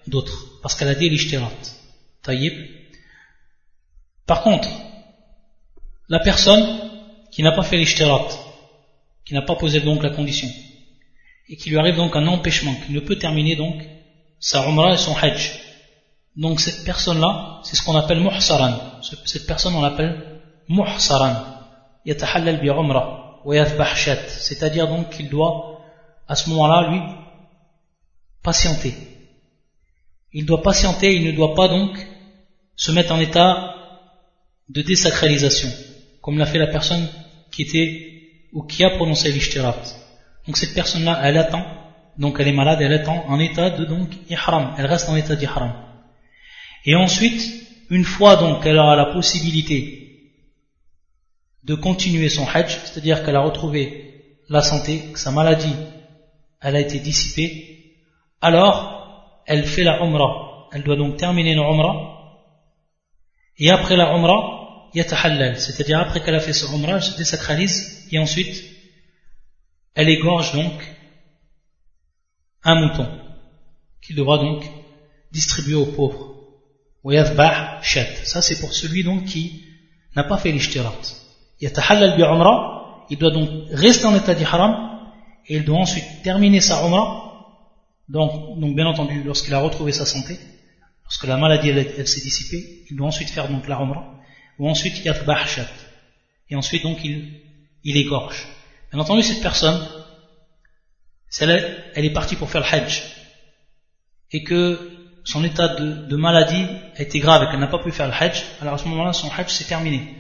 d'autre 0.08 0.60
parce 0.62 0.76
qu'elle 0.76 0.88
a 0.88 0.96
dit 0.96 1.10
l'ishtirat. 1.10 1.52
Taïb. 2.24 2.54
Par 4.26 4.42
contre, 4.42 4.70
la 6.10 6.20
personne 6.20 6.90
qui 7.32 7.44
n'a 7.44 7.52
pas 7.52 7.64
fait 7.64 7.78
l'ishtirat, 7.78 8.28
qui 9.26 9.34
n'a 9.34 9.42
pas 9.42 9.56
posé 9.56 9.82
donc 9.82 10.04
la 10.04 10.10
condition, 10.10 10.50
et 11.48 11.58
qui 11.58 11.70
lui 11.70 11.78
arrive 11.78 11.96
donc 11.98 12.16
un 12.16 12.26
empêchement, 12.28 12.76
qui 12.86 12.94
ne 12.94 13.00
peut 13.00 13.18
terminer 13.18 13.56
donc 13.56 13.76
sa 14.40 14.68
umrah 14.68 14.94
et 14.94 14.98
son 14.98 15.16
hajj. 15.16 15.60
Donc 16.36 16.60
cette 16.60 16.84
personne-là, 16.84 17.62
c'est 17.64 17.76
ce 17.76 17.84
qu'on 17.84 17.96
appelle 17.96 18.20
muhsaran. 18.20 19.02
Cette 19.26 19.48
personne, 19.48 19.76
on 19.76 19.82
l'appelle 19.82 20.42
muhsaran. 20.68 21.36
Yatahallal 22.06 22.60
bi 22.60 22.70
umrah 22.70 23.42
C'est-à-dire 24.28 24.88
donc 24.88 25.10
qu'il 25.12 25.30
doit 25.30 25.76
à 26.28 26.36
ce 26.36 26.50
moment-là, 26.50 26.90
lui, 26.90 27.02
patienter. 28.42 28.94
Il 30.34 30.46
doit 30.46 30.62
patienter, 30.62 31.16
il 31.16 31.26
ne 31.26 31.32
doit 31.32 31.54
pas 31.54 31.68
donc 31.68 31.98
se 32.76 32.92
mettre 32.92 33.14
en 33.14 33.20
état 33.20 33.76
de 34.70 34.82
désacralisation, 34.82 35.70
comme 36.22 36.38
l'a 36.38 36.46
fait 36.46 36.58
la 36.58 36.68
personne 36.68 37.08
qui 37.52 37.62
était 37.62 38.12
ou 38.52 38.64
qui 38.64 38.84
a 38.84 38.90
prononcé 38.92 39.32
l'ishtirat. 39.32 39.76
Donc 40.46 40.58
cette 40.58 40.74
personne-là, 40.74 41.20
elle 41.24 41.38
attend, 41.38 41.64
donc 42.18 42.38
elle 42.40 42.48
est 42.48 42.54
malade, 42.54 42.80
elle 42.82 42.94
attend 42.94 43.26
en 43.28 43.40
état 43.40 43.70
de 43.70 43.86
donc 43.86 44.10
ihram, 44.30 44.74
elle 44.78 44.86
reste 44.86 45.10
en 45.10 45.16
état 45.16 45.36
d'ihram. 45.36 45.74
Et 46.86 46.96
ensuite, 46.96 47.42
une 47.90 48.06
fois 48.06 48.36
donc 48.36 48.64
qu'elle 48.64 48.78
aura 48.78 48.96
la 48.96 49.06
possibilité 49.06 50.32
de 51.64 51.76
continuer 51.76 52.30
son 52.30 52.48
hajj, 52.48 52.80
c'est-à-dire 52.86 53.24
qu'elle 53.24 53.36
a 53.36 53.42
retrouvé 53.42 54.22
la 54.50 54.62
santé, 54.62 55.02
que 55.14 55.20
sa 55.20 55.32
maladie 55.32 55.76
elle 56.62 56.76
a 56.76 56.80
été 56.80 57.00
dissipée, 57.00 57.94
alors 58.42 59.42
elle 59.46 59.66
fait 59.66 59.84
la 59.84 60.02
umrah. 60.02 60.68
Elle 60.72 60.84
doit 60.84 60.96
donc 60.96 61.18
terminer 61.18 61.54
la 61.54 61.62
umrah. 61.62 62.42
Et 63.58 63.70
après 63.70 63.96
la 63.96 64.14
umrah, 64.16 64.90
yatahallal. 64.94 65.60
C'est-à-dire 65.60 66.00
après 66.00 66.22
qu'elle 66.22 66.36
a 66.36 66.40
fait 66.40 66.54
sa 66.54 66.74
umrah, 66.74 66.96
elle 66.96 67.04
se 67.04 67.18
désacralise 67.18 68.08
et 68.12 68.20
ensuite 68.20 68.64
elle 69.94 70.10
égorge 70.10 70.54
donc 70.54 70.74
un 72.66 72.76
mouton 72.76 73.08
qu'il 74.02 74.16
devra 74.16 74.38
donc 74.38 74.64
distribuer 75.32 75.76
aux 75.76 75.86
pauvres. 75.86 76.36
Ça 78.24 78.42
c'est 78.42 78.60
pour 78.60 78.74
celui 78.74 79.04
donc 79.04 79.26
qui 79.26 79.64
n'a 80.16 80.24
pas 80.24 80.38
fait 80.38 80.52
l'ishtirat. 80.52 80.94
Bi 81.62 81.68
umrah, 81.68 83.06
il 83.10 83.18
doit 83.18 83.32
donc 83.32 83.50
rester 83.72 84.06
en 84.06 84.16
état 84.16 84.34
d'ihram 84.34 85.00
et 85.48 85.58
il 85.58 85.64
doit 85.64 85.80
ensuite 85.80 86.24
terminer 86.24 86.60
sa 86.60 86.86
Umrah, 86.86 87.26
donc, 88.10 88.60
donc 88.60 88.76
bien 88.76 88.88
entendu 88.88 89.24
lorsqu'il 89.24 89.54
a 89.54 89.60
retrouvé 89.60 89.92
sa 89.92 90.06
santé, 90.06 90.38
lorsque 91.04 91.26
la 91.26 91.38
maladie 91.38 91.70
elle, 91.70 92.08
s'est 92.08 92.22
dissipée, 92.22 92.84
il 92.90 92.98
doit 92.98 93.08
ensuite 93.08 93.30
faire 93.30 93.50
donc 93.50 93.68
la 93.68 93.80
umrah, 93.80 94.06
ou 94.58 94.68
ensuite 94.70 95.04
yathbah 95.06 95.46
shat, 95.46 95.68
et 96.50 96.56
ensuite 96.56 96.84
donc 96.84 97.04
il, 97.04 97.42
il 97.84 97.98
égorge. 97.98 98.48
Bien 98.92 99.00
entendu, 99.00 99.22
cette 99.22 99.42
personne, 99.42 99.80
elle, 101.44 101.92
elle 101.96 102.06
est 102.06 102.14
partie 102.14 102.36
pour 102.36 102.50
faire 102.50 102.62
le 102.62 102.68
hajj, 102.68 103.04
et 104.32 104.44
que 104.44 104.92
son 105.24 105.44
état 105.44 105.70
de, 105.76 106.08
de, 106.08 106.16
maladie 106.16 106.68
a 106.98 107.02
été 107.02 107.20
grave 107.20 107.44
et 107.44 107.48
qu'elle 107.48 107.60
n'a 107.60 107.68
pas 107.68 107.80
pu 107.80 107.92
faire 107.92 108.08
le 108.08 108.14
hajj, 108.14 108.44
alors 108.62 108.76
à 108.76 108.78
ce 108.78 108.88
moment-là, 108.88 109.14
son 109.14 109.30
hajj 109.30 109.50
s'est 109.50 109.66
terminé. 109.66 110.16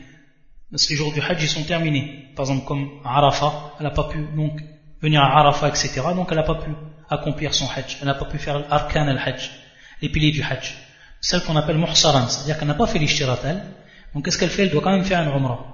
Parce 0.71 0.85
que 0.85 0.89
les 0.89 0.95
jours 0.95 1.13
du 1.13 1.21
hajj, 1.21 1.43
ils 1.43 1.49
sont 1.49 1.63
terminés. 1.63 2.31
Par 2.35 2.43
exemple, 2.43 2.65
comme 2.65 2.89
Arafah, 3.03 3.75
elle 3.79 3.85
n'a 3.85 3.91
pas 3.91 4.05
pu 4.05 4.27
donc 4.35 4.59
venir 5.01 5.21
à 5.21 5.39
Arafah, 5.39 5.69
etc. 5.69 6.01
Donc 6.15 6.27
elle 6.31 6.37
n'a 6.37 6.43
pas 6.43 6.55
pu 6.55 6.71
accomplir 7.09 7.53
son 7.53 7.65
hajj. 7.65 7.97
Elle 8.01 8.07
n'a 8.07 8.15
pas 8.15 8.25
pu 8.25 8.39
faire 8.39 8.67
l'arkan 8.67 9.07
al-hajj, 9.07 9.51
les 10.01 10.09
piliers 10.09 10.31
du 10.31 10.41
hajj. 10.41 10.75
Celle 11.21 11.41
qu'on 11.43 11.55
appelle 11.55 11.77
muhsaran, 11.77 12.27
c'est-à-dire 12.27 12.57
qu'elle 12.57 12.67
n'a 12.67 12.73
pas 12.73 12.87
fait 12.87 12.99
l'ishtirat, 12.99 13.39
elle. 13.45 13.63
Donc 14.13 14.25
qu'est-ce 14.25 14.37
qu'elle 14.37 14.49
fait? 14.49 14.63
Elle 14.63 14.71
doit 14.71 14.81
quand 14.81 14.91
même 14.91 15.05
faire 15.05 15.21
une 15.21 15.29
umrah. 15.29 15.65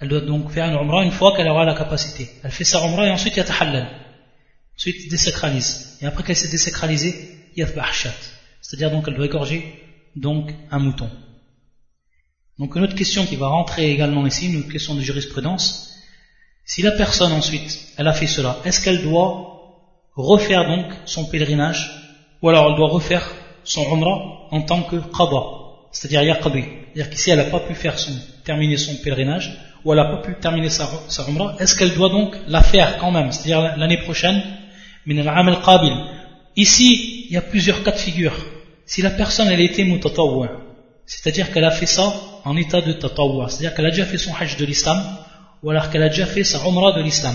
Elle 0.00 0.08
doit 0.08 0.20
donc 0.20 0.50
faire 0.50 0.66
une 0.66 0.76
umrah 0.76 1.04
une 1.04 1.12
fois 1.12 1.36
qu'elle 1.36 1.48
aura 1.48 1.64
la 1.64 1.74
capacité. 1.74 2.28
Elle 2.42 2.50
fait 2.50 2.64
sa 2.64 2.84
umrah 2.84 3.06
et 3.06 3.10
ensuite 3.10 3.38
a 3.38 3.44
tahallal. 3.44 3.88
Ensuite, 4.82 5.08
désacralise. 5.08 5.96
Et 6.02 6.06
après 6.06 6.24
qu'elle 6.24 6.34
s'est 6.34 6.50
désacralisée, 6.50 7.14
c'est-à-dire 7.54 8.90
donc 8.90 9.04
elle 9.06 9.14
doit 9.14 9.26
égorger 9.26 9.80
donc 10.16 10.52
un 10.72 10.80
mouton. 10.80 11.08
Donc 12.58 12.74
une 12.74 12.82
autre 12.82 12.96
question 12.96 13.24
qui 13.24 13.36
va 13.36 13.46
rentrer 13.46 13.92
également 13.92 14.26
ici, 14.26 14.48
une 14.48 14.58
autre 14.58 14.72
question 14.72 14.96
de 14.96 15.00
jurisprudence, 15.00 15.94
si 16.66 16.82
la 16.82 16.90
personne 16.90 17.30
ensuite, 17.30 17.78
elle 17.96 18.08
a 18.08 18.12
fait 18.12 18.26
cela, 18.26 18.58
est-ce 18.64 18.82
qu'elle 18.82 19.04
doit 19.04 19.70
refaire 20.16 20.66
donc 20.66 20.92
son 21.04 21.26
pèlerinage, 21.26 21.88
ou 22.42 22.48
alors 22.48 22.70
elle 22.70 22.76
doit 22.76 22.88
refaire 22.88 23.30
son 23.62 23.84
umrah 23.84 24.48
en 24.50 24.62
tant 24.62 24.82
que 24.82 24.96
qada, 24.96 25.42
c'est-à-dire 25.92 26.24
yaqdi, 26.24 26.64
c'est-à-dire 26.92 27.10
qu'ici 27.10 27.30
elle 27.30 27.38
n'a 27.38 27.44
pas 27.44 27.60
pu 27.60 27.76
faire 27.76 27.94
terminer 28.42 28.78
son 28.78 28.96
pèlerinage, 28.96 29.56
ou 29.84 29.92
elle 29.92 30.00
n'a 30.00 30.16
pas 30.16 30.22
pu 30.22 30.34
terminer 30.40 30.70
sa, 30.70 30.90
sa 31.06 31.22
umrah, 31.28 31.54
est-ce 31.60 31.76
qu'elle 31.76 31.94
doit 31.94 32.08
donc 32.08 32.34
la 32.48 32.64
faire 32.64 32.98
quand 32.98 33.12
même, 33.12 33.30
c'est-à-dire 33.30 33.76
l'année 33.76 33.98
prochaine, 33.98 34.42
Ici, 36.56 37.26
il 37.28 37.32
y 37.32 37.36
a 37.36 37.42
plusieurs 37.42 37.82
cas 37.82 37.92
de 37.92 37.96
figure. 37.96 38.34
Si 38.84 39.02
la 39.02 39.10
personne, 39.10 39.48
elle 39.48 39.60
était 39.60 39.84
mutatawwa, 39.84 40.48
c'est-à-dire 41.06 41.50
qu'elle 41.52 41.64
a 41.64 41.70
fait 41.70 41.86
ça 41.86 42.12
en 42.44 42.56
état 42.56 42.80
de 42.80 42.92
tatawwa, 42.92 43.48
c'est-à-dire 43.48 43.74
qu'elle 43.74 43.86
a 43.86 43.90
déjà 43.90 44.04
fait 44.04 44.18
son 44.18 44.34
hajj 44.34 44.56
de 44.56 44.64
l'islam, 44.64 44.98
ou 45.62 45.70
alors 45.70 45.90
qu'elle 45.90 46.02
a 46.02 46.08
déjà 46.08 46.26
fait 46.26 46.44
sa 46.44 46.58
umrah 46.66 46.92
de 46.92 47.02
l'islam. 47.02 47.34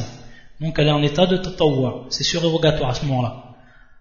Donc 0.61 0.77
elle 0.79 0.87
est 0.87 0.91
en 0.91 1.03
état 1.03 1.25
de 1.25 1.37
tatawwa, 1.37 2.05
c'est 2.09 2.23
surérogatoire 2.23 2.91
à 2.91 2.93
ce 2.93 3.05
moment-là. 3.05 3.43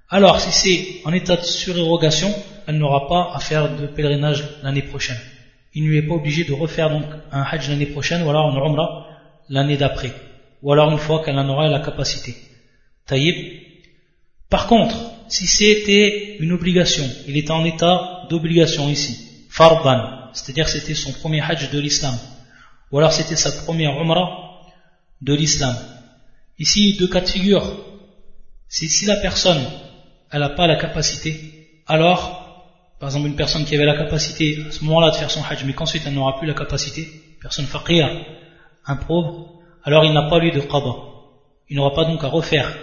Alors, 0.09 0.39
si 0.41 0.53
c'est 0.53 1.09
en 1.09 1.12
état 1.12 1.37
de 1.37 1.43
surérogation, 1.43 2.33
elle 2.67 2.79
n'aura 2.79 3.09
pas 3.09 3.35
à 3.35 3.41
faire 3.41 3.75
de 3.75 3.87
pèlerinage 3.87 4.45
l'année 4.62 4.83
prochaine. 4.83 5.19
Il 5.75 5.85
ne 5.85 5.89
lui 5.89 5.99
est 5.99 6.03
pas 6.03 6.14
obligé 6.14 6.45
de 6.45 6.53
refaire 6.53 6.91
donc 6.91 7.05
un 7.33 7.43
hajj 7.43 7.69
l'année 7.71 7.87
prochaine, 7.87 8.23
ou 8.23 8.31
alors 8.31 8.51
une 8.51 8.57
umrah 8.57 9.07
l'année 9.49 9.77
d'après, 9.77 10.12
ou 10.62 10.73
alors 10.73 10.91
une 10.91 10.99
fois 10.99 11.25
qu'elle 11.25 11.39
en 11.39 11.49
aura 11.49 11.69
la 11.69 11.81
capacité. 11.81 12.35
Taïb, 13.07 13.36
par 14.48 14.66
contre, 14.66 14.96
si 15.28 15.46
c'était 15.46 16.36
une 16.38 16.52
obligation, 16.52 17.04
il 17.26 17.36
était 17.36 17.50
en 17.50 17.64
état 17.64 18.26
d'obligation 18.30 18.88
ici, 18.88 19.46
farban, 19.48 20.30
c'est-à-dire 20.32 20.68
c'était 20.68 20.94
son 20.94 21.12
premier 21.12 21.40
hajj 21.40 21.70
de 21.70 21.78
l'islam, 21.78 22.16
ou 22.90 22.98
alors 22.98 23.12
c'était 23.12 23.36
sa 23.36 23.52
première 23.62 24.00
umrah 24.00 24.61
de 25.22 25.34
l'islam. 25.34 25.76
Ici, 26.59 26.96
deux 26.98 27.09
cas 27.09 27.20
de 27.20 27.28
figure. 27.28 27.64
Si, 28.68 29.07
la 29.07 29.16
personne, 29.16 29.62
elle 30.30 30.40
n'a 30.40 30.50
pas 30.50 30.66
la 30.66 30.76
capacité, 30.76 31.82
alors, 31.86 32.20
par 32.98 33.09
exemple, 33.09 33.28
une 33.28 33.36
personne 33.36 33.64
qui 33.64 33.74
avait 33.74 33.84
la 33.84 33.96
capacité 33.96 34.64
à 34.68 34.72
ce 34.72 34.82
moment-là 34.84 35.11
de 35.11 35.16
faire 35.16 35.30
son 35.30 35.42
hajj, 35.44 35.64
mais 35.64 35.74
qu'ensuite 35.74 36.02
elle 36.07 36.14
n'aura 36.14 36.38
plus 36.38 36.46
la 36.46 36.54
capacité, 36.54 37.07
personne 37.40 37.66
faqir, 37.66 38.09
un 38.86 38.98
alors 39.84 40.04
il 40.04 40.12
n'a 40.12 40.28
pas 40.28 40.38
lieu 40.38 40.50
de 40.50 40.61
qaba. 40.61 40.94
Il 41.68 41.76
n'aura 41.76 41.94
pas 41.94 42.04
donc 42.04 42.22
à 42.24 42.28
refaire 42.28 42.76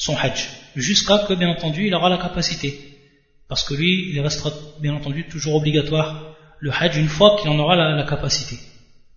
son 0.00 0.16
hajj 0.16 0.48
jusqu'à 0.74 1.18
que, 1.28 1.34
bien 1.34 1.50
entendu, 1.50 1.86
il 1.86 1.94
aura 1.94 2.08
la 2.08 2.16
capacité. 2.16 2.70
Parce 3.48 3.64
que 3.64 3.74
lui, 3.74 4.12
il 4.12 4.20
restera, 4.20 4.50
bien 4.80 4.94
entendu, 4.94 5.28
toujours 5.28 5.56
obligatoire 5.56 6.36
le 6.58 6.70
hajj 6.72 6.96
une 6.96 7.08
fois 7.08 7.36
qu'il 7.38 7.50
en 7.50 7.58
aura 7.58 7.76
la, 7.76 8.02
capacité. 8.04 8.56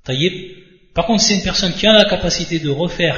Taïb. 0.03 0.33
Par 0.93 1.05
contre, 1.05 1.23
si 1.23 1.35
une 1.35 1.41
personne 1.41 1.73
qui 1.73 1.87
a 1.87 1.93
la 1.93 2.05
capacité 2.05 2.59
de 2.59 2.69
refaire 2.69 3.17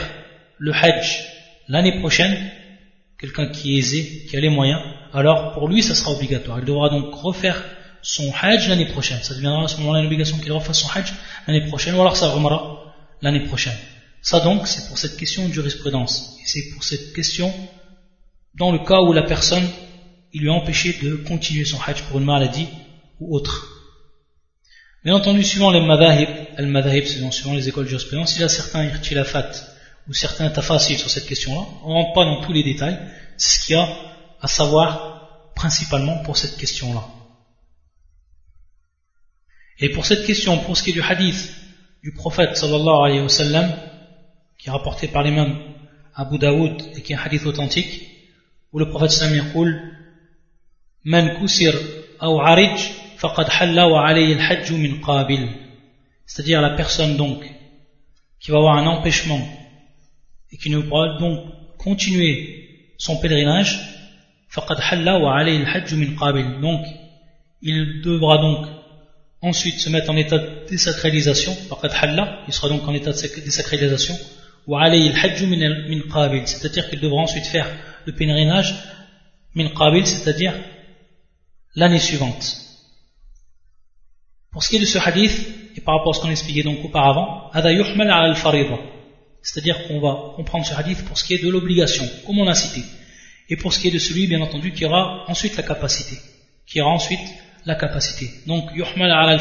le 0.59 0.71
hajj 0.73 1.25
l'année 1.67 1.99
prochaine, 1.99 2.37
quelqu'un 3.19 3.47
qui 3.47 3.75
est 3.75 3.79
aisé, 3.79 4.25
qui 4.29 4.37
a 4.37 4.39
les 4.39 4.49
moyens, 4.49 4.81
alors 5.11 5.53
pour 5.53 5.67
lui, 5.67 5.81
ça 5.81 5.95
sera 5.95 6.11
obligatoire. 6.11 6.59
Il 6.59 6.65
devra 6.65 6.89
donc 6.89 7.13
refaire 7.15 7.63
son 8.03 8.31
hajj 8.41 8.69
l'année 8.69 8.85
prochaine. 8.85 9.19
Ça 9.23 9.33
deviendra 9.33 9.63
à 9.63 9.67
ce 9.67 9.77
moment-là 9.77 10.01
une 10.01 10.05
obligation 10.05 10.37
qu'il 10.37 10.51
refasse 10.51 10.81
son 10.81 10.89
hajj 10.95 11.11
l'année 11.47 11.65
prochaine, 11.67 11.95
ou 11.95 12.01
alors 12.01 12.15
ça 12.15 12.27
remarra 12.27 12.93
l'année 13.23 13.45
prochaine. 13.47 13.77
Ça 14.25 14.39
donc, 14.39 14.67
c'est 14.67 14.87
pour 14.87 14.97
cette 14.97 15.17
question 15.17 15.47
de 15.47 15.53
jurisprudence. 15.53 16.35
Et 16.41 16.47
c'est 16.47 16.71
pour 16.73 16.83
cette 16.83 17.13
question 17.13 17.53
dans 18.55 18.71
le 18.71 18.79
cas 18.79 19.01
où 19.01 19.13
la 19.13 19.21
personne, 19.21 19.69
il 20.33 20.41
lui 20.41 20.49
a 20.49 20.53
empêché 20.53 20.93
de 20.93 21.17
continuer 21.17 21.63
son 21.63 21.79
hajj 21.79 22.01
pour 22.05 22.17
une 22.17 22.25
maladie 22.25 22.67
ou 23.19 23.35
autre. 23.35 23.67
Bien 25.03 25.13
entendu, 25.13 25.43
suivant 25.43 25.69
les 25.69 25.85
madahib, 25.85 26.27
al 26.57 26.65
madahib, 26.65 27.05
suivant 27.05 27.53
les 27.53 27.69
écoles 27.69 27.83
de 27.83 27.89
jurisprudence, 27.89 28.35
il 28.35 28.41
y 28.41 28.43
a 28.43 28.49
certains 28.49 28.83
irtilafat 28.85 29.51
ou 30.07 30.13
certains 30.13 30.49
tafasil 30.49 30.97
sur 30.97 31.11
cette 31.11 31.27
question-là. 31.27 31.61
On 31.83 31.89
ne 31.89 31.93
rentre 31.93 32.13
pas 32.13 32.25
dans 32.25 32.41
tous 32.41 32.51
les 32.51 32.63
détails. 32.63 32.97
C'est 33.37 33.59
ce 33.59 33.65
qu'il 33.65 33.75
y 33.75 33.79
a 33.79 33.87
à 34.41 34.47
savoir 34.47 35.51
principalement 35.55 36.23
pour 36.23 36.35
cette 36.35 36.57
question-là. 36.57 37.03
Et 39.77 39.89
pour 39.89 40.07
cette 40.07 40.25
question, 40.25 40.57
pour 40.57 40.75
ce 40.75 40.81
qui 40.81 40.89
est 40.89 40.93
du 40.93 41.03
hadith 41.03 41.53
du 42.01 42.11
prophète 42.11 42.57
sallallahu 42.57 43.05
alayhi 43.05 43.21
wa 43.21 43.29
sallam, 43.29 43.71
qui 44.65 44.69
est 44.69 44.73
rapporté 44.73 45.07
par 45.07 45.21
l'imam 45.21 45.59
Abu 46.15 46.39
Daoud 46.39 46.81
et 46.95 47.01
qui 47.03 47.13
est 47.13 47.15
un 47.15 47.19
hadith 47.19 47.45
authentique, 47.45 47.93
où 48.73 48.79
le 48.79 48.89
prophète 48.89 49.11
Sam 49.11 49.35
yaqul 49.35 49.69
Man 51.03 51.37
kusir 51.37 51.73
aw 52.19 52.39
arij 52.41 52.75
faqad 53.17 53.47
halla 53.57 53.87
wa 53.87 54.07
alayhi 54.07 54.33
al-hajj 54.33 54.71
min 54.71 55.01
qabil. 55.01 55.47
C'est-à-dire 56.25 56.61
la 56.63 56.71
personne 56.71 57.15
donc 57.15 57.43
qui 58.39 58.49
va 58.49 58.57
avoir 58.57 58.77
un 58.77 58.87
empêchement 58.87 59.39
et 60.51 60.57
qui 60.57 60.71
ne 60.71 60.79
pourra 60.79 61.19
donc 61.19 61.37
continuer 61.77 62.95
son 62.97 63.17
pèlerinage, 63.17 63.79
faqad 64.49 64.79
halla 64.89 65.19
wa 65.19 65.37
alayhi 65.37 65.61
al-hajj 65.61 65.93
min 65.93 66.15
qabil. 66.15 66.59
Donc 66.59 66.83
il 67.61 68.01
devra 68.01 68.39
donc 68.39 68.65
ensuite 69.43 69.77
se 69.77 69.91
mettre 69.91 70.09
en 70.09 70.17
état 70.17 70.39
de 70.39 70.65
désacralisation, 70.67 71.53
faqad 71.69 71.91
halla, 72.01 72.39
il 72.47 72.53
sera 72.53 72.67
donc 72.67 72.81
en 72.87 72.95
état 72.95 73.11
de 73.11 73.41
désacralisation 73.43 74.17
c'est-à-dire 76.47 76.89
qu'il 76.89 76.99
devra 76.99 77.21
ensuite 77.21 77.45
faire 77.45 77.67
le 78.05 78.13
pèlerinage 78.13 78.73
min 79.53 79.69
qabil, 79.69 80.05
c'est-à-dire 80.05 80.53
l'année 81.75 81.99
suivante. 81.99 82.57
Pour 84.51 84.63
ce 84.63 84.69
qui 84.69 84.77
est 84.77 84.79
de 84.79 84.85
ce 84.85 84.97
hadith, 84.97 85.49
et 85.75 85.81
par 85.81 85.97
rapport 85.97 86.13
à 86.13 86.17
ce 86.17 86.21
qu'on 86.21 86.31
expliquait 86.31 86.63
donc 86.63 86.83
auparavant, 86.83 87.51
c'est-à-dire 89.41 89.87
qu'on 89.87 89.99
va 89.99 90.33
comprendre 90.35 90.65
ce 90.65 90.73
hadith 90.73 91.05
pour 91.05 91.17
ce 91.17 91.25
qui 91.25 91.33
est 91.35 91.43
de 91.43 91.49
l'obligation, 91.49 92.05
comme 92.25 92.39
on 92.39 92.47
a 92.47 92.55
cité, 92.55 92.81
et 93.49 93.57
pour 93.57 93.73
ce 93.73 93.79
qui 93.79 93.89
est 93.89 93.91
de 93.91 93.99
celui, 93.99 94.27
bien 94.27 94.41
entendu, 94.41 94.71
qui 94.71 94.85
aura 94.85 95.25
ensuite 95.27 95.55
la 95.57 95.63
capacité, 95.63 96.17
qui 96.65 96.81
aura 96.81 96.91
ensuite 96.91 97.19
la 97.65 97.75
capacité. 97.75 98.29
Donc, 98.47 98.71
yuhmal 98.73 99.11
al 99.11 99.39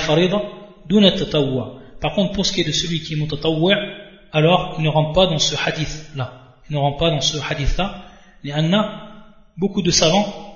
Par 2.01 2.15
contre, 2.15 2.33
pour 2.33 2.45
ce 2.45 2.53
qui 2.53 2.61
est 2.61 2.65
de 2.65 2.73
celui 2.73 3.01
qui 3.01 3.15
est 3.15 3.17
mutatawwa', 3.17 4.04
alors 4.34 4.76
il 4.78 4.84
ne 4.84 4.90
rentre 4.90 5.14
pas 5.14 5.28
dans 5.28 5.40
ce 5.40 5.56
hadith-là. 5.56 6.56
Il 6.70 6.74
ne 6.74 6.80
rentre 6.80 6.98
pas 6.98 7.10
dans 7.10 7.22
ce 7.22 7.38
hadith-là, 7.38 8.06
les 8.44 8.52
Anna, 8.52 9.36
beaucoup 9.58 9.82
de 9.82 9.92
savants, 9.92 10.50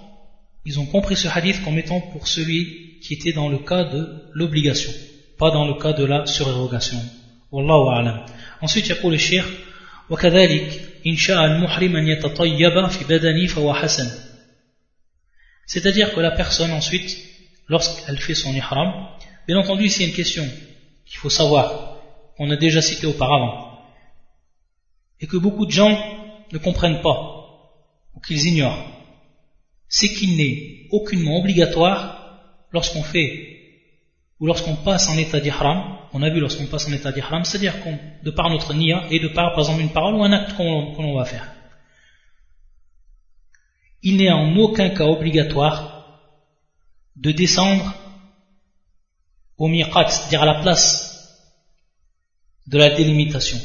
ils 0.66 0.80
ont 0.80 0.86
compris 0.86 1.16
ce 1.16 1.28
hadith 1.28 1.64
comme 1.64 1.78
étant 1.78 2.00
pour 2.00 2.28
celui 2.28 3.00
qui 3.02 3.16
était 3.16 3.34
dans 3.34 3.50
le 3.50 3.58
cas 3.58 3.84
de 3.84 4.30
l'obligation, 4.34 4.92
pas 5.38 5.52
dans 5.52 5.66
le 5.66 5.74
cas 5.74 5.94
de 5.94 6.06
la 6.06 6.26
surérogation. 6.26 7.00
Wallahu 7.52 7.90
a'lam. 7.98 8.26
Ensuite, 8.62 8.88
il 8.88 8.96
y 8.96 8.98
a 8.98 9.10
le 9.10 9.18
shir, 9.18 9.44
وكذلك 10.10 10.82
إن 11.08 11.16
شاء 11.16 11.46
المحرم 11.46 11.96
أن 11.96 12.08
يتطيب 12.08 12.88
في 12.88 13.06
بدني 13.10 13.48
فهو 13.48 13.74
حسن. 13.74 14.10
C'est-à-dire 15.66 16.14
que 16.14 16.20
la 16.20 16.32
personne 16.32 16.72
ensuite, 16.72 17.18
lorsqu'elle 17.68 18.20
fait 18.20 18.36
son 18.36 18.54
ihram, 18.54 19.08
bien 19.48 19.58
entendu, 19.58 19.90
c'est 19.90 20.04
une 20.04 20.14
question 20.14 20.46
qu'il 21.06 21.18
faut 21.18 21.30
savoir, 21.30 21.98
qu'on 22.38 22.50
a 22.52 22.56
déjà 22.56 22.82
cité 22.82 23.08
auparavant, 23.08 23.67
et 25.21 25.27
que 25.27 25.37
beaucoup 25.37 25.67
de 25.67 25.71
gens 25.71 25.97
ne 26.53 26.59
comprennent 26.59 27.03
pas 27.03 27.19
ou 28.15 28.21
qu'ils 28.21 28.47
ignorent, 28.47 28.85
c'est 29.89 30.09
qu'il 30.09 30.37
n'est 30.37 30.87
aucunement 30.91 31.39
obligatoire 31.39 32.41
lorsqu'on 32.73 33.03
fait 33.03 33.59
ou 34.41 34.47
lorsqu'on 34.47 34.77
passe 34.77 35.09
en 35.09 35.17
état 35.19 35.41
d'ihram, 35.41 35.99
on 36.13 36.23
a 36.23 36.31
vu 36.31 36.41
lorsqu'on 36.41 36.67
passe 36.67 36.89
en 36.89 36.93
état 36.93 37.11
d'ihram, 37.11 37.45
c'est-à-dire 37.45 37.75
de 38.23 38.31
par 38.31 38.51
notre 38.51 38.73
niya 38.75 39.07
et 39.11 39.19
de 39.19 39.29
par, 39.29 39.51
par 39.51 39.61
exemple, 39.61 39.81
une 39.81 39.93
parole 39.93 40.15
ou 40.15 40.23
un 40.23 40.33
acte 40.33 40.57
qu'on 40.57 41.17
va 41.17 41.25
faire. 41.25 41.53
Il 44.03 44.19
n'est 44.19 44.31
en 44.31 44.55
aucun 44.57 44.91
cas 44.91 45.07
obligatoire 45.07 46.23
de 47.17 47.33
descendre 47.33 47.95
au 49.57 49.67
miqat, 49.67 50.09
c'est-à-dire 50.09 50.43
à 50.43 50.47
la 50.47 50.63
place 50.63 51.09
de 52.69 52.79
la 52.79 52.91
délimitation. 52.91 53.59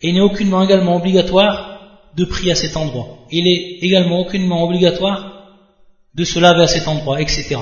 Et 0.00 0.12
n'est 0.12 0.20
aucunement 0.20 0.62
également 0.62 0.96
obligatoire 0.96 2.10
de 2.16 2.24
prier 2.24 2.52
à 2.52 2.54
cet 2.54 2.76
endroit. 2.76 3.18
Il 3.30 3.46
est 3.46 3.78
également 3.84 4.20
aucunement 4.20 4.64
obligatoire 4.64 5.30
de 6.14 6.24
se 6.24 6.38
laver 6.38 6.62
à 6.62 6.66
cet 6.66 6.88
endroit, 6.88 7.20
etc. 7.20 7.56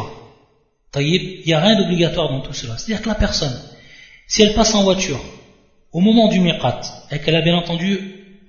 Il 0.97 1.43
n'y 1.47 1.53
a 1.53 1.61
rien 1.61 1.77
d'obligatoire 1.77 2.31
dans 2.31 2.41
tout 2.41 2.53
cela. 2.53 2.77
C'est-à-dire 2.79 3.03
que 3.03 3.09
la 3.09 3.15
personne, 3.15 3.57
si 4.27 4.43
elle 4.43 4.55
passe 4.55 4.75
en 4.75 4.85
voiture, 4.85 5.21
au 5.93 6.01
moment 6.01 6.29
du 6.29 6.41
miqat, 6.41 6.81
et 7.11 7.19
qu'elle 7.19 7.37
a 7.37 7.43
bien 7.43 7.57
entendu 7.57 7.99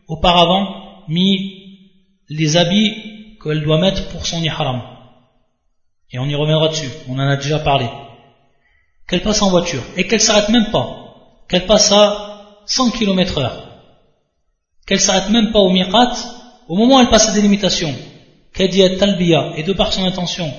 auparavant 0.07 1.03
mis 1.07 1.85
les 2.29 2.57
habits 2.57 3.37
qu'elle 3.41 3.63
doit 3.63 3.79
mettre 3.79 4.07
pour 4.09 4.25
son 4.25 4.41
ihram, 4.41 4.81
et 6.11 6.19
on 6.19 6.25
y 6.25 6.35
reviendra 6.35 6.69
dessus, 6.69 6.89
on 7.07 7.13
en 7.13 7.27
a 7.27 7.37
déjà 7.37 7.59
parlé, 7.59 7.87
qu'elle 9.07 9.21
passe 9.21 9.41
en 9.41 9.49
voiture, 9.49 9.83
et 9.95 10.07
qu'elle 10.07 10.19
s'arrête 10.19 10.49
même 10.49 10.71
pas, 10.71 11.45
qu'elle 11.47 11.65
passe 11.65 11.91
à 11.91 12.61
100 12.65 12.91
km 12.91 13.37
heure, 13.37 13.68
qu'elle 14.89 14.99
s'arrête 14.99 15.29
même 15.29 15.51
pas 15.51 15.59
au 15.59 15.69
miqat, 15.69 16.13
au 16.67 16.75
moment 16.75 16.97
où 16.97 16.99
elle 16.99 17.09
passe 17.09 17.27
la 17.27 17.35
délimitation, 17.35 17.93
qu'elle 18.51 18.71
dit 18.71 18.81
talbiya, 18.97 19.53
et 19.55 19.61
de 19.61 19.71
par 19.73 19.93
son 19.93 20.03
intention, 20.03 20.51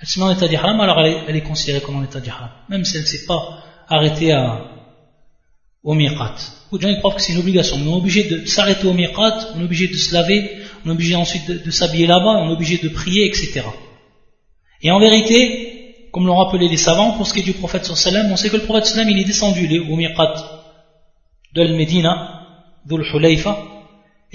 elle 0.00 0.08
se 0.08 0.18
met 0.18 0.24
en 0.24 0.32
état 0.32 0.48
d'ihram, 0.48 0.80
alors 0.80 1.00
elle 1.00 1.36
est, 1.36 1.42
considérée 1.42 1.80
comme 1.80 1.98
en 1.98 2.02
état 2.02 2.18
d'ihram, 2.18 2.50
même 2.68 2.84
si 2.84 2.96
elle 2.96 3.02
ne 3.02 3.06
s'est 3.06 3.26
pas 3.26 3.60
arrêtée 3.88 4.32
à, 4.32 4.58
au 5.84 5.94
miqat. 5.94 6.34
Beaucoup 6.64 6.78
de 6.78 6.88
gens 6.88 6.98
croient 6.98 7.14
que 7.14 7.22
c'est 7.22 7.32
une 7.32 7.38
obligation, 7.38 7.76
on 7.76 7.92
est 7.92 7.96
obligé 7.96 8.24
de 8.24 8.44
s'arrêter 8.44 8.88
au 8.88 8.92
miqat, 8.92 9.52
on 9.54 9.60
est 9.60 9.64
obligé 9.64 9.86
de 9.86 9.94
se 9.94 10.12
laver, 10.12 10.50
on 10.84 10.88
est 10.88 10.92
obligé 10.92 11.14
ensuite 11.14 11.48
de, 11.48 11.70
s'habiller 11.70 12.08
là-bas, 12.08 12.40
on 12.40 12.48
est 12.48 12.52
obligé 12.52 12.78
de 12.78 12.88
prier, 12.88 13.24
etc. 13.26 13.62
Et 14.82 14.90
en 14.90 14.98
vérité, 14.98 16.08
comme 16.12 16.26
l'ont 16.26 16.38
rappelé 16.38 16.68
les 16.68 16.76
savants, 16.76 17.12
pour 17.12 17.24
ce 17.24 17.32
qui 17.32 17.38
est 17.38 17.44
du 17.44 17.52
prophète 17.52 17.84
sallam, 17.84 18.32
on 18.32 18.36
sait 18.36 18.50
que 18.50 18.56
le 18.56 18.64
prophète 18.64 18.86
sallam 18.86 19.08
il 19.10 19.20
est 19.20 19.24
descendu 19.24 19.78
au 19.78 19.94
miqat 19.94 20.34
de 21.54 21.68
Medina, 21.68 22.32
d'Ul 22.84 23.04
Hulayfa, 23.14 23.75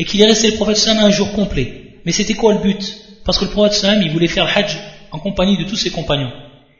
et 0.01 0.03
qu'il 0.03 0.19
est 0.19 0.25
resté 0.25 0.49
le 0.49 0.57
prophète 0.57 0.83
un 0.87 1.11
jour 1.11 1.31
complet. 1.33 1.99
Mais 2.05 2.11
c'était 2.11 2.33
quoi 2.33 2.53
le 2.53 2.59
but? 2.59 2.81
Parce 3.23 3.37
que 3.37 3.45
le 3.45 3.51
prophète 3.51 3.85
il 4.01 4.09
voulait 4.09 4.27
faire 4.27 4.47
hajj 4.57 4.75
en 5.11 5.19
compagnie 5.19 5.57
de 5.59 5.65
tous 5.69 5.75
ses 5.75 5.91
compagnons. 5.91 6.31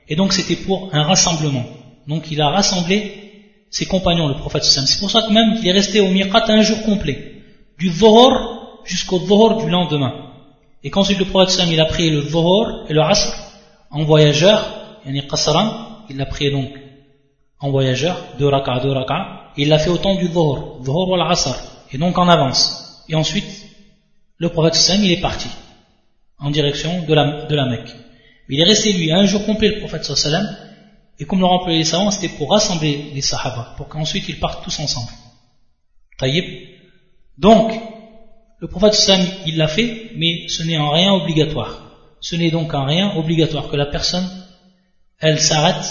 Et 0.10 0.16
donc 0.16 0.34
c'était 0.34 0.56
pour 0.56 0.90
un 0.92 1.04
rassemblement. 1.04 1.64
Donc 2.08 2.32
il 2.32 2.42
a 2.42 2.50
rassemblé 2.50 2.98
ses 3.70 3.86
compagnons, 3.86 4.28
le 4.28 4.34
prophète. 4.34 4.64
C'est 4.64 5.00
pour 5.00 5.12
ça 5.12 5.22
que 5.22 5.32
même 5.32 5.54
qu'il 5.56 5.68
est 5.68 5.72
resté 5.72 6.00
au 6.00 6.10
miqat 6.10 6.46
un 6.48 6.64
jour 6.64 6.82
complet. 6.82 7.44
Du 7.78 7.92
dhuhr 7.92 8.82
jusqu'au 8.86 9.20
dhuhr 9.20 9.64
du 9.64 9.70
lendemain. 9.70 10.14
Et 10.84 10.90
qu'ensuite 10.90 11.20
le 11.20 11.26
prophète 11.26 11.64
il 11.70 11.80
a 11.80 11.86
pris 11.86 12.10
le 12.10 12.24
dhuhr 12.24 12.86
et 12.90 12.94
le 12.94 13.02
asr 13.02 13.32
en 13.92 14.04
voyageur, 14.04 14.60
yani 15.06 15.28
qasran, 15.28 15.66
il 16.10 16.18
l'a 16.18 16.26
prié 16.26 16.50
donc 16.50 16.70
en 17.60 17.70
voyageur, 17.70 18.16
deux 18.40 18.48
raka, 18.48 18.80
deux 18.80 18.94
raka, 18.94 19.52
et 19.56 19.62
il 19.62 19.70
l'a 19.70 19.78
fait 19.78 19.92
autant 19.92 20.16
du 20.16 20.28
dhuhr, 20.30 20.80
dhuhr 20.84 21.08
ou 21.08 21.16
l'asr, 21.18 21.56
et 21.92 22.00
donc 22.00 22.18
en 22.18 22.28
avance. 22.28 22.91
Et 23.10 23.16
ensuite, 23.16 23.68
le 24.38 24.50
prophète 24.50 24.76
sallam 24.76 25.04
il 25.04 25.12
est 25.12 25.22
parti 25.22 25.48
en 26.40 26.50
direction 26.50 27.04
de 27.04 27.14
la, 27.14 27.46
de 27.46 27.56
la 27.56 27.66
Mecque. 27.68 27.96
Il 28.50 28.60
est 28.60 28.66
resté 28.66 28.92
lui 28.94 29.12
un 29.12 29.26
jour 29.26 29.46
complet 29.46 29.70
le 29.70 29.80
prophète 29.80 30.04
sallam, 30.04 30.46
et 31.20 31.26
comme 31.26 31.40
l'ont 31.40 31.58
rappelé 31.58 31.78
les 31.78 31.84
savants, 31.84 32.12
c'était 32.12 32.36
pour 32.36 32.50
rassembler 32.52 33.12
les 33.14 33.22
sahaba, 33.22 33.76
pour 33.78 33.88
qu'ensuite 33.88 34.28
ils 34.28 34.40
partent 34.40 34.64
tous 34.64 34.80
ensemble. 34.80 35.12
Taïb. 36.18 36.46
Donc, 37.38 37.72
le 38.60 38.68
prophète 38.68 38.94
sallam 38.94 39.26
il 39.46 39.58
l'a 39.58 39.68
fait, 39.68 40.12
mais 40.16 40.48
ce 40.48 40.64
n'est 40.64 40.78
en 40.78 40.90
rien 40.90 41.14
obligatoire. 41.14 42.18
Ce 42.20 42.36
n'est 42.36 42.52
donc 42.52 42.74
en 42.74 42.86
rien 42.86 43.16
obligatoire 43.16 43.70
que 43.70 43.76
la 43.76 43.86
personne, 43.86 44.28
elle 45.20 45.40
s'arrête 45.40 45.86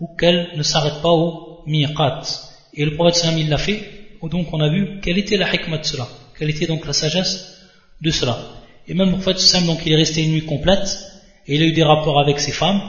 ou 0.00 0.08
qu'elle 0.16 0.50
ne 0.56 0.62
s'arrête 0.62 1.02
pas 1.02 1.10
au 1.10 1.62
miqat. 1.66 2.22
Et 2.74 2.84
le 2.84 2.94
prophète 2.94 3.16
sallam 3.16 3.38
il 3.38 3.48
l'a 3.48 3.58
fait, 3.58 3.82
donc 4.22 4.52
on 4.52 4.60
a 4.60 4.68
vu 4.68 5.00
quelle 5.00 5.18
était 5.18 5.36
la 5.36 5.54
hikmah 5.54 5.78
de 5.78 5.84
cela, 5.84 6.08
quelle 6.40 6.48
était 6.48 6.66
donc 6.66 6.86
la 6.86 6.94
sagesse 6.94 7.60
de 8.00 8.10
cela. 8.10 8.38
Et 8.88 8.94
même 8.94 9.10
le 9.10 9.18
prophète 9.18 9.66
donc 9.66 9.84
il 9.84 9.92
est 9.92 9.96
resté 9.96 10.22
une 10.22 10.32
nuit 10.32 10.46
complète, 10.46 10.88
et 11.46 11.56
il 11.56 11.62
a 11.62 11.66
eu 11.66 11.72
des 11.72 11.82
rapports 11.82 12.18
avec 12.18 12.40
ses 12.40 12.50
femmes, 12.50 12.80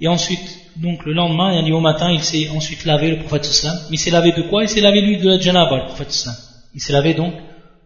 et 0.00 0.06
ensuite, 0.06 0.48
donc 0.76 1.04
le 1.04 1.12
lendemain, 1.12 1.52
il 1.52 1.58
a 1.58 1.62
dit 1.64 1.72
au 1.72 1.80
matin, 1.80 2.12
il 2.12 2.22
s'est 2.22 2.48
ensuite 2.50 2.84
lavé, 2.84 3.10
le 3.10 3.18
prophète 3.18 3.46
sallam, 3.46 3.76
mais 3.90 3.96
il 3.96 3.98
s'est 3.98 4.12
lavé 4.12 4.30
de 4.30 4.42
quoi? 4.42 4.62
Il 4.62 4.68
s'est 4.68 4.80
lavé 4.80 5.00
lui 5.00 5.18
de 5.18 5.28
la 5.28 5.40
janaba, 5.40 5.76
le 5.78 5.86
prophète 5.86 6.12
sallam. 6.12 6.38
Il 6.72 6.80
s'est 6.80 6.92
lavé 6.92 7.14
donc 7.14 7.34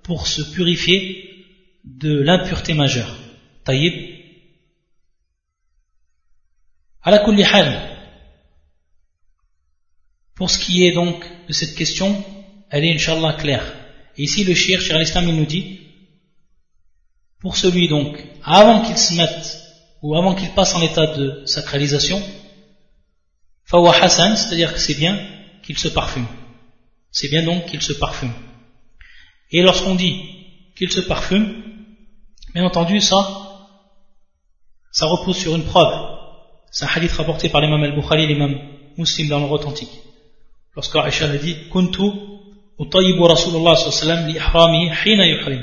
pour 0.02 0.26
se 0.26 0.42
purifier 0.42 1.46
de 1.84 2.20
l'impureté 2.20 2.74
majeure. 2.74 3.16
Taïb, 3.64 3.94
la 7.06 7.88
pour 10.34 10.50
ce 10.50 10.58
qui 10.58 10.86
est 10.86 10.92
donc 10.92 11.24
de 11.48 11.52
cette 11.54 11.74
question, 11.74 12.22
elle 12.68 12.84
est 12.84 12.94
inshallah 12.94 13.32
claire. 13.38 13.83
Et 14.16 14.24
ici 14.24 14.44
le 14.44 14.54
shir, 14.54 14.80
Shir 14.80 14.96
al-Islam, 14.96 15.28
il 15.28 15.36
nous 15.36 15.46
dit, 15.46 15.80
pour 17.40 17.56
celui 17.56 17.88
donc, 17.88 18.24
avant 18.42 18.82
qu'il 18.82 18.96
se 18.96 19.14
mette, 19.14 19.60
ou 20.02 20.14
avant 20.16 20.34
qu'il 20.34 20.50
passe 20.50 20.74
en 20.74 20.82
état 20.82 21.06
de 21.06 21.44
sacralisation, 21.46 22.22
fawa 23.64 23.94
hassan, 23.94 24.36
c'est-à-dire 24.36 24.72
que 24.72 24.78
c'est 24.78 24.94
bien 24.94 25.18
qu'il 25.62 25.78
se 25.78 25.88
parfume. 25.88 26.26
C'est 27.10 27.28
bien 27.28 27.42
donc 27.42 27.66
qu'il 27.66 27.82
se 27.82 27.92
parfume. 27.92 28.32
Et 29.50 29.62
lorsqu'on 29.62 29.94
dit 29.94 30.20
qu'il 30.76 30.90
se 30.90 31.00
parfume, 31.00 31.62
bien 32.54 32.64
entendu, 32.64 33.00
ça, 33.00 33.18
ça 34.90 35.06
repose 35.06 35.36
sur 35.36 35.54
une 35.54 35.64
preuve. 35.64 35.94
C'est 36.70 36.84
un 36.84 36.88
hadith 36.88 37.12
rapporté 37.12 37.48
par 37.48 37.60
l'imam 37.60 37.82
al-Bukhari 37.82 38.26
l'imam 38.26 38.58
muslim 38.98 39.28
dans 39.28 39.38
le 39.38 39.46
authentique. 39.46 39.90
Lorsque 40.74 40.96
Aisha 40.96 41.30
a 41.30 41.36
dit 41.36 41.56
Kuntu 41.72 42.10
li 42.78 44.32
ihramihi 44.34 44.90
hina 45.04 45.26
yuhrim 45.26 45.62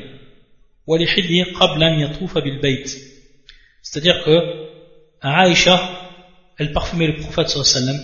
wa 0.88 0.98
li 0.98 1.06
hilli 1.06 1.54
qabla 1.54 1.86
an 1.88 2.00
yatufa 2.00 2.42
bil 2.42 2.60
bayt. 2.60 2.88
C'est-à-dire 3.82 4.24
que 4.24 4.36
Aisha, 5.24 5.80
elle 6.58 6.72
parfumait 6.72 7.08
le 7.08 7.18
prophète 7.18 7.50
sallallahu 7.50 8.00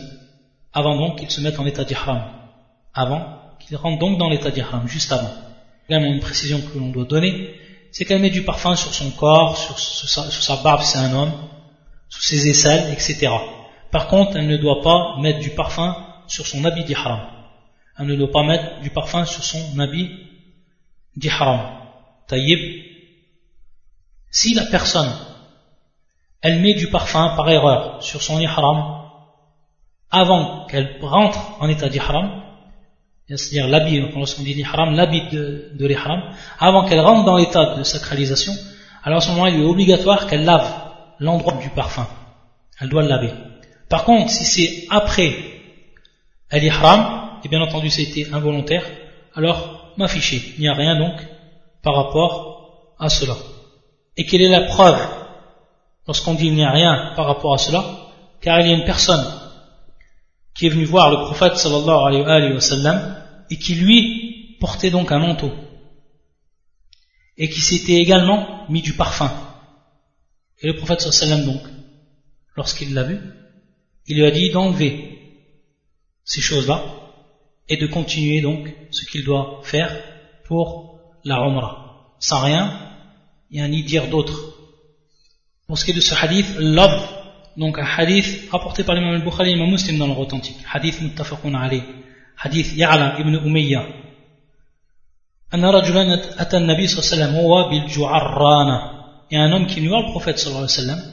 avant 0.74 0.96
donc 0.98 1.20
qu'il 1.20 1.32
se 1.32 1.42
mette 1.42 1.60
en 1.60 1.66
état 1.66 1.84
d'ihram. 1.84 2.22
Avant 2.94 3.24
qu'il 3.60 3.76
rentre 3.78 4.00
donc 4.00 4.18
dans 4.18 4.30
l'état 4.30 4.52
d'ihram, 4.52 4.88
juste 4.88 5.12
avant. 5.12 5.32
Également 5.88 6.12
une 6.12 6.20
précision 6.20 6.62
que 6.62 6.78
l'on 6.78 6.90
doit 6.90 7.06
donner, 7.06 7.56
c'est 7.92 8.06
qu'elle 8.06 8.22
met 8.22 8.30
du 8.30 8.44
parfum 8.44 8.76
sur 8.76 8.94
son 8.94 9.10
corps, 9.12 9.58
sur, 9.58 9.80
sa, 9.80 10.30
sa 10.30 10.56
barbe, 10.58 10.82
c'est 10.84 11.00
un 11.00 11.14
homme, 11.14 11.32
sous 12.10 12.22
ses 12.22 12.50
aisselles, 12.50 12.94
etc. 12.94 13.30
Par 13.92 14.08
contre, 14.08 14.38
elle 14.38 14.48
ne 14.48 14.58
doit 14.58 14.82
pas 14.82 15.16
mettre 15.22 15.40
du 15.40 15.52
parfum 15.52 15.96
sur 16.28 16.46
son 16.46 16.64
habit 16.66 16.84
d'ihram. 16.84 17.22
Elle 17.98 18.08
ne 18.08 18.16
doit 18.16 18.32
pas 18.32 18.44
mettre 18.44 18.82
du 18.82 18.90
parfum 18.90 19.26
sur 19.26 19.44
son 19.44 19.80
habit 19.80 20.10
d'ihram. 21.16 21.60
Taïb. 22.28 22.84
Si 24.30 24.54
la 24.54 24.66
personne, 24.66 25.12
elle 26.42 26.60
met 26.60 26.76
du 26.76 26.88
parfum 26.88 27.34
par 27.36 27.50
erreur 27.50 28.04
sur 28.04 28.22
son 28.22 28.40
ihram, 28.40 28.98
avant 30.12 30.68
qu'elle 30.68 31.00
rentre 31.02 31.40
en 31.60 31.68
état 31.68 31.90
d'ihram, 31.90 32.44
c'est-à-dire 33.28 33.68
l'habit, 33.68 34.00
lorsqu'on 34.16 34.44
dit 34.44 34.54
l'ihram, 34.54 34.96
l'habit 34.96 35.30
de, 35.32 35.72
de 35.74 35.86
l'ihram, 35.86 36.22
avant 36.60 36.86
qu'elle 36.86 37.02
rentre 37.02 37.26
dans 37.26 37.36
l'état 37.36 37.76
de 37.76 37.84
sacralisation, 37.84 38.54
alors 39.04 39.18
à 39.18 39.22
ce 39.22 39.32
moment 39.32 39.48
il 39.48 39.60
est 39.60 39.66
obligatoire 39.66 40.28
qu'elle 40.28 40.46
lave 40.46 40.72
l'endroit 41.20 41.54
du 41.54 41.70
parfum. 41.70 42.08
Elle 42.80 42.90
doit 42.90 43.02
le 43.02 43.10
laver. 43.10 43.34
Par 43.90 44.04
contre, 44.04 44.30
si 44.30 44.46
c'est 44.46 44.88
après 44.90 45.34
l'ihram, 46.52 47.27
et 47.44 47.50
bien 47.50 47.62
entendu 47.62 47.90
c'était 47.90 48.28
involontaire, 48.34 48.84
alors 49.36 49.94
m'afficher. 49.98 50.42
Il 50.58 50.62
n'y 50.62 50.68
a 50.68 50.74
rien 50.74 50.98
donc 50.98 51.16
par 51.84 51.96
rapport 51.96 52.96
à 53.00 53.10
cela. 53.10 53.36
Et 54.16 54.26
quelle 54.26 54.42
est 54.42 54.50
la 54.50 54.62
preuve 54.62 55.00
lorsqu'on 56.08 56.34
dit 56.34 56.48
il 56.48 56.56
n'y 56.56 56.64
a 56.64 56.72
rien 56.72 57.14
par 57.16 57.26
rapport 57.28 57.54
à 57.54 57.58
cela? 57.58 57.84
Car 58.42 58.60
il 58.62 58.68
y 58.68 58.74
a 58.74 58.78
une 58.78 58.86
personne 58.86 59.26
qui 60.56 60.68
est 60.68 60.70
venue 60.70 60.86
voir 60.86 61.12
le 61.12 61.18
prophète 61.26 61.58
sallallahu 61.58 62.24
alayhi 62.26 62.54
wa 62.54 62.62
et 63.50 63.58
qui 63.58 63.76
lui 63.76 64.58
portait 64.60 64.90
donc 64.90 65.12
un 65.12 65.20
manteau 65.20 65.52
et 67.38 67.50
qui 67.50 67.62
s'était 67.62 67.98
également 67.98 68.66
mis 68.70 68.82
du 68.82 68.94
parfum. 68.94 69.32
Et 70.62 70.68
le 70.68 70.76
prophète 70.76 71.02
sallam 71.02 71.46
donc, 71.46 71.62
lorsqu'il 72.56 72.94
l'a 72.94 73.04
vu, 73.04 73.20
il 74.08 74.18
lui 74.18 74.26
a 74.26 74.32
dit 74.32 74.50
d'enlever 74.50 75.20
ces 76.24 76.42
choses-là 76.42 76.84
et 77.69 77.77
de 77.77 77.87
continuer 77.87 78.41
donc 78.41 78.73
ce 78.91 79.05
qu'il 79.07 79.25
doit 79.25 79.61
faire 79.63 79.97
pour 80.45 80.99
la 81.25 81.37
Umrah, 81.37 82.15
sans 82.19 82.43
rien, 82.43 82.79
a 83.57 83.69
ni 83.69 83.83
dire 83.83 84.09
d'autre. 84.09 84.37
Pour 85.67 85.79
ce 85.79 85.85
qui 85.85 85.93
est 85.93 85.95
de 85.95 86.01
ce 86.01 86.15
hadith, 86.15 86.47
love, 86.59 87.09
donc 87.57 87.79
un 87.79 87.85
hadith 87.85 88.51
rapporté 88.51 88.85
par 88.85 88.95
l'imam 88.95 89.15
al-Bukhari 89.15 89.51
et 89.51 89.55
l'imam 89.55 89.71
muslim 89.71 89.99
dans 89.99 90.07
le 90.07 90.15
authentique, 90.15 90.59
hadith 90.73 91.01
muttafaqun 91.01 91.55
alayh, 91.55 91.83
hadith 92.37 92.75
Ya'la 92.77 93.19
ibn 93.21 93.35
Umayya, 93.47 93.85
أن 95.55 95.65
رجلا 95.65 96.43
أتى 96.43 96.57
النبي 96.57 96.87
صلى 96.87 96.99
الله 96.99 97.09
عليه 97.09 97.15
وسلم 97.15 97.35
هو 97.45 97.69
بالجعرانة 97.69 99.03
il 99.31 99.35
y 99.35 99.39
a 99.39 99.45
un 99.45 99.53
homme 99.53 99.67
qui 99.67 99.75
est 99.75 99.77
venu 99.81 99.89
voir 99.89 100.03
le 100.03 100.11
prophète 100.11 100.39
sallallahu 100.39 100.65
alayhi 100.65 100.89
wa 100.89 100.97
sallam 100.97 101.13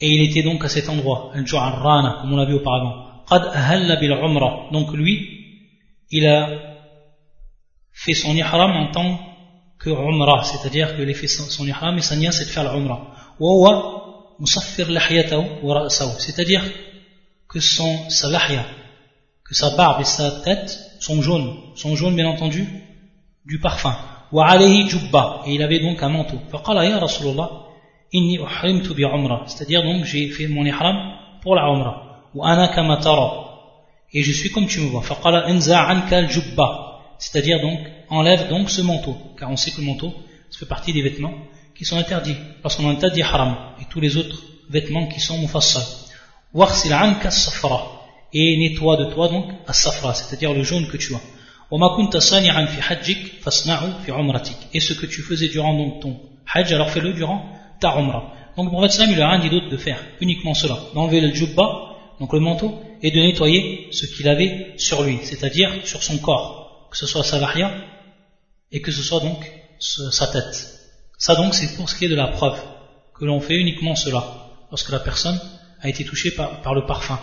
et 0.00 0.10
il 0.10 0.30
était 0.30 0.42
donc 0.42 0.62
à 0.64 0.68
cet 0.68 0.90
endroit, 0.90 1.30
Al-Ju'arrana, 1.34 2.18
comme 2.20 2.34
on 2.34 2.36
l'a 2.36 2.44
vu 2.44 2.54
auparavant. 2.54 3.24
Qad 3.28 3.42
ahalla 3.54 3.96
bil 3.96 4.12
umrah. 4.12 4.68
Donc 4.72 4.92
lui, 4.92 5.39
il 6.11 6.27
a 6.27 6.49
fait 7.93 8.13
son 8.13 8.35
ihram 8.35 8.71
en 8.71 8.91
tant 8.91 9.19
que 9.79 9.89
umrah, 9.89 10.43
c'est-à-dire 10.43 10.95
qu'il 10.95 11.09
a 11.09 11.13
fait 11.13 11.27
son 11.27 11.65
ihram 11.65 11.97
et 11.97 12.01
sa 12.01 12.15
niya 12.15 12.31
c'est 12.31 12.45
de 12.45 12.49
faire 12.49 12.71
l'umrah. 12.73 13.07
C'est-à-dire 16.17 16.63
que 17.47 17.59
son, 17.59 18.09
sa 18.09 18.29
lahya, 18.29 18.65
que 19.43 19.55
sa 19.55 19.75
barbe 19.75 20.01
et 20.01 20.05
sa 20.05 20.41
tête 20.41 20.77
sont 20.99 21.21
jaunes, 21.21 21.55
sont 21.75 21.95
jaunes 21.95 22.15
bien 22.15 22.27
entendu 22.27 22.67
du 23.45 23.59
parfum. 23.59 23.95
Et 24.33 25.53
il 25.55 25.61
avait 25.63 25.79
donc 25.79 26.01
un 26.01 26.09
manteau. 26.09 26.37
C'est-à-dire 29.47 29.83
donc 29.83 30.05
j'ai 30.05 30.29
fait 30.29 30.47
mon 30.47 30.65
ihram 30.65 30.97
pour 31.41 31.55
la 31.55 31.63
umrah. 31.63 32.21
Et 34.13 34.23
je 34.23 34.31
suis 34.31 34.51
comme 34.51 34.67
tu 34.67 34.79
me 34.81 34.87
vois. 34.87 35.03
C'est-à-dire 37.17 37.61
donc, 37.61 37.79
enlève 38.09 38.49
donc 38.49 38.69
ce 38.69 38.81
manteau. 38.81 39.15
Car 39.37 39.49
on 39.49 39.57
sait 39.57 39.71
que 39.71 39.79
le 39.81 39.87
manteau, 39.87 40.13
ça 40.49 40.59
fait 40.59 40.65
partie 40.65 40.93
des 40.93 41.01
vêtements 41.01 41.33
qui 41.75 41.85
sont 41.85 41.97
interdits. 41.97 42.35
Parce 42.61 42.75
qu'on 42.75 42.89
interdit 42.89 43.21
haram. 43.21 43.55
Et 43.81 43.85
tous 43.89 43.99
les 43.99 44.17
autres 44.17 44.41
vêtements 44.69 45.07
qui 45.07 45.19
sont 45.19 45.37
mufassal. 45.37 45.83
Et 48.33 48.57
nettoie 48.57 48.97
de 48.97 49.05
toi 49.05 49.29
donc 49.29 49.45
as-safra, 49.67 50.13
c'est-à-dire 50.13 50.53
le 50.53 50.63
jaune 50.63 50.87
que 50.87 50.97
tu 50.97 51.13
as. 51.13 51.21
Et 54.73 54.79
ce 54.81 54.93
que 54.93 55.05
tu 55.05 55.21
faisais 55.21 55.47
durant 55.47 55.73
donc 55.77 56.01
ton 56.01 56.19
hajj, 56.53 56.73
alors 56.73 56.89
fais-le 56.89 57.13
durant 57.13 57.45
ta 57.79 57.97
umrah. 57.97 58.33
Donc 58.57 58.65
le 58.65 58.71
prophète 58.71 58.99
il 59.09 59.21
a 59.21 59.29
rien 59.29 59.39
dit 59.39 59.49
d'autre 59.49 59.69
de 59.69 59.77
faire, 59.77 59.97
uniquement 60.19 60.53
cela, 60.53 60.77
d'enlever 60.93 61.21
le 61.21 61.33
jubba 61.33 61.90
donc 62.20 62.32
le 62.32 62.40
manteau, 62.40 62.80
et 63.02 63.10
de 63.10 63.20
nettoyer 63.20 63.88
ce 63.92 64.06
qu'il 64.06 64.28
avait 64.28 64.74
sur 64.78 65.02
lui, 65.02 65.18
c'est-à-dire 65.22 65.70
sur 65.84 66.02
son 66.02 66.18
corps, 66.18 66.88
que 66.90 66.96
ce 66.96 67.06
soit 67.06 67.24
sa 67.24 67.38
varia 67.38 67.70
et 68.72 68.80
que 68.80 68.90
ce 68.90 69.02
soit 69.02 69.20
donc 69.20 69.38
sa 69.78 70.26
tête. 70.28 70.56
Ça 71.18 71.34
donc 71.34 71.54
c'est 71.54 71.76
pour 71.76 71.88
ce 71.88 71.94
qui 71.96 72.06
est 72.06 72.08
de 72.08 72.16
la 72.16 72.28
preuve, 72.28 72.58
que 73.18 73.24
l'on 73.24 73.40
fait 73.40 73.56
uniquement 73.56 73.94
cela, 73.94 74.24
lorsque 74.70 74.90
la 74.90 75.00
personne 75.00 75.38
a 75.80 75.88
été 75.88 76.04
touchée 76.04 76.30
par, 76.30 76.74
le 76.74 76.86
parfum. 76.86 77.18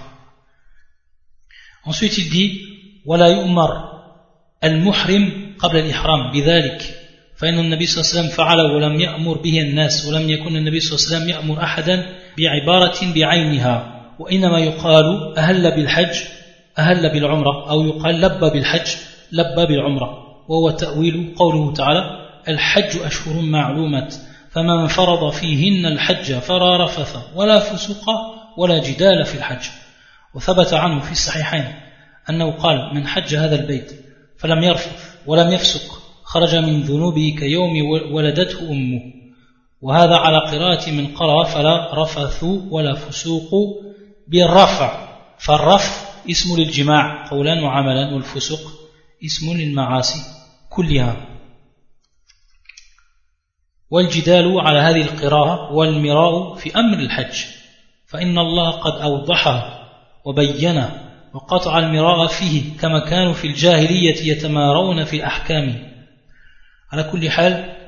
Ensuite 1.86 2.18
il 2.18 2.30
dit, 2.30 2.70
ولا 3.06 3.28
يؤمر 3.28 3.70
المحرم 4.64 5.56
قبل 5.60 5.78
الإحرام 5.78 6.32
بذلك 6.32 7.00
فإن 7.38 7.60
النبي 7.60 7.86
صلى 7.86 8.02
الله 8.02 8.12
عليه 8.12 8.20
وسلم 8.20 8.38
فعل 8.38 8.60
ولم 8.60 9.00
يأمر 9.00 9.38
به 9.38 9.60
الناس 9.62 10.06
ولم 10.06 10.30
يكن 10.30 10.56
النبي 10.56 10.80
صلى 10.80 10.96
الله 10.96 11.06
عليه 11.06 11.16
وسلم 11.16 11.30
يأمر 11.30 11.64
أحدا 11.64 12.06
بعبارة 12.38 13.14
بعينها 13.14 13.97
وإنما 14.21 14.59
يقال 14.59 15.39
أهل 15.39 15.71
بالحج 15.71 16.17
أهل 16.79 17.13
بالعمرة 17.13 17.71
أو 17.71 17.83
يقال 17.83 18.21
لبى 18.21 18.51
بالحج 18.51 18.89
لبى 19.33 19.67
بالعمرة 19.67 20.29
وهو 20.49 20.71
تأويل 20.71 21.35
قوله 21.37 21.73
تعالى 21.73 22.29
الحج 22.49 23.03
أشهر 23.05 23.41
معلومات 23.43 24.15
فمن 24.51 24.87
فرض 24.87 25.33
فيهن 25.33 25.87
الحج 25.87 26.33
فلا 26.33 26.85
رفث 26.85 27.17
ولا 27.37 27.59
فسوق 27.59 28.05
ولا 28.57 28.79
جدال 28.79 29.25
في 29.25 29.39
الحج. 29.39 29.69
وثبت 30.35 30.75
عنه 30.75 31.01
في 31.01 31.13
الصحيحين 31.13 31.65
أنه 32.31 32.51
قال 32.51 32.95
من 32.95 33.07
حج 33.07 33.35
هذا 33.35 33.61
البيت 33.61 33.93
فلم 34.39 34.63
يرفث 34.63 35.17
ولم 35.27 35.53
يفسق 35.53 35.99
خرج 36.25 36.57
من 36.57 36.83
ذنوبه 36.83 37.37
كيوم 37.39 37.73
ولدته 38.13 38.71
أمه. 38.71 39.01
وهذا 39.83 40.17
على 40.17 40.39
قراءة 40.39 40.91
من 40.91 41.07
قرأ 41.07 41.45
فلا 41.45 42.03
رفث 42.03 42.45
ولا 42.71 42.95
فسوق 42.95 43.51
بالرفع 44.29 45.09
فالرفع 45.39 46.09
اسم 46.31 46.57
للجماع 46.57 47.29
قولا 47.31 47.65
وعملا 47.65 48.15
والفسوق 48.15 48.61
اسم 49.25 49.53
للمعاصي 49.57 50.21
كلها 50.71 51.17
والجدال 53.91 54.61
على 54.61 54.79
هذه 54.79 55.03
القراءة 55.03 55.73
والمراء 55.73 56.55
في 56.55 56.77
أمر 56.77 56.99
الحج 56.99 57.45
فإن 58.07 58.39
الله 58.39 58.71
قد 58.71 59.01
أوضحه 59.01 59.79
وبينه 60.25 61.11
وقطع 61.35 61.79
المراء 61.79 62.27
فيه 62.27 62.79
كما 62.79 62.99
كانوا 62.99 63.33
في 63.33 63.47
الجاهلية 63.47 64.33
يتمارون 64.33 65.05
في 65.05 65.27
أحكامه 65.27 65.93
على 66.93 67.03
كل 67.03 67.31
حال 67.31 67.79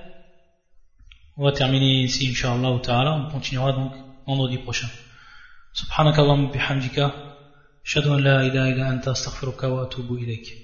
on 1.41 1.45
va 1.45 1.53
terminer 1.53 2.05
ici, 2.05 2.26
Inch'Allah 2.28 2.78
ta'ala. 2.82 3.12
On 3.14 3.30
continuera 3.30 3.72
donc 3.72 3.93
vendredi 4.26 4.59
prochain. 4.59 4.88
سبحانك 5.72 6.18
اللهم 6.18 6.50
بحمدك 6.50 6.98
أشهد 7.86 8.06
أن 8.06 8.20
لا 8.24 8.40
إله 8.40 8.70
إلا 8.70 8.90
أنت 8.90 9.08
أستغفرك 9.08 9.62
وأتوب 9.62 10.12
إليك. 10.12 10.59